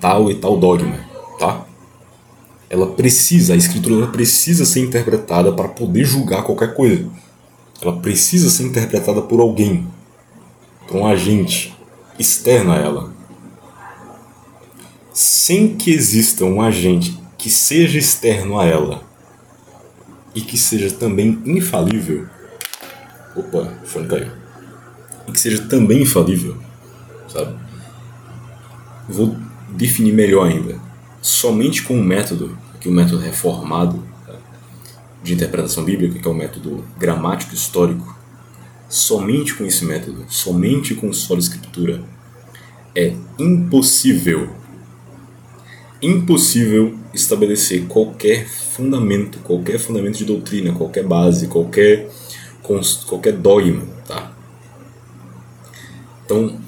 [0.00, 1.00] tal e tal dogma,
[1.40, 1.66] tá?
[2.70, 7.08] Ela precisa, a Escritura precisa ser interpretada para poder julgar qualquer coisa.
[7.80, 9.86] Ela precisa ser interpretada por alguém,
[10.86, 11.75] por um agente
[12.18, 13.12] externo a ela.
[15.12, 19.02] Sem que exista um agente que seja externo a ela
[20.34, 22.26] e que seja também infalível.
[23.34, 24.30] Opa, o fone caiu.
[25.26, 26.56] E que seja também infalível,
[27.28, 27.56] sabe?
[29.08, 29.36] Vou
[29.70, 30.78] definir melhor ainda.
[31.22, 34.34] Somente com o método, aqui o método reformado tá?
[35.22, 38.16] de interpretação bíblica, que é o método gramático histórico,
[38.88, 42.02] somente com esse método, somente com só escritura,
[42.94, 44.50] é impossível
[46.00, 52.08] impossível estabelecer qualquer fundamento, qualquer fundamento de doutrina, qualquer base, qualquer,
[53.06, 54.32] qualquer dogma, tá?
[56.24, 56.58] Então,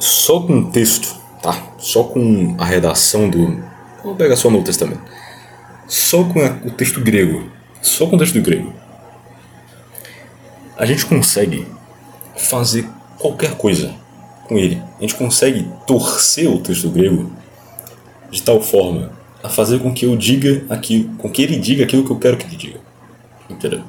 [0.00, 1.74] só com o texto, tá?
[1.78, 3.62] Só com a redação do...
[4.02, 5.02] Vou pegar só no Testamento.
[5.86, 7.48] Só com a, o texto grego,
[7.80, 8.72] só com o texto grego,
[10.76, 11.66] a gente consegue
[12.36, 12.88] fazer
[13.18, 13.94] qualquer coisa
[14.46, 14.82] com ele.
[14.98, 17.30] A gente consegue torcer o texto grego
[18.30, 22.04] de tal forma a fazer com que eu diga aquilo, com que ele diga aquilo
[22.04, 22.80] que eu quero que ele diga.
[23.48, 23.82] Entendeu?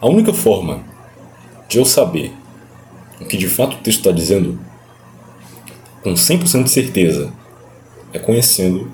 [0.00, 0.82] A única forma
[1.68, 2.32] de eu saber
[3.20, 4.58] o que de fato o texto está dizendo,
[6.02, 7.32] com 100% de certeza,
[8.12, 8.90] é conhecendo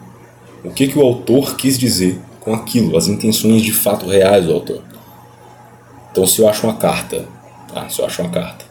[0.63, 4.53] o que, que o autor quis dizer com aquilo, as intenções de fato reais do
[4.53, 4.90] autor.
[6.11, 7.27] Então, se eu acho uma carta,
[7.73, 7.89] tá?
[7.89, 8.65] se eu acho uma carta,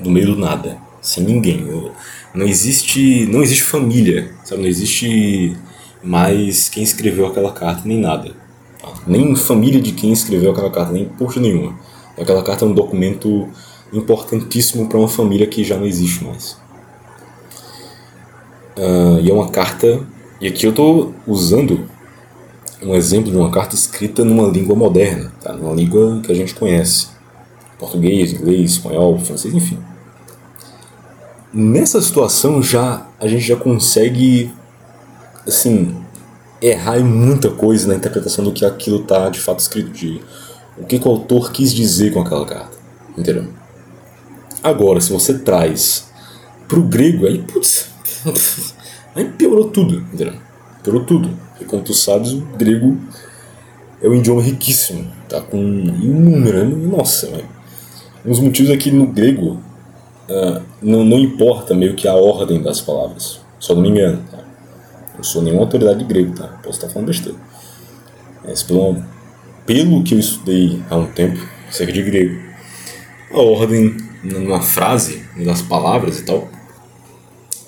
[0.00, 1.92] do meio do nada, sem ninguém, eu,
[2.34, 5.56] não existe não existe família sabe não existe
[6.02, 8.32] mais quem escreveu aquela carta nem nada
[8.80, 8.88] tá?
[9.06, 11.78] nem família de quem escreveu aquela carta nem porra nenhuma
[12.18, 13.48] aquela carta é um documento
[13.92, 16.52] importantíssimo para uma família que já não existe mais
[18.76, 20.06] uh, e é uma carta
[20.40, 21.88] e aqui eu estou usando
[22.82, 25.52] um exemplo de uma carta escrita numa língua moderna tá?
[25.52, 27.08] numa língua que a gente conhece.
[27.78, 29.78] Português inglês espanhol francês enfim.
[31.52, 34.50] Nessa situação já a gente já consegue
[35.46, 35.96] assim
[36.60, 40.20] errar em muita coisa na interpretação do que aquilo tá de fato escrito de
[40.78, 42.76] o que, que o autor quis dizer com aquela carta
[43.16, 43.46] entendeu?
[44.62, 46.10] Agora se você traz
[46.68, 47.88] pro grego aí putz
[49.14, 50.34] aí piorou tudo entendeu?
[50.82, 52.96] Piorou tudo e como tu sabes o grego
[54.02, 57.28] é um idioma riquíssimo tá com inúmero nossa
[58.24, 59.58] um dos motivos é que no grego
[60.28, 63.40] uh, não, não importa meio que a ordem das palavras.
[63.58, 64.22] Só não me engano.
[64.30, 64.38] Tá?
[65.16, 66.46] Não sou nenhuma autoridade de grego, tá?
[66.62, 67.38] Posso estar falando besteira.
[68.44, 69.02] Mas pelo,
[69.66, 71.38] pelo que eu estudei há um tempo,
[71.70, 72.40] cerca de grego,
[73.32, 76.48] a ordem numa frase, das palavras e tal,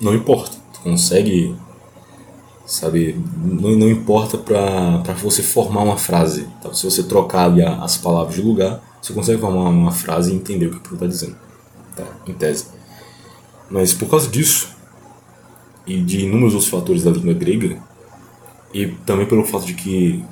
[0.01, 0.57] não importa.
[0.73, 1.55] Tu consegue,
[2.73, 6.49] sabe, não, não importa para você formar uma frase.
[6.63, 6.73] Tá?
[6.73, 10.69] Se você trocar ali as palavras de lugar, você consegue formar uma frase e entender
[10.69, 11.37] o que tu está dizendo
[11.95, 12.05] tá?
[12.27, 12.69] em tese.
[13.71, 14.71] Mas por causa disso,
[15.87, 17.77] e de inúmeros outros fatores da língua grega,
[18.73, 20.25] e também pelo fato de que,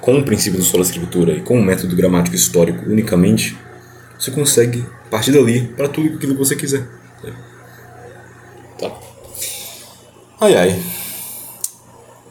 [0.00, 3.54] com o princípio do sola escritura e com o método gramático histórico unicamente,
[4.18, 6.88] você consegue partir dali para tudo aquilo que você quiser.
[7.22, 7.34] Né?
[8.78, 8.90] Tá?
[10.40, 10.82] Ai ai.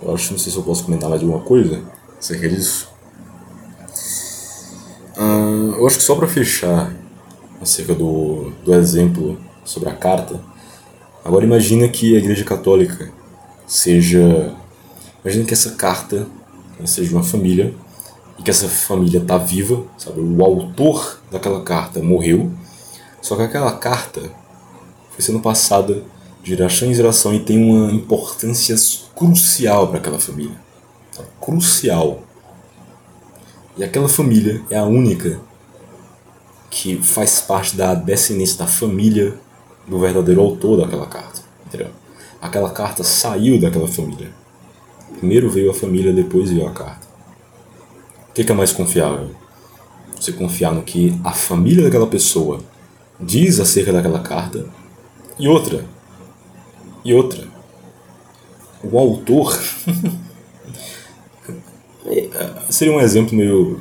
[0.01, 1.83] Eu acho, não sei se eu posso comentar mais alguma coisa
[2.17, 2.89] acerca disso.
[5.17, 6.93] Uh, eu acho que só para fechar
[7.61, 10.39] acerca do, do exemplo sobre a carta.
[11.25, 13.11] Agora imagina que a Igreja Católica
[13.65, 14.53] seja.
[15.23, 16.27] Imagina que essa carta
[16.85, 17.73] seja uma família,
[18.37, 20.21] e que essa família está viva, sabe?
[20.21, 22.51] O autor daquela carta morreu,
[23.21, 24.21] só que aquela carta
[25.11, 26.03] foi sendo passada
[26.47, 28.73] geração em geração e tem uma importância
[29.13, 30.55] crucial para aquela família.
[31.11, 31.27] Sabe?
[31.41, 32.23] Crucial.
[33.77, 35.41] E aquela família é a única
[36.69, 39.37] que faz parte da descendência da família
[39.85, 41.41] do verdadeiro autor daquela carta.
[41.65, 41.89] Entendeu?
[42.41, 44.31] Aquela carta saiu daquela família.
[45.17, 47.07] Primeiro veio a família, depois veio a carta.
[48.29, 49.31] O que é mais confiável?
[50.15, 52.61] Você confiar no que a família daquela pessoa
[53.19, 54.65] diz acerca daquela carta
[55.37, 55.96] e outra.
[57.07, 57.47] E outra.
[58.83, 59.55] O autor.
[62.69, 63.79] seria um exemplo meio.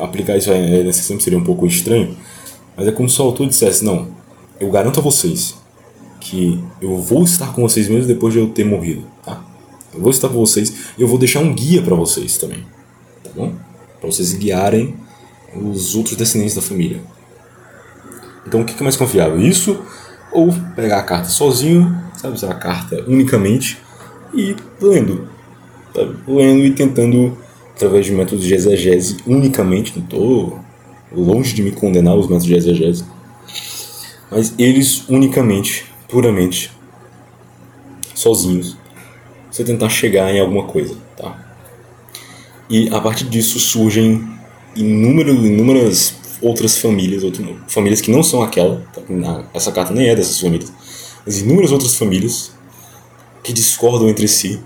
[0.00, 2.16] Aplicar isso nesse exemplo seria um pouco estranho,
[2.74, 4.08] mas é como se o autor dissesse: Não,
[4.58, 5.56] eu garanto a vocês
[6.18, 9.44] que eu vou estar com vocês mesmo depois de eu ter morrido, tá?
[9.92, 12.64] Eu vou estar com vocês eu vou deixar um guia para vocês também,
[13.22, 13.52] tá bom?
[14.00, 14.94] Para vocês guiarem
[15.54, 17.02] os outros descendentes da família.
[18.46, 19.38] Então o que é mais confiável?
[19.38, 19.78] Isso
[20.32, 23.78] ou pegar a carta sozinho, sabe, usar a carta unicamente
[24.32, 25.28] e lendo,
[25.94, 26.16] sabe?
[26.26, 27.36] lendo e tentando
[27.74, 30.60] através de métodos de exegese unicamente, não estou
[31.12, 33.04] longe de me condenar os métodos de exegese,
[34.30, 36.72] mas eles unicamente puramente
[38.14, 38.76] sozinhos,
[39.50, 41.38] você tentar chegar em alguma coisa, tá?
[42.70, 44.26] E a partir disso surgem
[44.74, 49.44] inúmeras, inúmeras outras famílias, outras, famílias que não são aquela, tá?
[49.52, 50.72] essa carta nem é dessas famílias,
[51.24, 52.52] mas inúmeras outras famílias
[53.42, 54.60] que discordam entre si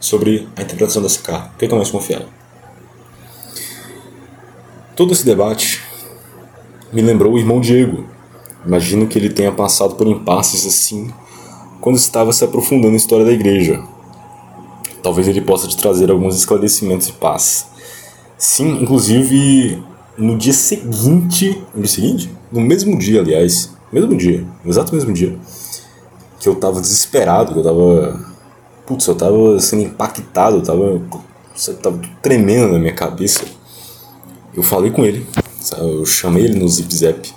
[0.00, 1.50] sobre a interpretação dessa carta.
[1.54, 2.28] O que é mais confiável?
[4.96, 5.82] Todo esse debate
[6.92, 8.04] me lembrou o irmão Diego,
[8.66, 11.12] Imagino que ele tenha passado por impasses assim
[11.80, 13.82] quando estava se aprofundando na história da igreja.
[15.02, 17.66] Talvez ele possa te trazer alguns esclarecimentos e paz.
[18.38, 19.82] Sim, inclusive
[20.16, 25.12] no dia seguinte, no dia seguinte, no mesmo dia, aliás, mesmo dia, no exato mesmo
[25.12, 25.38] dia,
[26.44, 28.20] que eu tava desesperado, que eu tava,
[28.86, 31.00] putz, eu tava sendo impactado, eu tava,
[31.82, 33.46] tava tremendo na minha cabeça.
[34.54, 35.26] Eu falei com ele,
[35.78, 37.32] eu chamei ele no Zip Zap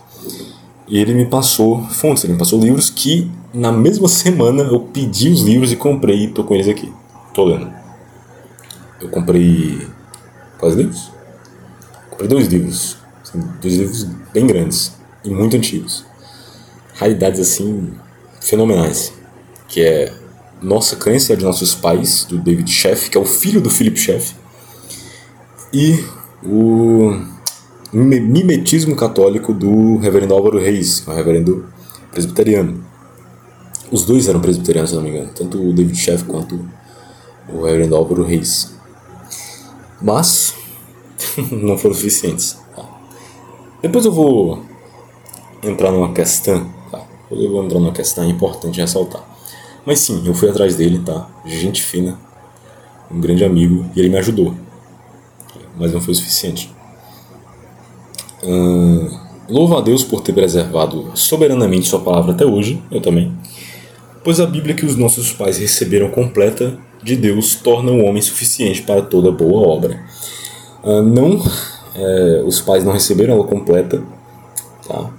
[0.89, 5.29] e ele me passou fontes, ele me passou livros que na mesma semana eu pedi
[5.29, 6.91] os livros e comprei e tô com eles aqui.
[7.33, 7.71] Tô lendo.
[8.99, 9.87] Eu comprei.
[10.59, 11.13] Quais livros?
[12.09, 12.97] Comprei dois livros.
[13.61, 14.03] Dois livros
[14.33, 14.91] bem grandes
[15.23, 16.05] e muito antigos.
[16.95, 17.93] Raridades assim
[18.47, 19.13] fenomenais.
[19.67, 20.13] Que é
[20.61, 24.35] Nossa Crença de Nossos Pais, do David Sheff, que é o filho do Philip Sheff.
[25.73, 26.03] E
[26.43, 27.19] o
[27.91, 31.65] mimetismo católico do reverendo Álvaro Reis, que é um reverendo
[32.11, 32.85] presbiteriano.
[33.91, 36.59] Os dois eram presbiterianos, se não me engano, tanto o David Sheff quanto
[37.49, 38.73] o reverendo Álvaro Reis.
[40.01, 40.55] Mas
[41.51, 42.57] não foram suficientes.
[43.81, 44.63] Depois eu vou
[45.63, 46.76] entrar numa questão?
[47.29, 49.23] Eu vou entrar numa questão importante ressaltar.
[49.85, 51.27] Mas sim, eu fui atrás dele, tá?
[51.45, 52.17] Gente fina,
[53.11, 54.53] um grande amigo, e ele me ajudou.
[55.77, 56.73] Mas não foi o suficiente.
[58.43, 59.09] Hum,
[59.49, 63.33] louvo a Deus por ter preservado soberanamente Sua palavra até hoje, eu também.
[64.23, 68.81] Pois a Bíblia que os nossos pais receberam completa de Deus torna o homem suficiente
[68.81, 69.99] para toda boa obra.
[70.83, 71.41] Hum, não,
[71.95, 74.03] é, os pais não receberam ela completa,
[74.87, 75.16] tá?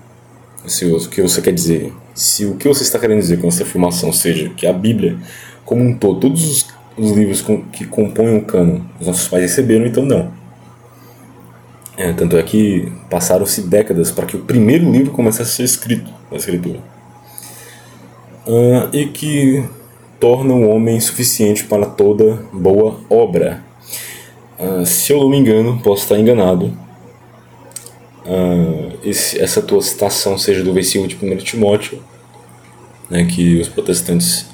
[0.69, 3.63] Se o que você quer dizer, se o que você está querendo dizer com essa
[3.63, 5.17] afirmação seja que a Bíblia,
[5.65, 6.67] como um todo, todos os,
[6.97, 10.31] os livros com, que compõem o cano, os nossos pais receberam, então não.
[11.97, 16.13] É, tanto é que passaram-se décadas para que o primeiro livro começasse a ser escrito
[16.31, 16.79] na escritura.
[18.47, 19.65] Uh, e que
[20.21, 23.63] torna o homem suficiente para toda boa obra.
[24.59, 26.73] Uh, se eu não me engano, posso estar enganado,
[28.29, 32.03] uh, esse, essa tua citação seja do versículo de 1 Timóteo,
[33.11, 34.47] né, que os protestantes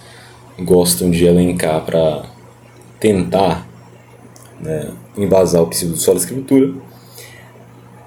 [0.59, 2.25] gostam de elencar para
[3.01, 3.67] tentar
[4.61, 6.73] né, embasar o princípio solo da escritura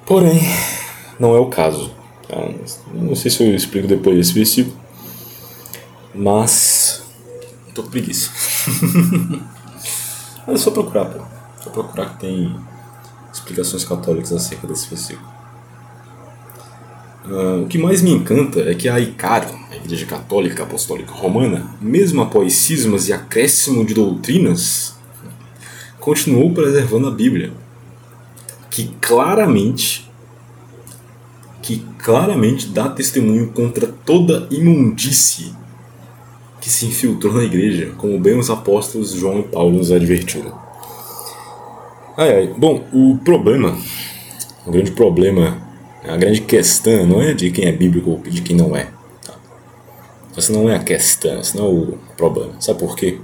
[0.07, 0.39] Porém,
[1.19, 1.91] não é o caso.
[2.29, 2.37] Tá?
[2.93, 4.73] Não sei se eu explico depois desse versículo,
[6.15, 7.03] mas.
[7.75, 8.31] tô com preguiça.
[10.47, 11.25] é só procurar, pô.
[11.61, 12.55] Só procurar que tem
[13.33, 15.36] explicações católicas acerca desse versículo.
[17.29, 21.75] Uh, o que mais me encanta é que a ICAR, a Igreja Católica Apostólica Romana,
[21.81, 24.97] mesmo após cismas e acréscimo de doutrinas,
[25.99, 27.51] continuou preservando a Bíblia
[28.69, 30.07] que claramente
[31.61, 35.53] que claramente dá testemunho contra toda imundície
[36.61, 40.57] que se infiltrou na igreja, como bem os apóstolos João e Paulo nos advertiram.
[42.15, 42.53] Ai, ai.
[42.57, 43.77] Bom, o problema,
[44.65, 45.66] o grande problema,
[46.09, 48.89] a grande questão não é de quem é bíblico ou de quem não é.
[49.23, 49.33] Tá?
[50.35, 52.53] Essa não é a questão, esse não é o problema.
[52.59, 53.19] Sabe por quê?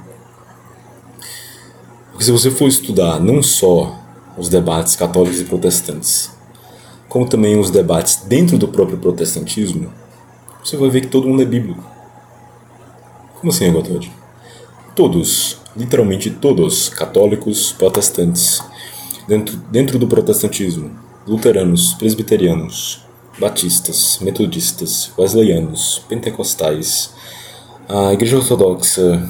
[2.11, 3.99] Porque se você for estudar não só
[4.38, 6.31] os debates católicos e protestantes,
[7.07, 9.91] como também os debates dentro do próprio protestantismo,
[10.64, 11.84] você vai ver que todo mundo é bíblico.
[13.39, 14.11] Como assim, Aguatode?
[14.95, 18.61] Todos, literalmente todos, católicos, protestantes,
[19.27, 20.91] dentro, dentro do protestantismo,
[21.28, 23.04] luteranos, presbiterianos,
[23.40, 27.14] batistas, metodistas, wesleyanos, pentecostais,
[27.88, 29.30] a igreja ortodoxa,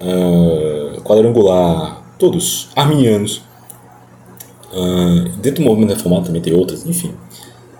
[0.00, 3.42] a quadrangular, todos, arminianos,
[5.40, 7.14] dentro do movimento reformado também tem outras, enfim,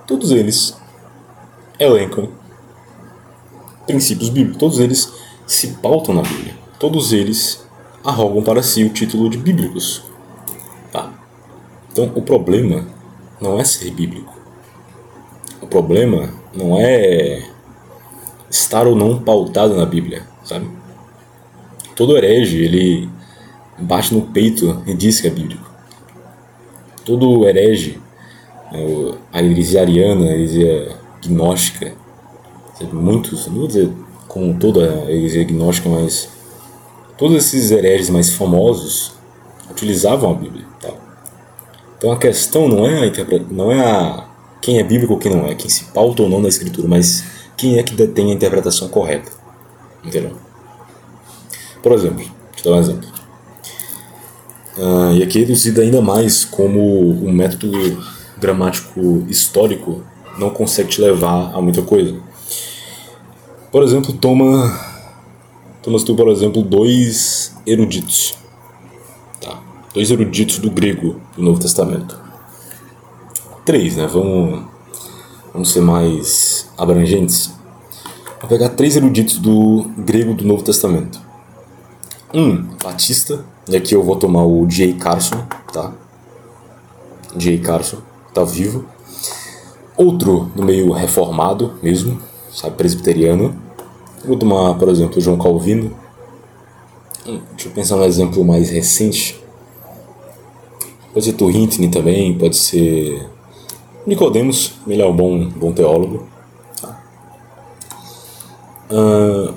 [0.06, 0.76] todos eles
[1.78, 2.28] elencam
[3.86, 5.12] princípios bíblicos, todos eles
[5.46, 7.66] se pautam na Bíblia, todos eles
[8.04, 10.02] arrogam para si o título de bíblicos.
[10.92, 11.12] Tá?
[11.90, 12.84] Então o problema
[13.42, 14.32] não é ser bíblico.
[15.60, 17.42] O problema não é
[18.48, 20.70] estar ou não pautado na Bíblia, sabe?
[21.96, 23.08] Todo herege, ele
[23.78, 25.70] bate no peito e diz que é bíblico.
[27.04, 28.00] Todo herege,
[28.70, 30.96] né, a heresia ariana, a heresia
[31.26, 31.94] gnóstica,
[32.92, 33.90] muitos, não vou dizer
[34.26, 36.28] como toda a heresia gnóstica, mas
[37.18, 39.14] todos esses hereges mais famosos
[39.70, 40.71] utilizavam a Bíblia.
[42.02, 43.12] Então a questão não é a,
[43.48, 44.26] não é a
[44.60, 47.22] quem é bíblico ou quem não é, quem se pauta ou não na escritura, mas
[47.56, 49.30] quem é que detém a interpretação correta.
[50.04, 50.32] Entendeu?
[51.80, 52.24] Por exemplo,
[52.64, 53.08] eu dar um exemplo.
[54.76, 57.78] Uh, e aqui é reduzido ainda mais como o método
[58.36, 60.02] gramático histórico
[60.36, 62.16] não consegue te levar a muita coisa.
[63.70, 64.76] Por exemplo, toma,
[65.80, 68.41] tomas tu, por exemplo, dois eruditos.
[69.94, 72.18] Dois eruditos do grego do Novo Testamento.
[73.64, 74.06] Três, né?
[74.06, 74.64] Vamos,
[75.52, 77.52] vamos ser mais abrangentes.
[78.40, 81.20] Vou pegar três eruditos do grego do Novo Testamento.
[82.32, 84.94] Um, Batista, e aqui eu vou tomar o J.
[84.94, 85.92] Carson, tá?
[87.36, 87.58] J.
[87.58, 87.98] Carson,
[88.32, 88.86] tá vivo.
[89.94, 92.18] Outro no meio reformado mesmo,
[92.50, 93.54] sabe, presbiteriano.
[94.24, 95.94] Vou tomar, por exemplo, João Calvino.
[97.26, 99.41] Hum, deixa eu pensar num exemplo mais recente.
[101.12, 103.28] Pode ser Turrentine também, pode ser
[104.06, 106.26] Nicodemos, melhor é bom, bom teólogo.
[108.90, 109.54] Uh,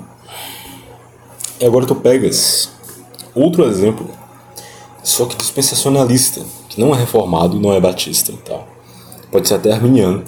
[1.60, 2.70] e agora tu pegas
[3.34, 4.08] outro exemplo,
[5.02, 8.68] só que dispensacionalista, que não é reformado, não é batista e tal.
[9.30, 10.22] Pode ser até arminiano,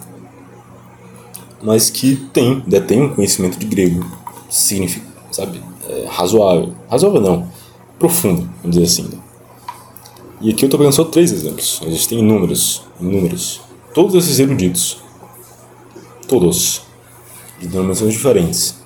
[1.62, 4.05] mas que tem, detém um conhecimento de grego
[4.50, 6.74] significa, sabe, é, razoável.
[6.90, 7.48] Razoável não,
[7.98, 9.18] profundo, vamos dizer assim.
[10.40, 11.81] E aqui eu estou pegando só três exemplos.
[11.85, 13.60] A gente tem inúmeros, inúmeros.
[13.93, 14.98] Todos esses eruditos,
[16.28, 16.82] todos,
[17.59, 18.77] de denominações diferentes,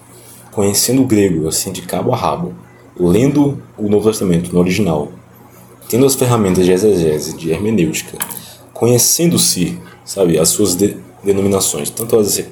[0.51, 2.55] conhecendo o grego, assim, de cabo a rabo,
[2.99, 5.13] lendo o Novo Testamento no original,
[5.89, 8.17] tendo as ferramentas de exegese, de hermenêutica,
[8.73, 12.43] conhecendo-se, sabe, as suas de denominações, tanto as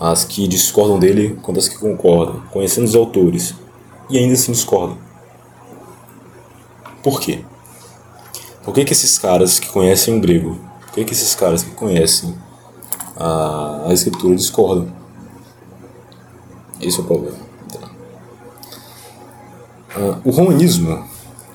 [0.00, 3.54] as que discordam dele quanto as que concordam, conhecendo os autores,
[4.10, 4.98] e ainda assim discordam.
[7.04, 7.44] Por quê?
[8.64, 11.70] Por que, que esses caras que conhecem o grego, por que, que esses caras que
[11.72, 12.34] conhecem
[13.16, 14.88] a, a escritura discordam?
[16.80, 17.36] Esse é o problema.
[17.66, 17.88] Então,
[19.96, 21.04] uh, o romanismo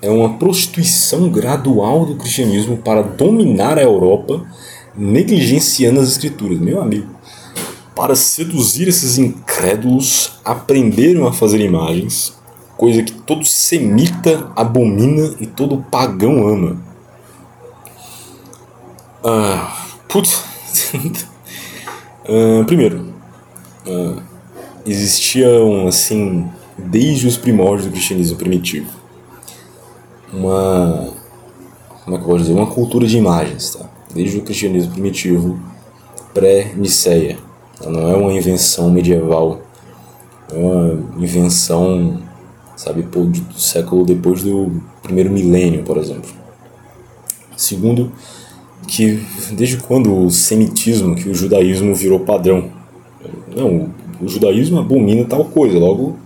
[0.02, 4.46] é uma prostituição gradual do cristianismo para dominar a Europa,
[4.96, 6.60] negligenciando as escrituras.
[6.60, 7.08] Meu amigo,
[7.96, 12.38] para seduzir esses incrédulos, aprenderam a fazer imagens,
[12.78, 16.87] coisa que todo semita abomina e todo pagão ama.
[19.30, 19.76] Ah,
[20.08, 20.42] putz.
[22.24, 23.14] ah, primeiro,
[23.86, 24.24] ah,
[24.86, 28.90] existiam, assim, desde os primórdios do cristianismo primitivo,
[30.32, 31.10] uma.
[32.06, 32.54] Como é que eu posso dizer?
[32.54, 33.90] Uma cultura de imagens, tá?
[34.16, 35.60] Desde o cristianismo primitivo,
[36.34, 37.38] pré-niceia
[37.86, 39.60] não é uma invenção medieval,
[40.50, 42.22] é uma invenção,
[42.78, 46.32] sabe, do século depois do primeiro milênio, por exemplo.
[47.58, 48.10] Segundo,
[48.88, 52.72] que desde quando o semitismo, que o judaísmo virou padrão?
[53.56, 53.90] Não,
[54.22, 56.18] o judaísmo abomina tal coisa, logo,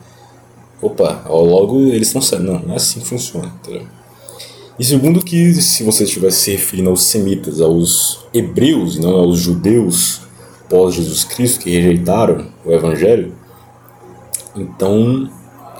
[0.81, 2.47] opa, logo eles estão certos.
[2.47, 3.87] Não, não é assim que funciona, entendeu?
[4.79, 10.21] E segundo que se você estivesse se referindo aos semitas, aos hebreus, não aos judeus,
[10.69, 13.33] pós Jesus Cristo que rejeitaram o Evangelho,
[14.55, 15.29] então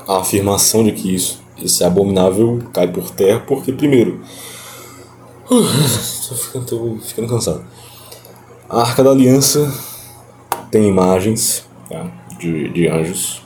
[0.07, 4.21] a afirmação de que isso, isso é abominável cai por terra, porque, primeiro,
[6.29, 7.65] tô, ficando, ficando cansado.
[8.69, 9.69] A Arca da Aliança
[10.71, 12.09] tem imagens tá?
[12.39, 13.41] de, de anjos.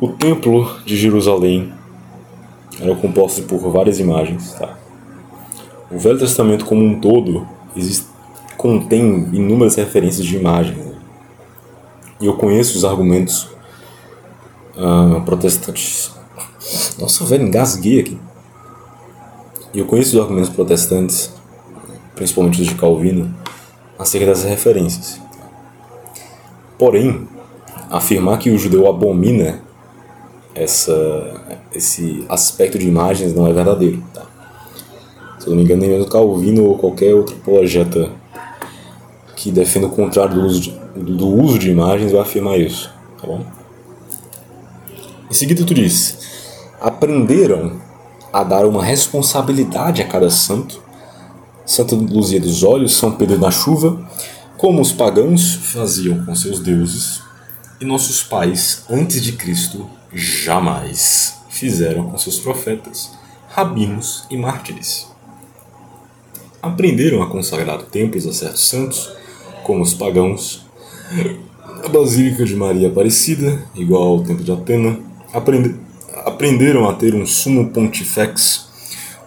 [0.00, 1.72] O Templo de Jerusalém
[2.80, 4.54] era composto por várias imagens.
[4.54, 4.76] Tá?
[5.88, 8.06] O Velho Testamento como um todo existe,
[8.56, 10.84] contém inúmeras referências de imagens.
[10.84, 10.96] Né?
[12.20, 13.44] E eu conheço os argumentos
[14.76, 16.10] uh, protestantes.
[16.98, 18.18] Nossa, velho, engasguei aqui.
[19.72, 21.32] E eu conheço os argumentos protestantes,
[22.14, 23.34] principalmente os de Calvino,
[23.98, 25.20] acerca dessas referências.
[26.78, 27.26] Porém,
[27.90, 29.60] afirmar que o judeu abomina
[30.54, 34.02] essa, esse aspecto de imagens não é verdadeiro.
[34.12, 34.22] Tá?
[35.38, 38.10] Se eu não me engano, nem mesmo Calvino ou qualquer outro projeta
[39.36, 42.90] que defenda o contrário do uso de, do uso de imagens vai afirmar isso.
[43.20, 43.44] Tá bom?
[45.30, 46.18] Em seguida, tu diz:
[46.80, 47.80] aprenderam
[48.36, 50.82] a dar uma responsabilidade a cada santo.
[51.64, 54.06] Santa Luzia dos Olhos, São Pedro da Chuva,
[54.58, 57.22] como os pagãos faziam com seus deuses,
[57.80, 63.10] e nossos pais, antes de Cristo, jamais fizeram com seus profetas,
[63.48, 65.06] rabinos e mártires.
[66.60, 69.12] Aprenderam a consagrar templos a certos santos,
[69.64, 70.66] como os pagãos,
[71.82, 74.98] a Basílica de Maria Aparecida, igual ao Templo de Atena,
[75.32, 75.85] aprende,
[76.26, 78.66] aprenderam a ter um sumo pontifex,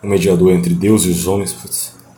[0.03, 1.55] um mediador entre Deus e os homens,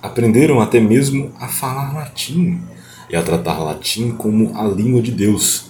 [0.02, 2.60] aprenderam até mesmo a falar latim
[3.08, 5.70] e a tratar latim como a língua de Deus,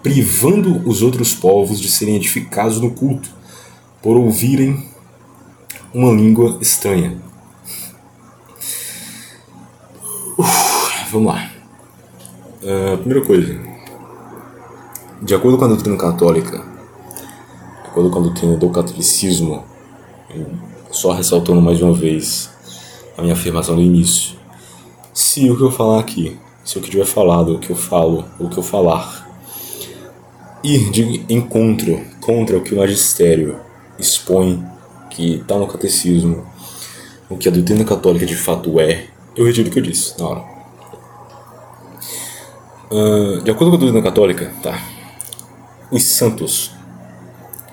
[0.00, 3.28] privando os outros povos de serem edificados no culto,
[4.00, 4.88] por ouvirem
[5.92, 7.20] uma língua estranha.
[10.38, 11.50] Uf, vamos lá.
[12.62, 13.60] Uh, primeira coisa,
[15.20, 16.71] de acordo com a doutrina católica,
[17.92, 19.64] com a doutrina do catolicismo,
[20.90, 22.50] só ressaltando mais uma vez
[23.16, 24.36] a minha afirmação do início.
[25.12, 28.24] Se o que eu falar aqui, se o que tiver falado, o que eu falo,
[28.40, 29.28] o que eu falar,
[30.64, 33.58] ir de encontro contra o que o magistério
[33.98, 34.64] expõe,
[35.10, 36.46] que está no catecismo,
[37.28, 39.06] o que a doutrina católica de fato é,
[39.36, 40.44] eu retiro o que eu disse na hora.
[42.90, 44.82] Uh, de acordo com a doutrina católica, tá,
[45.90, 46.70] os santos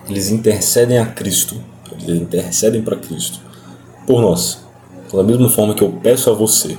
[0.10, 1.62] eles intercedem a Cristo,
[2.02, 3.40] eles intercedem para Cristo
[4.06, 4.60] por nós.
[5.14, 6.78] Da mesma forma que eu peço a você,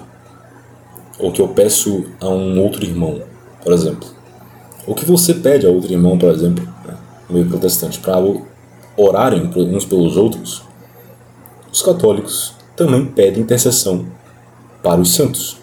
[1.19, 3.23] ou que eu peço a um outro irmão,
[3.63, 4.09] por exemplo.
[4.87, 6.97] Ou que você pede a outro irmão, por exemplo, né,
[7.29, 8.17] meio protestante, para
[8.97, 10.63] orarem uns pelos outros,
[11.73, 14.07] os católicos também pedem intercessão
[14.83, 15.59] para os santos.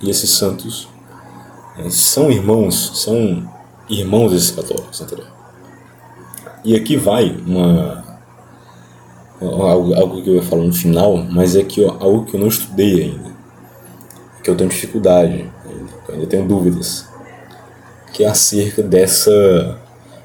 [0.00, 0.88] E esses santos
[1.76, 3.48] né, são irmãos, são
[3.88, 5.39] irmãos desses católicos, entendeu?
[6.64, 8.00] E aqui vai uma
[9.40, 12.40] algo, algo que eu ia falar no final, mas é que eu, algo que eu
[12.40, 13.30] não estudei ainda,
[14.42, 17.08] que eu tenho dificuldade, ainda, eu ainda tenho dúvidas,
[18.12, 19.78] que é acerca dessa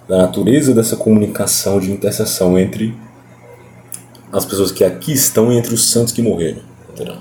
[0.07, 2.95] da natureza dessa comunicação de intercessão entre
[4.31, 6.61] as pessoas que aqui estão e entre os santos que morreram,
[6.93, 7.17] entendeu?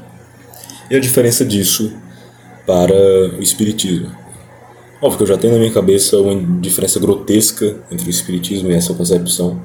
[0.91, 1.97] E a diferença disso
[2.67, 4.24] para o espiritismo.
[5.03, 8.75] Óbvio que eu já tenho na minha cabeça uma diferença grotesca entre o espiritismo e
[8.75, 9.61] essa concepção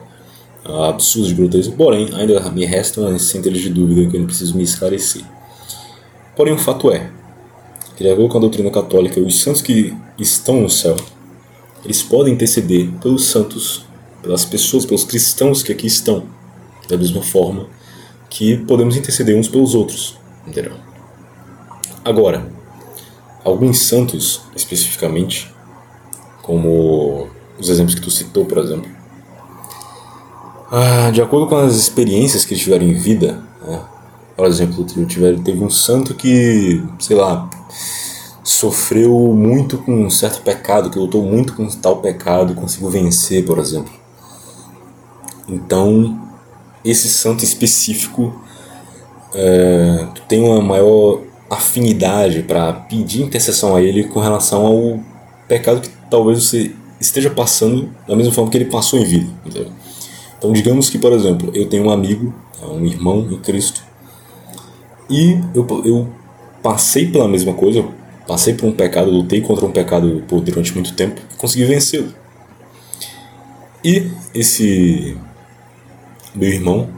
[0.65, 4.63] absurda de grotesca, porém ainda me restam as centenas de dúvida que eu preciso me
[4.63, 5.23] esclarecer.
[6.35, 7.09] Porém, o fato é
[7.95, 10.95] que, de acordo com a doutrina católica, os santos que estão no céu,
[11.83, 13.85] eles podem interceder pelos santos,
[14.21, 16.25] pelas pessoas, pelos cristãos que aqui estão,
[16.87, 17.67] da mesma forma
[18.29, 20.73] que podemos interceder uns pelos outros, entendeu?
[22.05, 22.47] Agora,
[23.43, 25.53] alguns santos, especificamente,
[26.41, 27.27] como
[27.59, 28.89] os exemplos que tu citou, por exemplo,
[30.71, 33.81] ah, de acordo com as experiências que tiveram em vida, né?
[34.35, 37.49] por exemplo, tiver, teve um santo que, sei lá,
[38.43, 43.57] sofreu muito com um certo pecado, que lutou muito com tal pecado, conseguiu vencer, por
[43.57, 43.91] exemplo.
[45.47, 46.19] Então,
[46.85, 48.33] esse santo específico
[49.33, 54.99] é, tem uma maior afinidade para pedir intercessão a ele com relação ao
[55.47, 59.27] pecado que talvez você esteja passando da mesma forma que ele passou em vida.
[59.45, 59.71] Entendeu?
[60.37, 63.83] Então, digamos que, por exemplo, eu tenho um amigo, um irmão em Cristo,
[65.09, 66.09] e eu, eu
[66.61, 67.83] passei pela mesma coisa,
[68.27, 72.13] passei por um pecado, lutei contra um pecado por durante muito tempo e consegui vencê-lo.
[73.83, 75.17] E esse
[76.35, 76.89] meu irmão,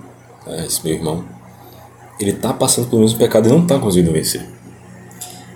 [0.45, 1.23] né, esse meu irmão,
[2.23, 4.47] ele está passando pelo mesmo pecado e não está conseguindo vencer.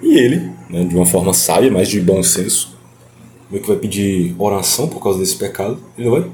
[0.01, 2.75] E ele, né, de uma forma sábia, mas de bom senso,
[3.49, 5.79] meio que vai pedir oração por causa desse pecado.
[5.97, 6.31] Ele vai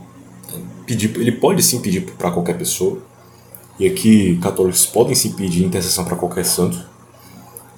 [0.85, 2.99] pedir, ele pode sim pedir para qualquer pessoa.
[3.79, 6.79] E aqui católicos podem se pedir intercessão para qualquer santo.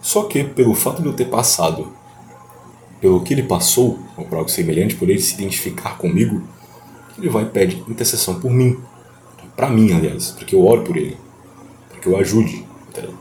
[0.01, 1.93] Só que pelo fato de eu ter passado
[2.99, 6.41] pelo que ele passou, ou por algo semelhante, por ele se identificar comigo,
[7.17, 8.77] ele vai pede intercessão por mim.
[9.55, 11.17] Para mim, aliás, para que eu ore por ele,
[12.03, 12.65] que eu ajude.
[12.89, 13.13] Entendeu?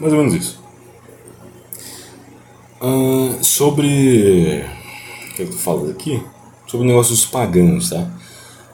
[0.00, 0.62] Mais ou menos isso.
[2.80, 4.64] Uh, sobre.
[5.30, 6.22] O que eu tô falando aqui?
[6.66, 8.08] Sobre o negócio dos pagãos, tá?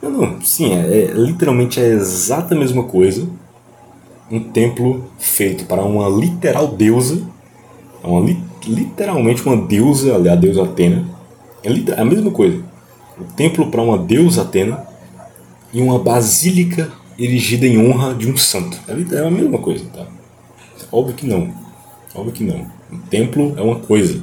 [0.02, 3.28] Não, não, sim, é, é, literalmente é a exata mesma coisa.
[4.30, 7.22] Um templo feito para uma literal deusa,
[8.02, 11.04] uma li, literalmente uma deusa, a deusa Atena.
[11.62, 12.62] É, é a mesma coisa.
[13.18, 14.86] O templo para uma deusa Atena
[15.72, 16.90] e uma basílica
[17.20, 18.78] erigida em honra de um santo.
[18.88, 20.06] É, é a mesma coisa, tá?
[20.90, 21.54] Óbvio que não.
[22.14, 22.66] Óbvio que não.
[22.90, 24.22] Um templo é uma coisa.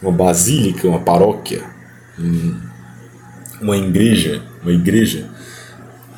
[0.00, 1.64] Uma basílica, uma paróquia,
[3.60, 5.28] uma igreja, uma igreja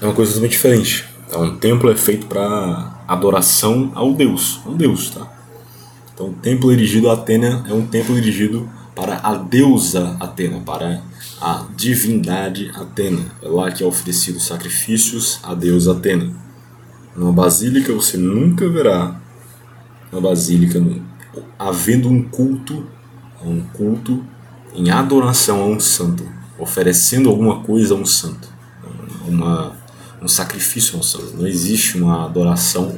[0.00, 1.06] é uma coisa totalmente diferente.
[1.26, 5.32] Então, um templo é feito para adoração ao Deus, um Deus, tá?
[6.12, 11.02] Então, o templo erigido a Atena é um templo erigido para a deusa Atena, para
[11.40, 13.24] a divindade Atena.
[13.42, 16.30] É lá que é oferecido sacrifícios à deusa Atena.
[17.16, 19.20] Numa basílica você nunca verá
[20.12, 20.80] uma basílica
[21.58, 22.86] havendo um culto,
[23.42, 24.24] um culto
[24.74, 26.26] em adoração a um santo,
[26.58, 28.48] oferecendo alguma coisa a um santo,
[29.26, 29.76] uma,
[30.20, 31.36] um sacrifício a um santo.
[31.36, 32.96] Não existe uma adoração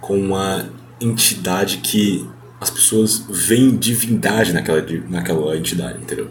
[0.00, 0.68] com uma
[1.00, 2.28] entidade que
[2.60, 6.30] as pessoas veem divindade naquela, naquela entidade, entendeu?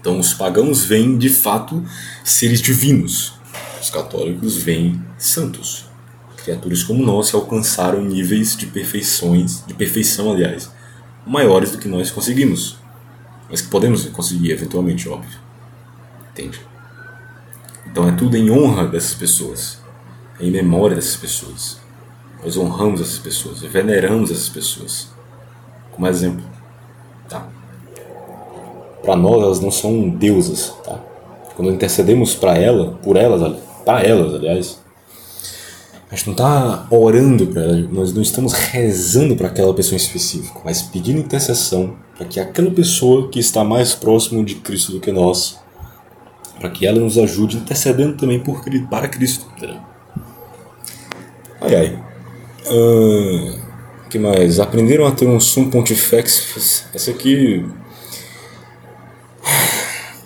[0.00, 1.84] Então os pagãos veem de fato
[2.24, 3.34] seres divinos,
[3.80, 5.88] os católicos veem santos
[6.48, 10.70] criaturas como nós que alcançaram níveis de perfeições, de perfeição, aliás,
[11.26, 12.78] maiores do que nós conseguimos.
[13.50, 15.38] Mas que podemos conseguir eventualmente, óbvio.
[16.30, 16.60] Entende?
[17.86, 19.78] Então é tudo em honra dessas pessoas,
[20.40, 21.78] é em memória dessas pessoas.
[22.42, 25.08] Nós honramos essas pessoas, veneramos essas pessoas.
[25.90, 26.44] Como exemplo?
[29.08, 31.00] Para nós elas não são deusas, tá?
[31.56, 34.78] Quando intercedemos para ela, por elas, para elas, aliás,
[36.10, 39.96] a gente não está orando para ela, nós não estamos rezando para aquela pessoa em
[39.96, 45.00] específico, mas pedindo intercessão para que aquela pessoa que está mais próximo de Cristo do
[45.00, 45.58] que nós,
[46.60, 49.46] para que ela nos ajude intercedendo também por, para Cristo.
[51.62, 51.98] Ai ai.
[52.66, 53.58] Uh,
[54.10, 54.60] que mais?
[54.60, 56.84] Aprenderam a ter um sum pontifex.
[56.92, 57.64] Essa aqui.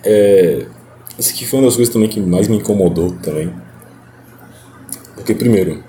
[0.05, 0.67] É,
[1.19, 3.53] essa aqui foi uma das coisas também que mais me incomodou também
[5.23, 5.85] porque, primeiro,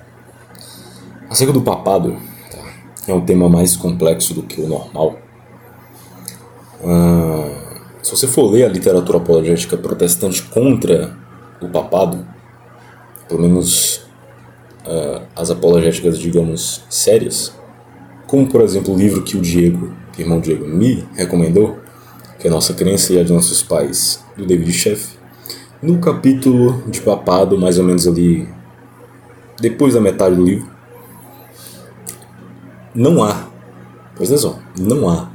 [1.28, 2.16] acerca do papado,
[2.52, 2.60] tá,
[3.08, 5.18] é um tema mais complexo do que o normal.
[6.84, 11.18] Ah, se você for ler a literatura apologética protestante contra
[11.60, 12.24] o papado,
[13.28, 14.06] pelo menos
[14.86, 17.58] ah, as apologéticas, digamos, sérias,
[18.28, 21.80] como por exemplo o livro que o Diego, o irmão Diego, me recomendou,
[22.44, 25.16] que é Nossa Crença e a de Nossos Pais, do David Sheff,
[25.82, 28.46] no capítulo de papado, mais ou menos ali
[29.62, 30.70] depois da metade do livro,
[32.94, 33.48] não há,
[34.18, 35.32] pois é só, não há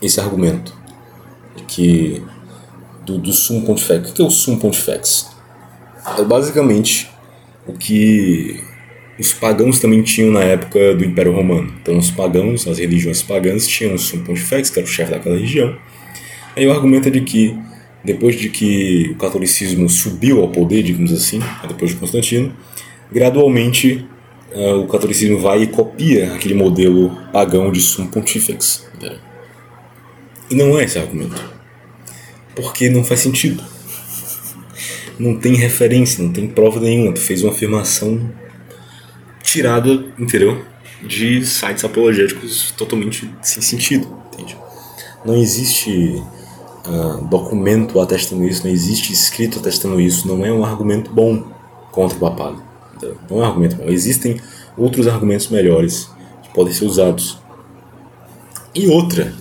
[0.00, 0.72] esse argumento
[1.66, 2.22] que
[3.04, 4.10] do, do sum pontifex.
[4.10, 5.28] O que é o sum pontifex?
[6.16, 7.10] É basicamente
[7.66, 8.62] o que
[9.18, 11.74] os pagãos também tinham na época do Império Romano.
[11.82, 15.36] Então os pagãos, as religiões pagãs tinham o sum pontifex, que era o chefe daquela
[15.36, 15.76] região.
[16.56, 17.58] Aí o argumento é de que
[18.04, 22.54] depois de que o catolicismo subiu ao poder, digamos assim, depois de Constantino,
[23.10, 24.06] gradualmente
[24.52, 28.86] uh, o catolicismo vai e copia aquele modelo pagão de sum pontifex.
[30.50, 31.42] E não é esse argumento.
[32.54, 33.64] Porque não faz sentido.
[35.18, 37.12] Não tem referência, não tem prova nenhuma.
[37.12, 38.30] Tu fez uma afirmação
[39.42, 40.62] tirada, entendeu?
[41.02, 44.56] De sites apologéticos totalmente sem sentido, entende?
[45.24, 46.22] Não existe
[46.86, 51.44] uh, documento atestando isso, não existe escrito atestando isso, não é um argumento bom
[51.90, 52.62] contra o papado.
[53.30, 53.88] Não é um argumento bom.
[53.88, 54.40] Existem
[54.76, 56.08] outros argumentos melhores
[56.42, 57.38] que podem ser usados.
[58.74, 59.32] E outra,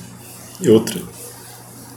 [0.61, 1.01] e outra,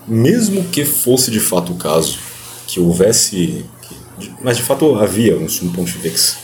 [0.07, 2.19] mesmo que fosse de fato o caso,
[2.67, 3.65] que houvesse,
[4.43, 6.39] mas de fato havia um sumo pontifex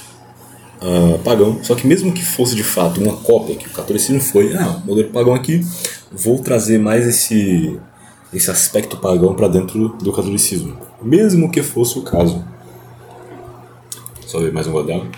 [0.83, 4.55] uh, pagão, só que mesmo que fosse de fato uma cópia, que o catolicismo foi,
[4.55, 5.65] ah, modelo pagão aqui,
[6.11, 7.79] vou trazer mais esse,
[8.33, 10.77] esse aspecto pagão para dentro do catolicismo.
[11.03, 12.45] Mesmo que fosse o caso,
[14.27, 15.11] só ver mais um gole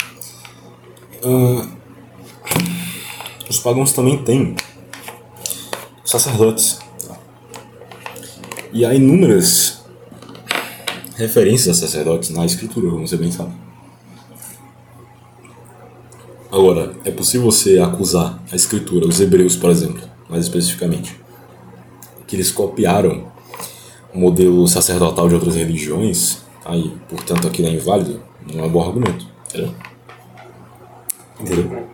[1.24, 1.66] Uh,
[3.48, 4.56] os pagãos também têm
[6.04, 6.80] sacerdotes.
[8.72, 9.84] E há inúmeras
[11.16, 13.52] referências a sacerdotes na escritura, como você bem sabe.
[16.50, 21.18] Agora, é possível você acusar a escritura, os hebreus, por exemplo, mais especificamente,
[22.26, 23.32] que eles copiaram
[24.14, 28.20] o modelo sacerdotal de outras religiões, aí, portanto, aquilo é inválido?
[28.52, 29.74] Não é um bom argumento, entendeu?
[31.40, 31.88] Entendeu?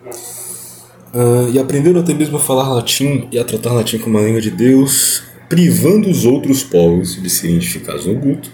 [1.13, 4.41] Uh, e aprenderam até mesmo a falar latim e a tratar latim como uma língua
[4.41, 8.51] de Deus, privando os outros povos de serem identificados no culto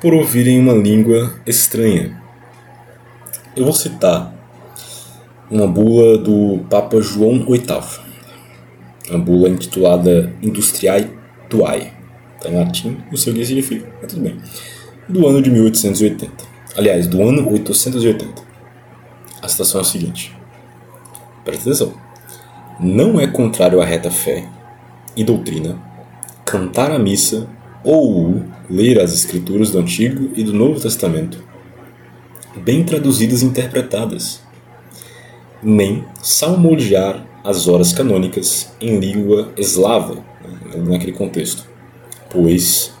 [0.00, 2.16] por ouvirem uma língua estranha.
[3.54, 4.34] Eu vou citar
[5.50, 7.64] uma bula do Papa João VIII,
[9.10, 11.17] uma bula intitulada Industriae
[11.48, 11.92] Tuae,
[12.36, 14.38] está em latim, não sei o significa, mas tudo bem,
[15.08, 16.44] do ano de 1880.
[16.76, 18.26] Aliás, do ano 880.
[19.42, 20.36] A citação é a seguinte:
[21.44, 21.94] presta atenção.
[22.78, 24.48] Não é contrário à reta fé
[25.16, 25.88] e doutrina
[26.44, 27.46] cantar a missa
[27.84, 31.44] ou ler as escrituras do Antigo e do Novo Testamento,
[32.56, 34.40] bem traduzidas e interpretadas,
[35.62, 40.24] nem salmodiar as horas canônicas em língua eslava,
[40.76, 41.64] naquele contexto,
[42.30, 42.92] pois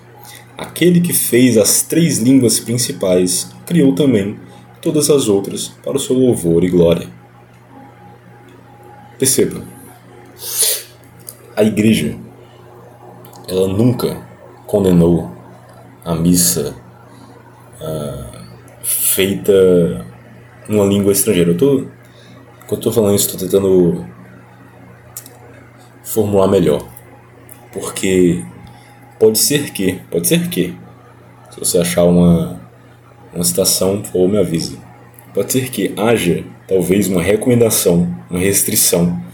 [0.56, 4.38] aquele que fez as três línguas principais criou também
[4.80, 7.08] todas as outras para o seu louvor e glória.
[9.18, 9.62] Perceba,
[11.56, 12.16] a igreja
[13.48, 14.22] ela nunca
[14.66, 15.32] condenou
[16.04, 16.76] a missa
[17.80, 18.38] uh,
[18.82, 20.06] feita
[20.68, 21.50] numa língua estrangeira.
[21.50, 21.86] Eu tô,
[22.66, 24.06] quando estou falando isso, estou tentando
[26.04, 26.86] formular melhor.
[27.72, 28.44] Porque
[29.18, 30.74] pode ser que, pode ser que,
[31.50, 32.60] se você achar uma,
[33.34, 34.78] uma citação, por favor, me avise.
[35.34, 39.28] Pode ser que haja, talvez, uma recomendação, uma restrição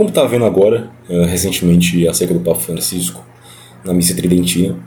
[0.00, 3.22] como está vendo agora, uh, recentemente, acerca do Papa Francisco,
[3.84, 4.78] na missa tridentina,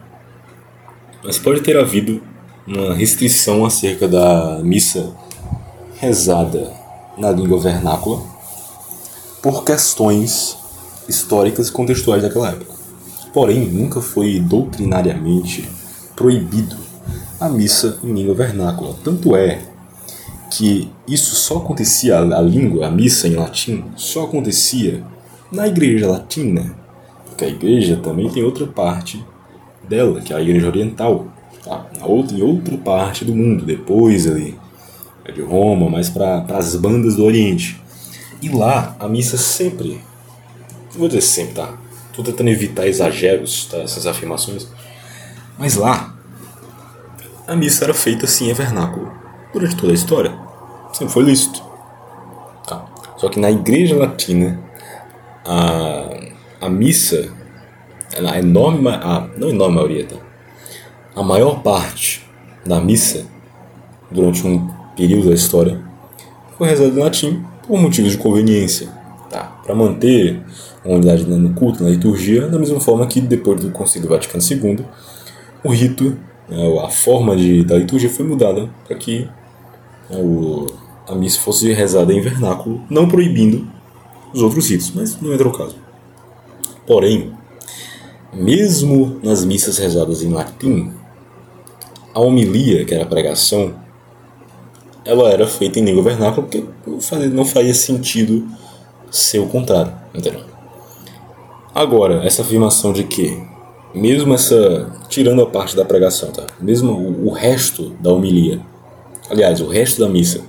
[1.24, 2.20] mas pode ter havido
[2.66, 5.16] uma restrição acerca da missa
[6.00, 6.74] rezada
[7.16, 8.24] na língua vernácula
[9.40, 10.58] por questões
[11.08, 12.74] históricas e contextuais daquela época.
[13.34, 15.68] Porém, nunca foi doutrinariamente
[16.16, 16.76] proibido
[17.40, 18.96] a missa em língua vernácula.
[19.04, 19.60] Tanto é
[20.52, 25.04] que isso só acontecia, a língua, a missa em latim, só acontecia
[25.52, 26.76] na igreja latina,
[27.26, 29.24] porque a igreja também tem outra parte
[29.88, 31.28] dela, que é a igreja oriental,
[31.64, 31.86] tá?
[32.04, 34.56] outra, em outra parte do mundo, depois ali,
[35.26, 37.82] é de Roma, mais para as bandas do Oriente.
[38.42, 40.00] E lá a missa sempre,
[40.96, 41.74] vou dizer sempre, tá?
[42.10, 43.78] Estou tentando evitar exageros, tá?
[43.78, 44.68] essas afirmações,
[45.58, 46.14] mas lá
[47.48, 49.12] a missa era feita assim em vernáculo
[49.52, 50.38] durante toda a história.
[50.94, 51.62] Sempre foi lícito.
[52.68, 52.86] Tá.
[53.18, 54.60] Só que na igreja latina,
[55.46, 56.10] a,
[56.62, 57.32] a missa,
[58.16, 60.16] a enorme, a, não enorme maioria, tá?
[61.16, 62.28] a maior parte
[62.66, 63.26] da missa,
[64.10, 65.82] durante um período da história,
[66.58, 68.90] foi rezada em latim por motivos de conveniência.
[69.64, 70.42] Para manter
[70.84, 74.86] a unidade no culto, na liturgia, da mesma forma que depois do Concílio Vaticano II,
[75.64, 76.18] o rito,
[76.50, 79.28] né, a forma de, da liturgia foi mudada para que
[80.10, 80.18] né,
[81.08, 83.68] a missa fosse rezada em vernáculo, não proibindo
[84.34, 85.76] os outros ritos, mas não entra o caso.
[86.86, 87.32] Porém,
[88.34, 90.92] mesmo nas missas rezadas em latim,
[92.14, 93.74] a homilia, que era a pregação,
[95.06, 96.66] ela era feita em língua vernácula porque
[97.32, 98.48] não faria sentido
[99.14, 100.42] ser o contrário, entendeu?
[101.74, 103.42] Agora, essa afirmação de que,
[103.94, 104.92] mesmo essa.
[105.08, 106.46] tirando a parte da pregação, tá?
[106.60, 106.92] Mesmo
[107.26, 108.62] o, resto da homilia
[109.30, 110.42] aliás, o resto da missa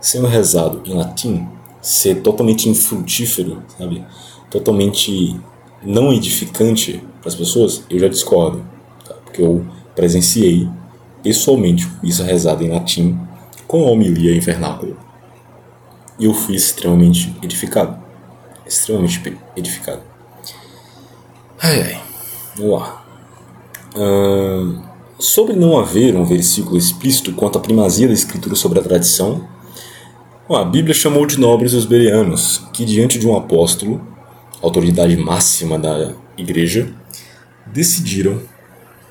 [0.00, 1.46] sendo rezado em latim,
[1.82, 4.04] ser totalmente infrutífero, sabe?
[4.50, 5.38] Totalmente
[5.82, 8.64] não edificante para as pessoas, eu já discordo,
[9.06, 9.14] tá?
[9.24, 9.64] porque eu
[9.94, 10.68] presenciei
[11.22, 13.18] pessoalmente missa rezada em latim
[13.66, 14.96] com a homilia em vernáculo
[16.20, 17.98] e eu fui extremamente edificado,
[18.66, 20.02] extremamente edificado.
[21.58, 22.02] Ai ai,
[22.54, 23.04] vamos lá.
[25.18, 29.48] Sobre não haver um versículo explícito quanto à primazia da escritura sobre a tradição,
[30.48, 34.00] a Bíblia chamou de nobres os bereanos, que diante de um apóstolo,
[34.62, 36.92] autoridade máxima da igreja,
[37.66, 38.40] decidiram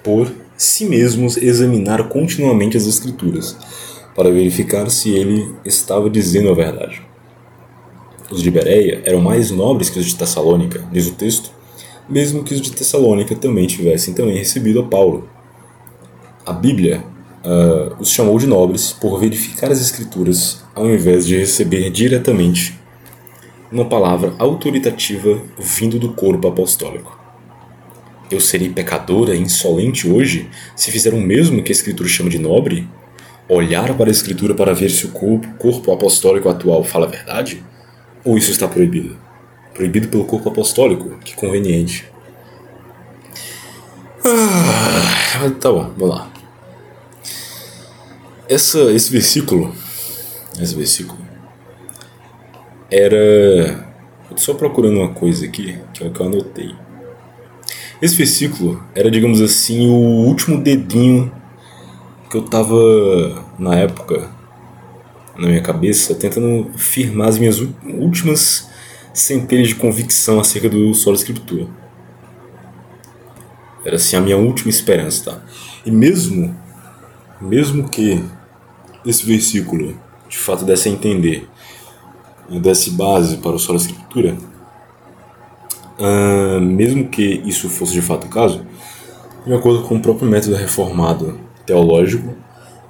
[0.03, 3.57] por si mesmos examinar continuamente as escrituras
[4.20, 7.02] para verificar se ele estava dizendo a verdade.
[8.30, 11.52] Os de Bereia eram mais nobres que os de Tessalônica, diz o texto,
[12.10, 15.30] mesmo que os de Tessalônica também tivessem também recebido a Paulo
[16.46, 17.02] a Bíblia
[17.46, 22.78] uh, os chamou de nobres por verificar as Escrituras ao invés de receber diretamente
[23.72, 27.18] uma palavra autoritativa vindo do corpo apostólico.
[28.30, 32.38] Eu serei pecadora e insolente hoje se fizer o mesmo que a Escritura chama de
[32.38, 32.86] nobre?
[33.49, 37.63] Olhar para a Escritura para ver se o corpo, corpo apostólico atual fala a verdade?
[38.23, 39.17] Ou isso está proibido?
[39.73, 42.05] Proibido pelo corpo apostólico, que conveniente.
[44.23, 46.31] Ah, tá bom, vamos lá.
[48.47, 49.73] Essa, esse versículo,
[50.61, 51.19] esse versículo,
[52.91, 53.88] era.
[54.35, 56.76] Só procurando uma coisa aqui, que é o que eu anotei.
[58.01, 61.31] Esse versículo era, digamos assim, o último dedinho
[62.30, 62.76] que eu tava,
[63.57, 64.30] na época,
[65.35, 68.69] na minha cabeça, tentando firmar as minhas últimas
[69.14, 71.68] centelhas de convicção acerca do solo escritura.
[73.84, 75.41] Era assim a minha última esperança, tá?
[75.84, 76.56] E mesmo,
[77.41, 78.23] mesmo que
[79.03, 79.97] esse versículo
[80.27, 81.49] de fato desse a entender
[82.49, 84.38] e desse base para o solo escritura,
[85.97, 88.68] uh, mesmo que isso fosse de fato o caso,
[89.47, 92.36] de acordo com o próprio método reformado teológico,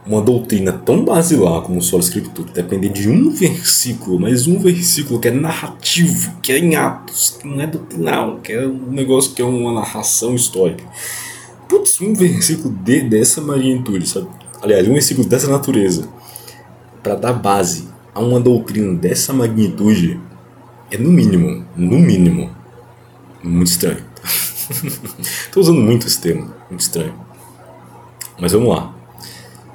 [0.08, 5.20] uma doutrina tão basilar como o solo escritura depender de um versículo, mas um versículo
[5.20, 9.34] que é narrativo, que é em Atos, que não é doutrinal, que é um negócio
[9.34, 10.84] que é uma narração histórica.
[11.68, 14.28] Putz, um versículo de, dessa magnitude, sabe?
[14.62, 16.08] Aliás, um versículo dessa natureza,
[17.04, 20.20] para dar base a uma doutrina dessa magnitude,
[20.90, 22.50] é no mínimo, no mínimo,
[23.44, 24.04] muito estranho.
[25.20, 27.29] Estou usando muito esse termo, muito estranho.
[28.40, 28.96] Mas vamos lá.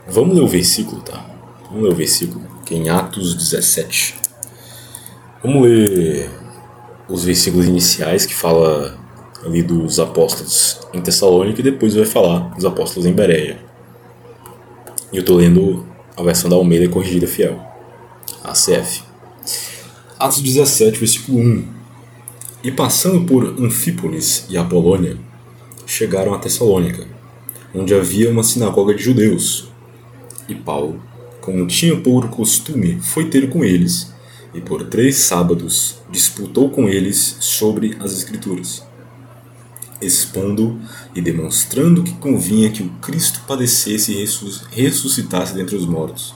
[0.08, 1.24] Vamos ler o versículo, tá?
[1.68, 4.16] Vamos ler o versículo, que é em Atos 17.
[5.42, 6.30] Vamos ler
[7.08, 8.98] os versículos iniciais que fala
[9.44, 13.58] ali dos apóstolos em Tessalônica e depois vai falar dos apóstolos em Bereia.
[15.12, 15.86] E eu estou lendo
[16.16, 17.60] a versão da Almeida Corrigida Fiel,
[18.42, 19.02] ACF.
[20.18, 21.68] Atos 17, versículo 1.
[22.62, 25.18] E passando por Anfípolis e Apolônia,
[25.86, 27.06] chegaram a Tessalônica,
[27.74, 29.68] onde havia uma sinagoga de judeus.
[30.48, 31.02] E Paulo,
[31.40, 34.12] como tinha por costume, foi ter com eles,
[34.54, 38.86] e por três sábados disputou com eles sobre as Escrituras,
[40.00, 40.78] expondo
[41.14, 46.34] e demonstrando que convinha que o Cristo padecesse e ressuscitasse dentre os mortos.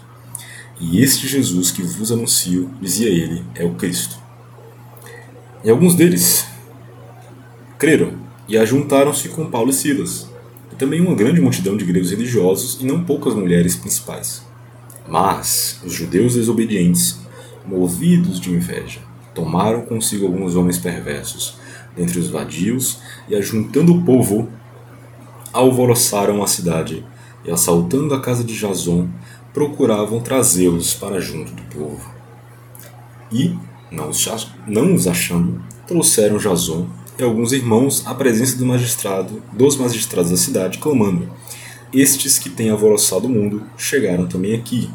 [0.80, 4.16] E este Jesus que vos anuncio, dizia ele, é o Cristo.
[5.62, 6.46] E alguns deles
[7.78, 8.14] creram
[8.48, 10.28] e ajuntaram-se com Paulo e Silas
[10.78, 14.46] também uma grande multidão de gregos religiosos e não poucas mulheres principais.
[15.08, 17.18] Mas os judeus desobedientes,
[17.66, 19.00] movidos de inveja,
[19.34, 21.56] tomaram consigo alguns homens perversos
[21.96, 24.48] dentre os vadios e, ajuntando o povo,
[25.52, 27.04] alvoroçaram a cidade
[27.44, 29.08] e, assaltando a casa de Jason,
[29.52, 32.08] procuravam trazê-los para junto do povo.
[33.32, 33.58] E,
[33.90, 36.86] não os, achando, trouxeram Jason
[37.18, 41.28] e alguns irmãos à presença do magistrado, dos magistrados da cidade, clamando:
[41.92, 44.88] Estes que têm alvoroçado o mundo chegaram também aqui.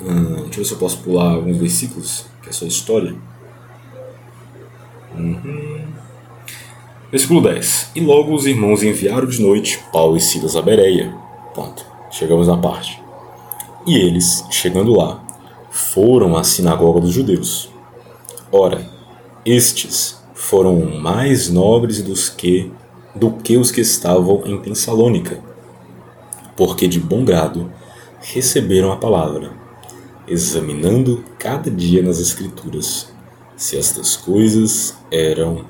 [0.00, 3.16] Hum, deixa eu ver se eu posso pular alguns versículos, que é só história.
[5.16, 5.80] Uhum.
[7.10, 7.92] Versículo 10.
[7.94, 11.14] E logo os irmãos enviaram de noite Paulo e Silas a Bereia.
[11.54, 11.86] Ponto.
[12.10, 13.02] Chegamos na parte.
[13.86, 15.24] E eles, chegando lá,
[15.70, 17.70] foram à sinagoga dos judeus.
[18.52, 18.86] Ora,
[19.44, 20.15] estes
[20.48, 22.70] foram mais nobres dos que
[23.16, 25.42] do que os que estavam em Tessalônica,
[26.56, 27.72] porque de bom grado
[28.20, 29.50] receberam a palavra,
[30.28, 33.08] examinando cada dia nas escrituras
[33.56, 35.64] se estas coisas eram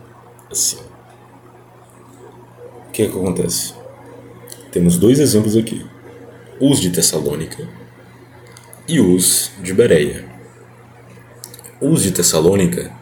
[0.50, 0.80] assim.
[2.88, 3.72] O que, é que acontece?
[4.72, 5.86] Temos dois exemplos aqui:
[6.60, 7.66] os de Tessalônica
[8.88, 10.26] e os de Bereia.
[11.80, 12.95] Os de Tessalônica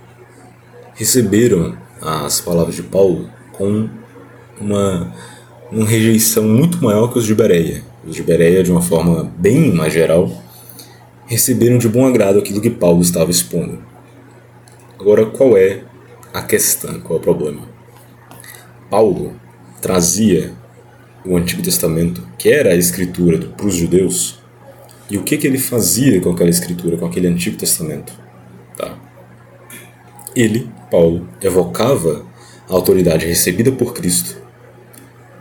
[0.94, 3.88] receberam as palavras de Paulo com
[4.60, 5.12] uma,
[5.70, 7.82] uma rejeição muito maior que os de Bereia.
[8.06, 10.30] Os de Bereia, de uma forma bem mais geral,
[11.26, 13.82] receberam de bom agrado aquilo que Paulo estava expondo.
[14.98, 15.82] Agora, qual é
[16.32, 17.00] a questão?
[17.00, 17.62] Qual é o problema?
[18.90, 19.34] Paulo
[19.80, 20.52] trazia
[21.24, 24.38] o Antigo Testamento, que era a escritura para os judeus,
[25.10, 28.12] e o que, que ele fazia com aquela escritura, com aquele Antigo Testamento?
[28.76, 28.98] Tá?
[30.34, 32.24] Ele Paulo evocava
[32.68, 34.36] a autoridade recebida por Cristo,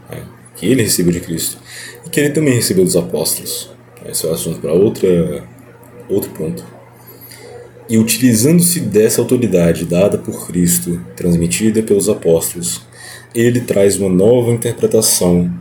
[0.09, 0.23] né,
[0.55, 1.59] que ele recebeu de Cristo,
[2.03, 3.69] e que ele também recebeu dos apóstolos.
[4.09, 5.47] Esse é o assunto para outra,
[6.09, 6.65] outro ponto.
[7.87, 12.81] E utilizando-se dessa autoridade dada por Cristo, transmitida pelos apóstolos,
[13.35, 15.53] ele traz uma nova interpretação,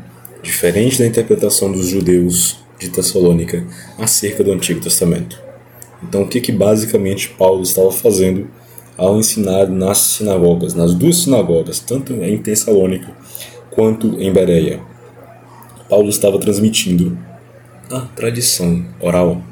[0.43, 3.67] diferente da interpretação dos judeus de Tessalônica
[3.99, 5.39] acerca do Antigo Testamento.
[6.03, 8.49] Então, o que, que basicamente Paulo estava fazendo
[9.03, 13.09] ao ensinar nas sinagogas, nas duas sinagogas, tanto em Tessalônica
[13.69, 14.81] quanto em Bereia.
[15.89, 17.19] Paulo estava transmitindo
[17.91, 19.43] a tradição oral.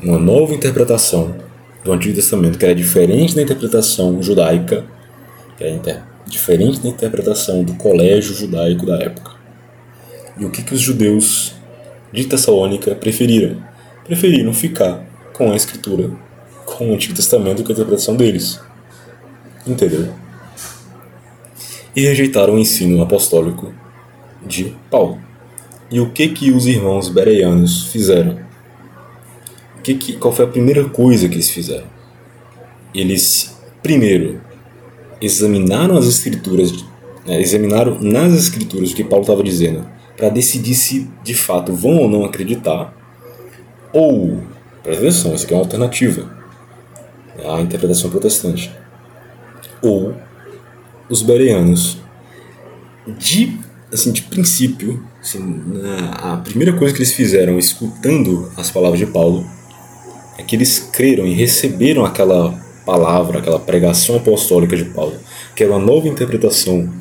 [0.00, 1.36] Uma nova interpretação
[1.84, 4.86] do Antigo Testamento que era diferente da interpretação judaica,
[5.58, 9.32] que era diferente da interpretação do colégio judaico da época.
[10.38, 11.54] E o que, que os judeus
[12.10, 13.62] de Tessalônica preferiram?
[14.06, 15.04] Preferiram ficar
[15.34, 16.10] com a escritura,
[16.78, 18.60] com o Antigo Testamento, com a interpretação deles.
[19.66, 20.14] Entendeu?
[21.94, 23.74] E rejeitaram o ensino apostólico
[24.46, 25.18] de Paulo.
[25.90, 28.38] E o que que os irmãos bereanos fizeram?
[29.76, 31.86] O que que, qual foi a primeira coisa que eles fizeram?
[32.94, 34.40] Eles, primeiro,
[35.20, 36.72] examinaram as escrituras,
[37.26, 39.84] né, examinaram nas escrituras o que Paulo estava dizendo,
[40.16, 42.94] para decidir se de fato vão ou não acreditar,
[43.92, 44.42] ou,
[44.82, 46.37] presta atenção, isso aqui é uma alternativa
[47.44, 48.72] à interpretação protestante,
[49.82, 50.14] ou
[51.08, 51.98] os bereanos,
[53.06, 53.58] de
[53.92, 55.62] assim, de princípio, assim,
[56.22, 59.46] a primeira coisa que eles fizeram escutando as palavras de Paulo
[60.38, 62.52] é que eles creram e receberam aquela
[62.84, 65.14] palavra, aquela pregação apostólica de Paulo,
[65.54, 66.92] que era uma nova interpretação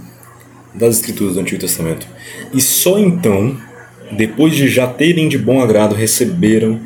[0.73, 2.07] das escrituras do Antigo Testamento.
[2.53, 3.57] E só então,
[4.11, 6.79] depois de já terem de bom agrado receberam,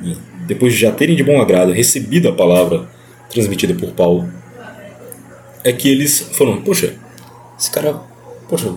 [0.47, 2.89] depois de já terem de bom agrado recebido a palavra
[3.31, 4.29] transmitida por Paulo,
[5.63, 6.93] é que eles foram, poxa,
[7.57, 7.99] esse cara,
[8.49, 8.73] poxa,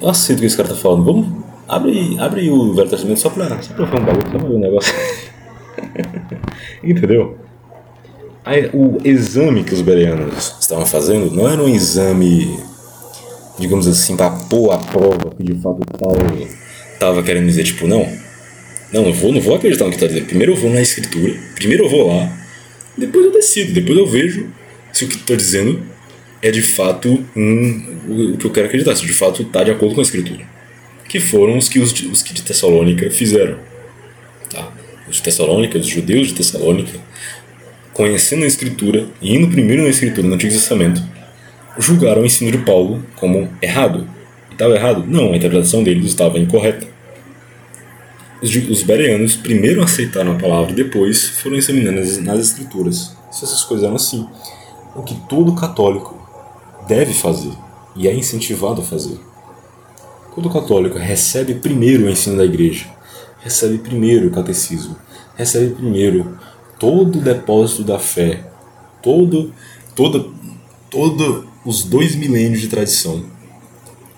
[0.00, 1.04] eu aceito o que esse cara tá falando.
[1.04, 1.42] Vamos.
[1.68, 4.54] Abre, abre o Velho Testamento só pra, só pra ver um bagulho, só pra ver
[4.54, 4.94] um negócio.
[6.82, 7.38] Entendeu?
[8.44, 12.58] Aí, o exame que os bereanos estavam fazendo não era um exame,
[13.58, 16.18] digamos assim, para pôr a prova que de fato Paulo
[16.92, 18.06] estava querendo dizer, tipo, não,
[18.92, 20.26] não, eu vou, não vou acreditar no que está dizendo.
[20.26, 22.30] Primeiro eu vou na escritura, primeiro eu vou lá,
[22.96, 24.48] depois eu decido, depois eu vejo
[24.92, 25.82] se o que está dizendo
[26.42, 29.94] é de fato um, o que eu quero acreditar, se de fato está de acordo
[29.94, 30.44] com a escritura.
[31.08, 33.58] Que foram os que os, os que de Tessalônica fizeram.
[34.50, 34.72] Tá?
[35.08, 36.98] Os de Tessalônica, os judeus de Tessalônica,
[37.92, 41.02] conhecendo a escritura e indo primeiro na escritura no Antigo Testamento,
[41.78, 44.08] julgaram o ensino de Paulo como errado.
[44.50, 45.04] Estava errado?
[45.06, 46.86] Não, a interpretação deles estava incorreta.
[48.42, 53.62] Os, os bereanos primeiro aceitaram a palavra e depois foram examinando nas escrituras se essas
[53.62, 54.26] coisas eram assim.
[54.96, 56.18] O que todo católico
[56.88, 57.52] deve fazer
[57.94, 59.18] e é incentivado a fazer.
[60.34, 62.86] Todo católico recebe primeiro o ensino da igreja,
[63.40, 64.96] recebe primeiro o catecismo,
[65.36, 66.38] recebe primeiro
[66.78, 68.50] todo o depósito da fé,
[69.02, 69.52] todo,
[69.94, 70.34] todo,
[70.90, 73.24] todo os dois milênios de tradição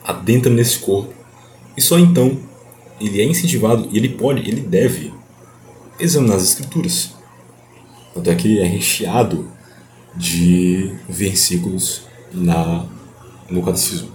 [0.03, 1.13] adentra nesse corpo
[1.77, 2.39] e só então
[3.07, 5.13] ele é incentivado e ele pode, ele deve
[5.99, 7.15] examinar as escrituras.
[8.13, 9.49] Tanto é que é recheado
[10.17, 12.03] de versículos
[12.33, 12.87] na,
[13.51, 14.09] no catecismo.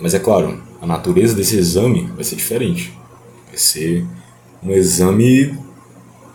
[0.00, 2.92] Mas é claro, a natureza desse exame vai ser diferente.
[3.48, 4.04] Vai ser
[4.62, 5.56] um exame,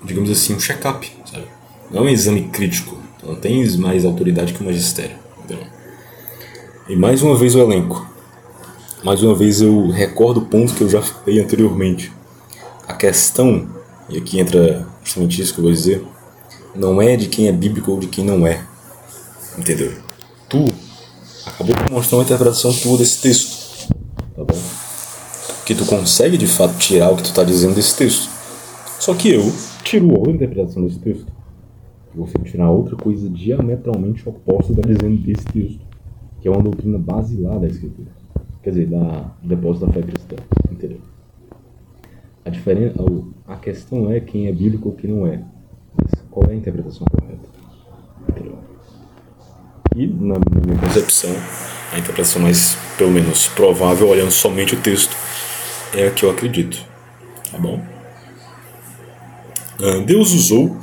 [0.04, 1.46] digamos assim, um check-up, sabe?
[1.92, 2.98] Não é um exame crítico.
[3.18, 5.18] Então não tem mais autoridade que o magistério.
[5.44, 5.66] Entendeu?
[6.88, 8.08] E mais uma vez o elenco.
[9.04, 12.12] Mais uma vez eu recordo o ponto que eu já falei anteriormente.
[12.88, 13.68] A questão,
[14.10, 16.04] e aqui entra justamente isso que eu vou dizer,
[16.76, 18.62] não é de quem é bíblico ou de quem não é.
[19.58, 19.94] Entendeu?
[20.50, 20.66] tu
[21.46, 23.88] acabou de mostrar uma interpretação tua desse texto.
[24.36, 24.60] Tá bom?
[25.66, 28.30] Que tu consegue de fato tirar o que tu está dizendo desse texto.
[29.00, 29.54] Só que eu
[29.84, 31.28] tiro outra interpretação desse texto.
[32.16, 35.80] Eu vou tirar outra coisa diametralmente oposta da dizendo desse texto.
[36.42, 38.19] Que é uma doutrina basilar da escritura.
[38.70, 40.36] Quer dizer, da, do depósito da fé cristã.
[40.72, 41.00] Entendeu?
[42.46, 43.04] A, diferença,
[43.48, 45.42] a questão é quem é bíblico ou quem não é.
[46.30, 47.50] Qual é a interpretação correta?
[48.30, 48.60] Entendeu?
[49.96, 51.32] E, na minha concepção,
[51.92, 55.18] a interpretação mais, pelo menos, provável, olhando somente o texto,
[55.96, 56.78] é a que eu acredito.
[57.52, 57.82] Tá bom?
[59.82, 60.78] Ah, Deus usou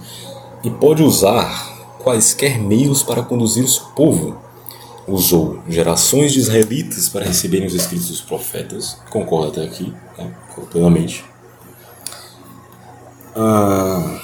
[0.65, 4.46] e pode usar quaisquer meios para conduzir o seu povo.
[5.09, 8.97] Usou gerações de israelitas para receberem os escritos dos profetas.
[9.11, 10.35] Concordo até aqui, né?
[10.71, 11.25] plenamente.
[13.35, 14.21] Ah,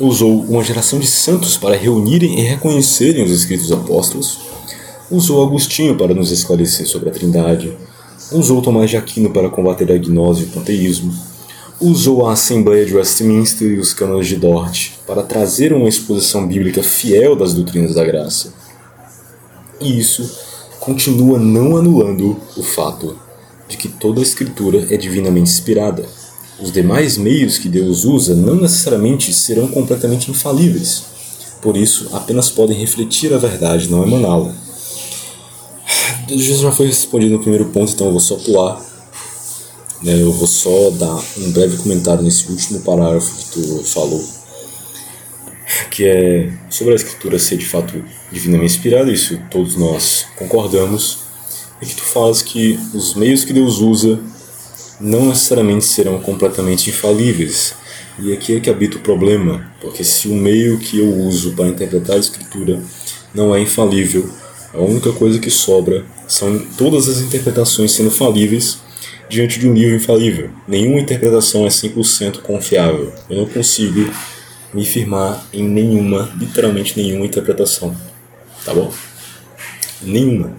[0.00, 4.38] usou uma geração de santos para reunirem e reconhecerem os escritos apóstolos,
[5.10, 7.76] usou Agostinho para nos esclarecer sobre a Trindade,
[8.32, 11.12] usou Tomás de Aquino para combater a gnose e o panteísmo,
[11.78, 16.82] usou a Assembleia de Westminster e os cânones de Dort para trazer uma exposição bíblica
[16.82, 18.54] fiel das doutrinas da graça.
[19.80, 20.30] E isso
[20.78, 23.16] continua não anulando o fato
[23.68, 26.04] de que toda a escritura é divinamente inspirada
[26.62, 31.04] os demais meios que Deus usa não necessariamente serão completamente infalíveis.
[31.62, 34.54] Por isso, apenas podem refletir a verdade, não emaná-la.
[36.28, 38.80] Jesus já foi respondido no primeiro ponto, então eu vou só pular.
[40.02, 40.20] Né?
[40.20, 44.22] Eu vou só dar um breve comentário nesse último parágrafo que tu falou,
[45.90, 51.24] que é sobre a escritura ser de fato divinamente inspirada, isso todos nós concordamos,
[51.80, 54.20] e que tu falas que os meios que Deus usa
[55.00, 57.74] não necessariamente serão completamente infalíveis.
[58.18, 61.68] E aqui é que habita o problema, porque se o meio que eu uso para
[61.68, 62.82] interpretar a escritura
[63.34, 64.28] não é infalível,
[64.74, 68.78] a única coisa que sobra são todas as interpretações sendo falíveis
[69.28, 70.50] diante de um livro infalível.
[70.68, 73.12] Nenhuma interpretação é 100% confiável.
[73.28, 74.10] Eu não consigo
[74.72, 77.94] me firmar em nenhuma, literalmente nenhuma interpretação.
[78.64, 78.92] Tá bom?
[80.02, 80.52] Nenhuma.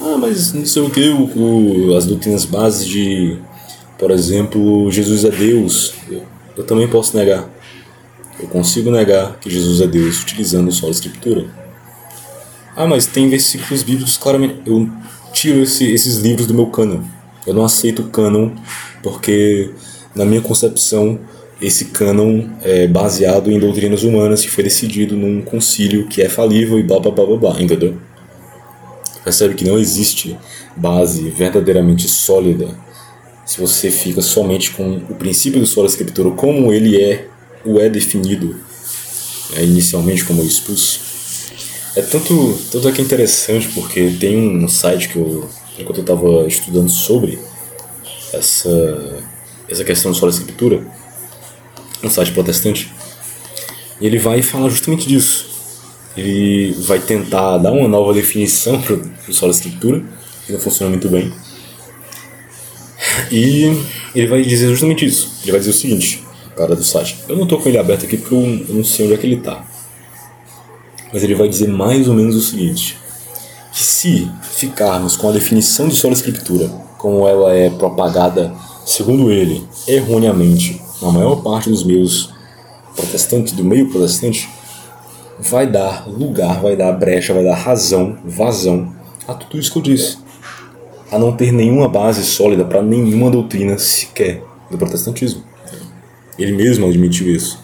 [0.00, 3.38] Ah, mas não sei o que, o, o, as doutrinas bases de,
[3.98, 5.94] por exemplo, Jesus é Deus.
[6.10, 6.22] Eu,
[6.56, 7.48] eu também posso negar.
[8.38, 11.46] Eu consigo negar que Jesus é Deus utilizando só a Escritura.
[12.76, 14.60] Ah, mas tem versículos bíblicos claramente.
[14.66, 14.90] Eu
[15.32, 17.02] tiro esse, esses livros do meu cânon.
[17.46, 18.50] Eu não aceito o cânon
[19.02, 19.70] porque,
[20.14, 21.20] na minha concepção,
[21.64, 26.78] esse cânon é baseado em doutrinas humanas que foi decidido num concílio que é falível
[26.78, 27.96] e blá blá blá blá, blá entendeu?
[29.24, 30.36] Percebe que não existe
[30.76, 32.68] base verdadeiramente sólida
[33.46, 37.28] se você fica somente com o princípio do solo escritura como ele é,
[37.64, 38.60] o é definido
[39.56, 41.00] é, inicialmente como eu expus.
[41.96, 46.02] É tanto, tanto é que é interessante porque tem um site que eu, enquanto eu
[46.02, 47.38] estava estudando sobre
[48.34, 49.24] essa,
[49.66, 50.84] essa questão do solo escritura,
[52.06, 52.92] um site protestante,
[54.00, 55.52] e ele vai falar justamente disso.
[56.16, 58.94] Ele vai tentar dar uma nova definição para
[59.28, 60.02] o solo escritura,
[60.46, 61.32] que não funciona muito bem.
[63.30, 63.76] E
[64.14, 65.38] ele vai dizer justamente isso.
[65.42, 66.22] Ele vai dizer o seguinte,
[66.56, 67.18] cara do site.
[67.28, 69.36] Eu não estou com ele aberto aqui porque eu não sei onde é que ele
[69.36, 69.64] está
[71.14, 72.98] mas ele vai dizer mais ou menos o seguinte:
[73.72, 76.68] que se ficarmos com a definição de sola escritura
[76.98, 78.52] como ela é propagada,
[78.84, 82.32] segundo ele, erroneamente, na maior parte dos meios
[82.94, 84.48] protestantes, do meio protestante,
[85.38, 88.94] vai dar lugar, vai dar brecha, vai dar razão, vazão
[89.26, 90.18] a tudo isso que eu disse.
[91.10, 95.42] A não ter nenhuma base sólida para nenhuma doutrina sequer do protestantismo.
[96.38, 97.62] Ele mesmo admitiu isso.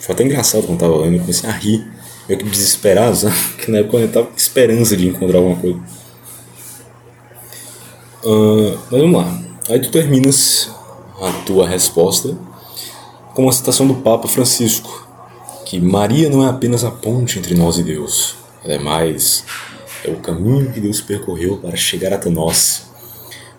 [0.00, 1.86] Foi até engraçado quando estava lendo, eu comecei a rir
[2.28, 3.34] meio que desesperado, sabe?
[3.58, 5.78] Que na época eu tava com esperança de encontrar alguma coisa.
[8.24, 9.40] Uh, mas vamos lá.
[9.68, 10.70] Aí tu terminas
[11.20, 12.36] a tua resposta
[13.34, 15.06] com uma citação do Papa Francisco,
[15.64, 19.44] que Maria não é apenas a ponte entre nós e Deus, ela é mais
[20.04, 22.90] é o caminho que Deus percorreu para chegar até nós,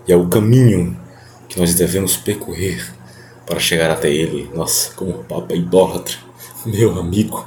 [0.07, 0.99] e é o caminho
[1.47, 2.93] que nós devemos percorrer
[3.45, 4.49] para chegar até Ele.
[4.53, 6.17] Nossa, como o Papa é idólatra,
[6.65, 7.45] meu amigo.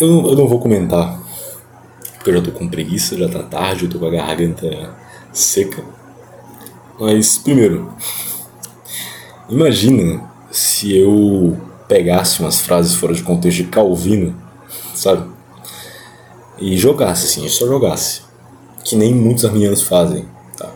[0.00, 1.22] Eu, eu não vou comentar,
[2.14, 4.94] porque eu já tô com preguiça, já tá tarde, eu tô com a garganta
[5.32, 5.82] seca.
[7.00, 7.94] Mas, primeiro,
[9.48, 11.56] imagina se eu
[11.88, 14.36] pegasse umas frases fora de contexto de Calvino,
[14.94, 15.26] sabe?
[16.58, 18.20] E jogasse assim, só jogasse.
[18.84, 20.26] Que nem muitos arminianos fazem,
[20.58, 20.70] tá?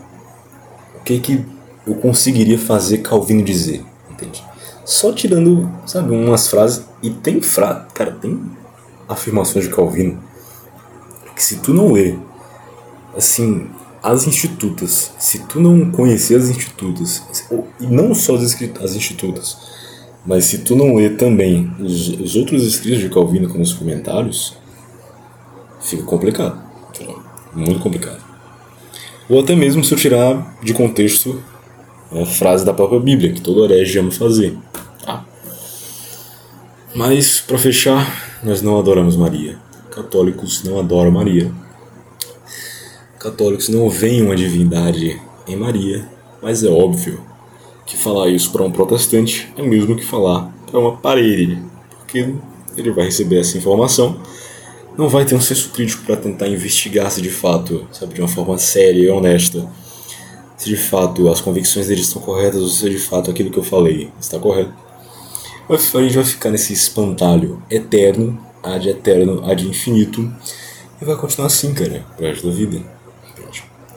[0.95, 1.45] O que que
[1.85, 4.43] eu conseguiria fazer Calvino dizer, entende?
[4.83, 6.85] Só tirando, sabe, umas frases.
[7.03, 8.51] E tem frase, cara, tem
[9.07, 10.23] afirmações de Calvino
[11.35, 12.17] que se tu não ler
[13.15, 13.69] assim
[14.05, 17.23] as institutas, se tu não conhecer as institutas,
[17.79, 19.57] e não só as, as institutas,
[20.23, 24.57] mas se tu não ler também os, os outros escritos de Calvino com os comentários,
[25.81, 26.63] fica complicado.
[27.55, 28.23] Muito complicado.
[29.27, 31.41] Ou até mesmo se eu tirar de contexto
[32.11, 34.55] a frase da própria Bíblia, que todo herege ama fazer.
[35.03, 35.25] Tá?
[36.93, 39.57] Mas, para fechar, nós não adoramos Maria.
[39.89, 41.64] Católicos não adoram Maria.
[43.25, 46.07] Católicos não veem uma divindade em Maria,
[46.43, 47.19] mas é óbvio
[47.83, 51.59] que falar isso para um protestante é mesmo que falar para uma parede,
[51.97, 52.35] porque
[52.77, 54.19] ele vai receber essa informação,
[54.95, 58.27] não vai ter um senso crítico para tentar investigar se de fato, sabe, de uma
[58.27, 59.67] forma séria e honesta,
[60.55, 63.63] se de fato as convicções dele estão corretas ou se de fato aquilo que eu
[63.63, 64.71] falei está correto.
[65.67, 70.31] A gente vai ficar nesse espantalho eterno, ad eterno, ad infinito,
[71.01, 72.94] e vai continuar assim, cara, pro resto da vida.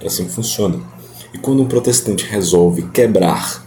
[0.00, 0.80] É assim que funciona.
[1.32, 3.64] E quando um protestante resolve quebrar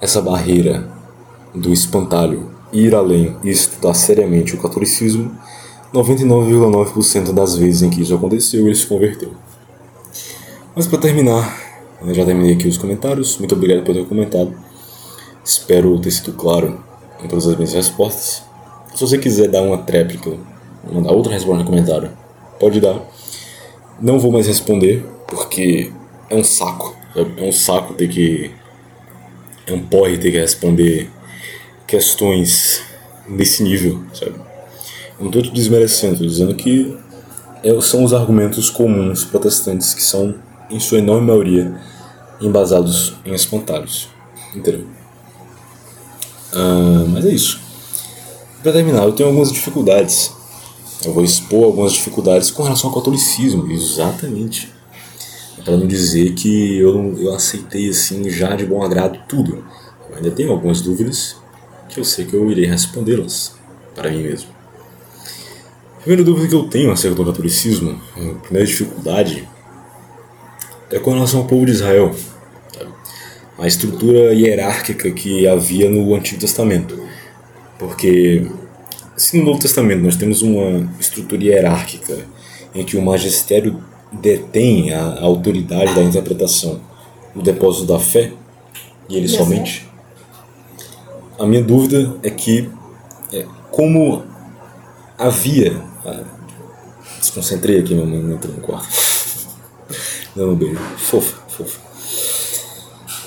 [0.00, 0.88] essa barreira
[1.54, 5.36] do espantalho, ir além e estudar seriamente o catolicismo,
[5.92, 9.32] 99,9% das vezes em que isso aconteceu, ele se converteu.
[10.76, 11.58] Mas para terminar,
[12.02, 13.38] eu já terminei aqui os comentários.
[13.38, 14.54] Muito obrigado por ter comentado.
[15.44, 16.78] Espero ter sido claro
[17.22, 18.42] em todas as minhas respostas.
[18.94, 20.30] Se você quiser dar uma tréplica,
[20.92, 22.10] mandar outra resposta no comentário,
[22.60, 23.00] pode dar.
[24.00, 25.92] Não vou mais responder, porque
[26.30, 26.96] é um saco.
[27.14, 28.50] É um saco ter que.
[29.66, 31.10] É um porre ter que responder
[31.86, 32.82] questões
[33.28, 34.34] nesse nível, sabe?
[35.18, 36.96] Eu não tô te desmerecendo, tô dizendo que
[37.62, 40.34] é, são os argumentos comuns protestantes que são,
[40.70, 41.74] em sua enorme maioria,
[42.40, 44.08] embasados em espantalhos.
[44.54, 44.86] Entendeu?
[46.52, 47.60] Ah, mas é isso.
[48.62, 50.32] Para terminar, eu tenho algumas dificuldades.
[51.04, 54.72] Eu vou expor algumas dificuldades com relação ao catolicismo, exatamente.
[55.64, 59.64] Para não dizer que eu, eu aceitei assim já de bom agrado tudo.
[60.10, 61.36] Eu ainda tenho algumas dúvidas
[61.88, 63.54] que eu sei que eu irei respondê-las
[63.94, 64.48] para mim mesmo.
[65.98, 69.48] A primeira dúvida que eu tenho acerca do catolicismo, a primeira dificuldade,
[70.90, 72.14] é com relação ao povo de Israel.
[73.58, 76.98] A estrutura hierárquica que havia no Antigo Testamento.
[77.78, 78.46] Porque
[79.18, 82.24] se no Novo Testamento nós temos uma estrutura hierárquica
[82.74, 83.82] em que o magistério
[84.12, 86.80] detém a, autoridade da interpretação
[87.34, 88.32] no depósito da fé,
[89.08, 89.88] e ele somente,
[91.38, 92.70] a minha dúvida é que,
[93.32, 94.22] é, como
[95.18, 95.82] havia.
[96.04, 96.24] Ah,
[97.18, 98.88] desconcentrei aqui, minha mãe entrou no quarto.
[100.36, 100.78] Dando um beijo.
[100.96, 101.80] Fofa, fofa.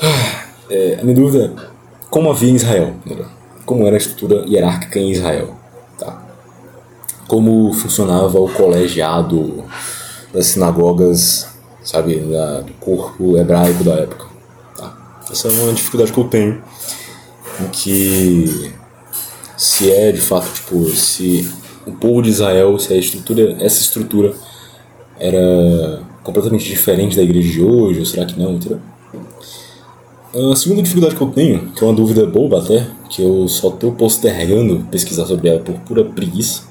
[0.01, 1.71] Ah, é, a minha dúvida é
[2.09, 2.95] como havia em Israel,
[3.65, 5.60] como era a estrutura hierárquica em Israel?
[7.31, 9.63] Como funcionava o colegiado
[10.33, 11.47] das sinagogas,
[11.81, 14.25] sabe, da, do corpo hebraico da época.
[14.75, 15.21] Tá?
[15.31, 16.61] Essa é uma dificuldade que eu tenho
[17.61, 18.73] em que
[19.55, 21.49] se é de fato tipo se
[21.87, 24.33] o povo de Israel se a estrutura essa estrutura
[25.17, 28.79] era completamente diferente da igreja de hoje ou será que não entendeu?
[30.51, 33.69] a segunda dificuldade que eu tenho que é uma dúvida boba até que eu só
[33.69, 36.70] estou postergando pesquisar sobre ela por pura preguiça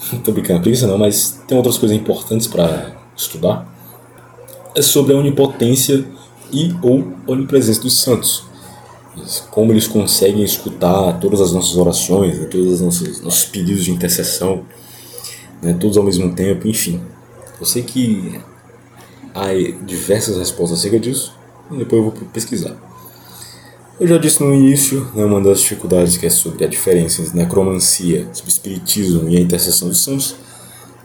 [0.24, 3.68] tô brincando preguiça não mas tem outras coisas importantes para estudar
[4.74, 6.04] é sobre a onipotência
[6.52, 8.50] e ou onipresença dos santos
[9.50, 13.90] como eles conseguem escutar todas as nossas orações, né, todos os nossos, nossos pedidos de
[13.90, 14.64] intercessão,
[15.62, 17.00] né, todos ao mesmo tempo, enfim.
[17.58, 18.40] Eu sei que
[19.34, 19.48] há
[19.84, 21.34] diversas respostas acerca disso,
[21.70, 22.76] e depois eu vou pesquisar.
[24.00, 27.36] Eu já disse no início, né, uma das dificuldades que é sobre a diferença entre
[27.36, 30.36] necromancia, sobre espiritismo e a intercessão dos santos,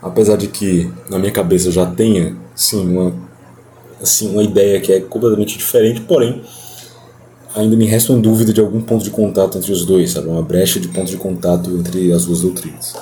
[0.02, 3.14] apesar de que na minha cabeça já tenha sim uma,
[4.02, 6.42] assim, uma ideia que é completamente diferente, porém
[7.54, 10.30] ainda me resta uma dúvida de algum ponto de contato entre os dois, sabe?
[10.30, 12.96] Uma brecha de ponto de contato entre as duas doutrinas.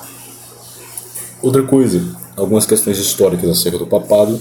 [1.40, 2.02] Outra coisa,
[2.36, 4.40] algumas questões históricas acerca do papado.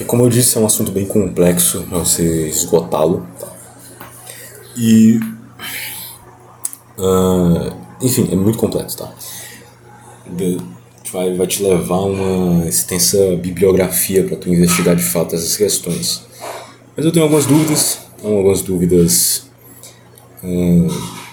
[0.00, 3.24] E como eu disse, é um assunto bem complexo para você esgotá-lo.
[3.38, 3.55] Tá?
[4.76, 5.20] E.
[6.98, 9.12] Uh, enfim, é muito complexo, tá?
[11.12, 16.22] Vai, vai te levar uma extensa bibliografia para tu investigar de fato essas questões.
[16.96, 19.48] Mas eu tenho algumas dúvidas algumas dúvidas,
[20.42, 20.88] hum,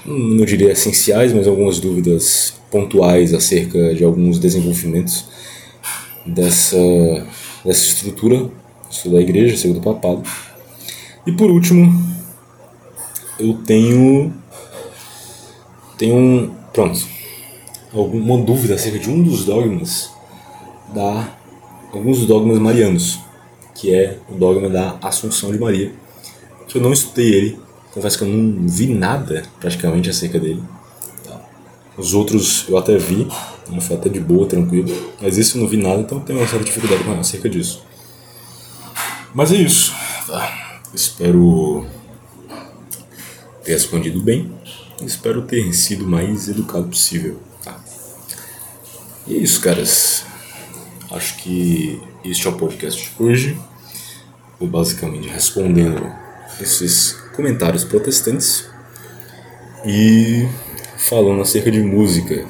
[0.05, 5.25] não diria essenciais, mas algumas dúvidas pontuais acerca de alguns desenvolvimentos
[6.25, 6.77] dessa,
[7.63, 8.49] dessa estrutura
[9.05, 10.23] da igreja, segundo o papado.
[11.25, 11.91] E por último,
[13.39, 14.33] eu tenho
[15.97, 16.99] tenho pronto,
[17.93, 20.11] alguma dúvida acerca de um dos dogmas
[20.93, 21.35] da
[21.93, 23.19] alguns dogmas marianos,
[23.75, 26.03] que é o dogma da Assunção de Maria
[26.73, 27.59] que eu não estudei ele.
[27.93, 30.63] Confesso que eu não vi nada praticamente acerca dele.
[31.23, 31.39] Tá.
[31.95, 33.27] Os outros eu até vi,
[33.69, 34.91] uma foi até de boa, tranquilo.
[35.21, 37.83] Mas esse eu não vi nada, então tenho uma certa dificuldade acerca disso.
[39.35, 39.93] Mas é isso.
[40.25, 40.81] Tá.
[40.93, 41.85] Espero
[43.63, 44.51] ter respondido bem.
[45.01, 47.39] Espero ter sido o mais educado possível.
[47.63, 47.79] Tá.
[49.27, 50.25] E é isso, caras.
[51.11, 53.57] Acho que este é o podcast de hoje.
[54.59, 56.11] Vou basicamente respondendo
[56.59, 58.69] esses comentários protestantes
[59.85, 60.47] e
[60.97, 62.47] falando acerca de música,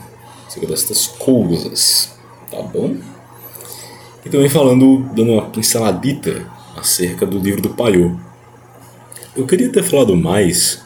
[0.48, 2.12] acerca destas coisas,
[2.52, 2.98] tá bom?
[4.26, 6.46] E também falando, dando uma pinceladita
[6.78, 8.16] acerca do livro do Paiô.
[9.36, 10.83] Eu queria ter falado mais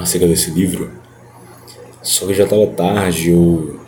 [0.00, 0.90] acerca desse livro,
[2.02, 3.80] só que já estava tarde, eu,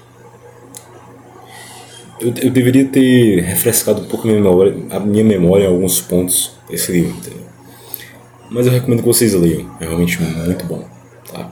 [2.20, 6.00] eu, eu deveria ter refrescado um pouco a minha memória, a minha memória em alguns
[6.00, 7.46] pontos desse livro, entendeu?
[8.50, 10.86] Mas eu recomendo que vocês leiam, é realmente muito bom,
[11.32, 11.50] tá?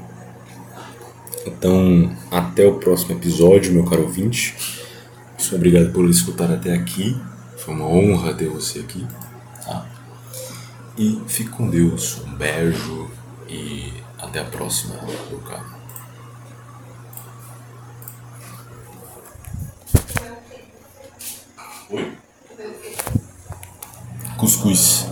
[1.47, 4.55] Então, até o próximo episódio, meu caro ouvinte.
[5.39, 7.17] Muito obrigado por escutar até aqui.
[7.57, 9.07] Foi uma honra ter você aqui,
[9.65, 9.87] tá?
[10.99, 12.21] E fique com Deus.
[12.27, 13.09] Um beijo
[13.49, 13.93] e
[14.29, 14.95] até a próxima,
[15.49, 15.65] caro.
[21.91, 22.19] Oi?
[24.37, 25.07] Cuscuz.